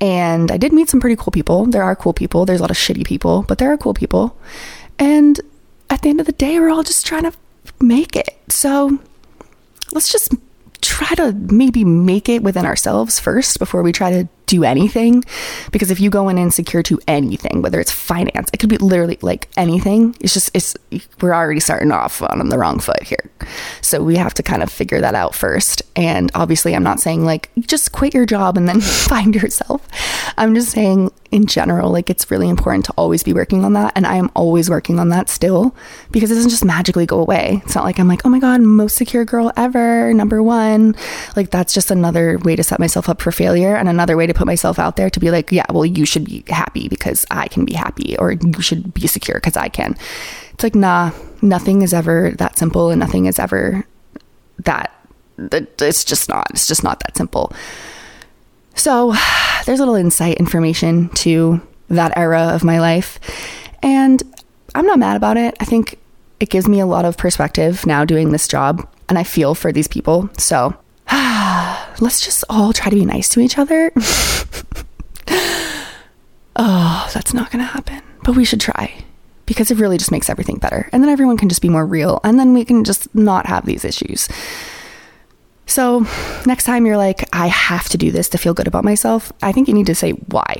And 0.00 0.50
I 0.50 0.56
did 0.56 0.72
meet 0.72 0.88
some 0.88 1.00
pretty 1.00 1.16
cool 1.16 1.30
people. 1.30 1.66
There 1.66 1.82
are 1.82 1.94
cool 1.94 2.12
people. 2.12 2.44
There's 2.44 2.60
a 2.60 2.62
lot 2.62 2.70
of 2.70 2.76
shitty 2.76 3.04
people, 3.04 3.44
but 3.46 3.58
there 3.58 3.72
are 3.72 3.76
cool 3.76 3.94
people. 3.94 4.36
And 4.98 5.40
at 5.90 6.02
the 6.02 6.08
end 6.08 6.20
of 6.20 6.26
the 6.26 6.32
day, 6.32 6.58
we're 6.58 6.70
all 6.70 6.82
just 6.82 7.06
trying 7.06 7.24
to 7.24 7.32
make 7.80 8.16
it. 8.16 8.38
So 8.48 8.98
let's 9.92 10.10
just 10.10 10.34
try 10.82 11.14
to 11.14 11.32
maybe 11.32 11.84
make 11.84 12.28
it 12.28 12.42
within 12.42 12.66
ourselves 12.66 13.18
first 13.18 13.58
before 13.58 13.82
we 13.82 13.92
try 13.92 14.10
to 14.10 14.28
do 14.46 14.64
anything. 14.64 15.24
Because 15.70 15.90
if 15.90 16.00
you 16.00 16.10
go 16.10 16.28
in 16.28 16.36
insecure 16.36 16.82
to 16.82 17.00
anything, 17.08 17.62
whether 17.62 17.80
it's 17.80 17.90
finance, 17.90 18.50
it 18.52 18.58
could 18.58 18.68
be 18.68 18.76
literally 18.76 19.16
like 19.22 19.48
anything. 19.56 20.14
It's 20.20 20.34
just, 20.34 20.50
it's, 20.54 20.76
we're 21.20 21.34
already 21.34 21.60
starting 21.60 21.92
off 21.92 22.20
on 22.20 22.48
the 22.48 22.58
wrong 22.58 22.80
foot 22.80 23.02
here. 23.02 23.30
So 23.80 24.02
we 24.02 24.16
have 24.16 24.34
to 24.34 24.42
kind 24.42 24.62
of 24.62 24.70
figure 24.70 25.00
that 25.00 25.14
out 25.14 25.34
first. 25.34 25.82
And 25.96 26.30
obviously, 26.34 26.74
I'm 26.74 26.82
not 26.82 27.00
saying 27.00 27.24
like 27.24 27.50
just 27.60 27.92
quit 27.92 28.12
your 28.12 28.26
job 28.26 28.58
and 28.58 28.68
then 28.68 28.80
find 29.08 29.34
yourself. 29.34 29.88
I'm 30.36 30.54
just 30.54 30.70
saying 30.70 31.10
in 31.32 31.46
general, 31.46 31.90
like 31.90 32.10
it's 32.10 32.30
really 32.30 32.48
important 32.48 32.84
to 32.84 32.92
always 32.92 33.22
be 33.22 33.32
working 33.32 33.64
on 33.64 33.72
that. 33.72 33.92
And 33.96 34.06
I 34.06 34.16
am 34.16 34.30
always 34.36 34.68
working 34.68 35.00
on 35.00 35.08
that 35.08 35.30
still 35.30 35.74
because 36.10 36.30
it 36.30 36.34
doesn't 36.34 36.50
just 36.50 36.64
magically 36.64 37.06
go 37.06 37.18
away. 37.18 37.62
It's 37.64 37.74
not 37.74 37.84
like 37.84 37.98
I'm 37.98 38.06
like, 38.06 38.26
oh 38.26 38.28
my 38.28 38.38
God, 38.38 38.60
most 38.60 38.96
secure 38.96 39.24
girl 39.24 39.50
ever, 39.56 40.12
number 40.12 40.42
one. 40.42 40.94
Like 41.34 41.50
that's 41.50 41.72
just 41.72 41.90
another 41.90 42.38
way 42.38 42.54
to 42.54 42.62
set 42.62 42.78
myself 42.78 43.08
up 43.08 43.22
for 43.22 43.32
failure 43.32 43.74
and 43.74 43.88
another 43.88 44.14
way 44.16 44.26
to 44.26 44.34
put 44.34 44.46
myself 44.46 44.78
out 44.78 44.96
there 44.96 45.08
to 45.08 45.18
be 45.18 45.30
like, 45.30 45.50
yeah, 45.50 45.64
well, 45.70 45.86
you 45.86 46.04
should 46.04 46.26
be 46.26 46.44
happy 46.48 46.86
because 46.88 47.24
I 47.30 47.48
can 47.48 47.64
be 47.64 47.72
happy, 47.72 48.16
or 48.18 48.32
you 48.32 48.60
should 48.60 48.92
be 48.92 49.06
secure 49.06 49.38
because 49.38 49.56
I 49.56 49.68
can. 49.68 49.96
It's 50.52 50.62
like, 50.62 50.74
nah, 50.74 51.12
nothing 51.40 51.80
is 51.80 51.94
ever 51.94 52.32
that 52.32 52.58
simple 52.58 52.90
and 52.90 53.00
nothing 53.00 53.24
is 53.24 53.38
ever 53.38 53.86
that. 54.58 54.92
It's 55.38 56.04
just 56.04 56.28
not. 56.28 56.50
It's 56.50 56.68
just 56.68 56.84
not 56.84 57.00
that 57.00 57.16
simple. 57.16 57.52
So 58.74 59.14
there's 59.66 59.80
a 59.80 59.82
little 59.82 59.94
insight 59.94 60.36
information 60.36 61.08
to 61.10 61.60
that 61.88 62.16
era 62.16 62.50
of 62.54 62.64
my 62.64 62.80
life. 62.80 63.18
And 63.82 64.22
I'm 64.74 64.86
not 64.86 64.98
mad 64.98 65.16
about 65.16 65.36
it. 65.36 65.54
I 65.60 65.64
think 65.64 65.98
it 66.40 66.50
gives 66.50 66.68
me 66.68 66.80
a 66.80 66.86
lot 66.86 67.04
of 67.04 67.16
perspective 67.16 67.86
now 67.86 68.04
doing 68.04 68.32
this 68.32 68.48
job. 68.48 68.88
And 69.08 69.18
I 69.18 69.24
feel 69.24 69.54
for 69.54 69.72
these 69.72 69.88
people. 69.88 70.30
So 70.38 70.74
let's 72.00 72.20
just 72.20 72.44
all 72.48 72.72
try 72.72 72.90
to 72.90 72.96
be 72.96 73.04
nice 73.04 73.28
to 73.30 73.40
each 73.40 73.58
other. 73.58 73.92
oh, 76.56 77.10
that's 77.12 77.34
not 77.34 77.50
going 77.50 77.64
to 77.64 77.70
happen. 77.70 78.02
But 78.24 78.36
we 78.36 78.44
should 78.44 78.60
try 78.60 79.04
because 79.46 79.70
it 79.70 79.78
really 79.78 79.98
just 79.98 80.12
makes 80.12 80.30
everything 80.30 80.56
better. 80.56 80.88
And 80.92 81.02
then 81.02 81.10
everyone 81.10 81.36
can 81.36 81.48
just 81.48 81.62
be 81.62 81.68
more 81.68 81.84
real. 81.84 82.20
And 82.24 82.38
then 82.38 82.54
we 82.54 82.64
can 82.64 82.84
just 82.84 83.12
not 83.14 83.46
have 83.46 83.66
these 83.66 83.84
issues. 83.84 84.28
So, 85.66 86.06
next 86.44 86.64
time 86.64 86.86
you're 86.86 86.96
like, 86.96 87.28
I 87.32 87.46
have 87.46 87.88
to 87.90 87.98
do 87.98 88.10
this 88.10 88.28
to 88.30 88.38
feel 88.38 88.54
good 88.54 88.66
about 88.66 88.84
myself, 88.84 89.32
I 89.42 89.52
think 89.52 89.68
you 89.68 89.74
need 89.74 89.86
to 89.86 89.94
say 89.94 90.10
why. 90.10 90.58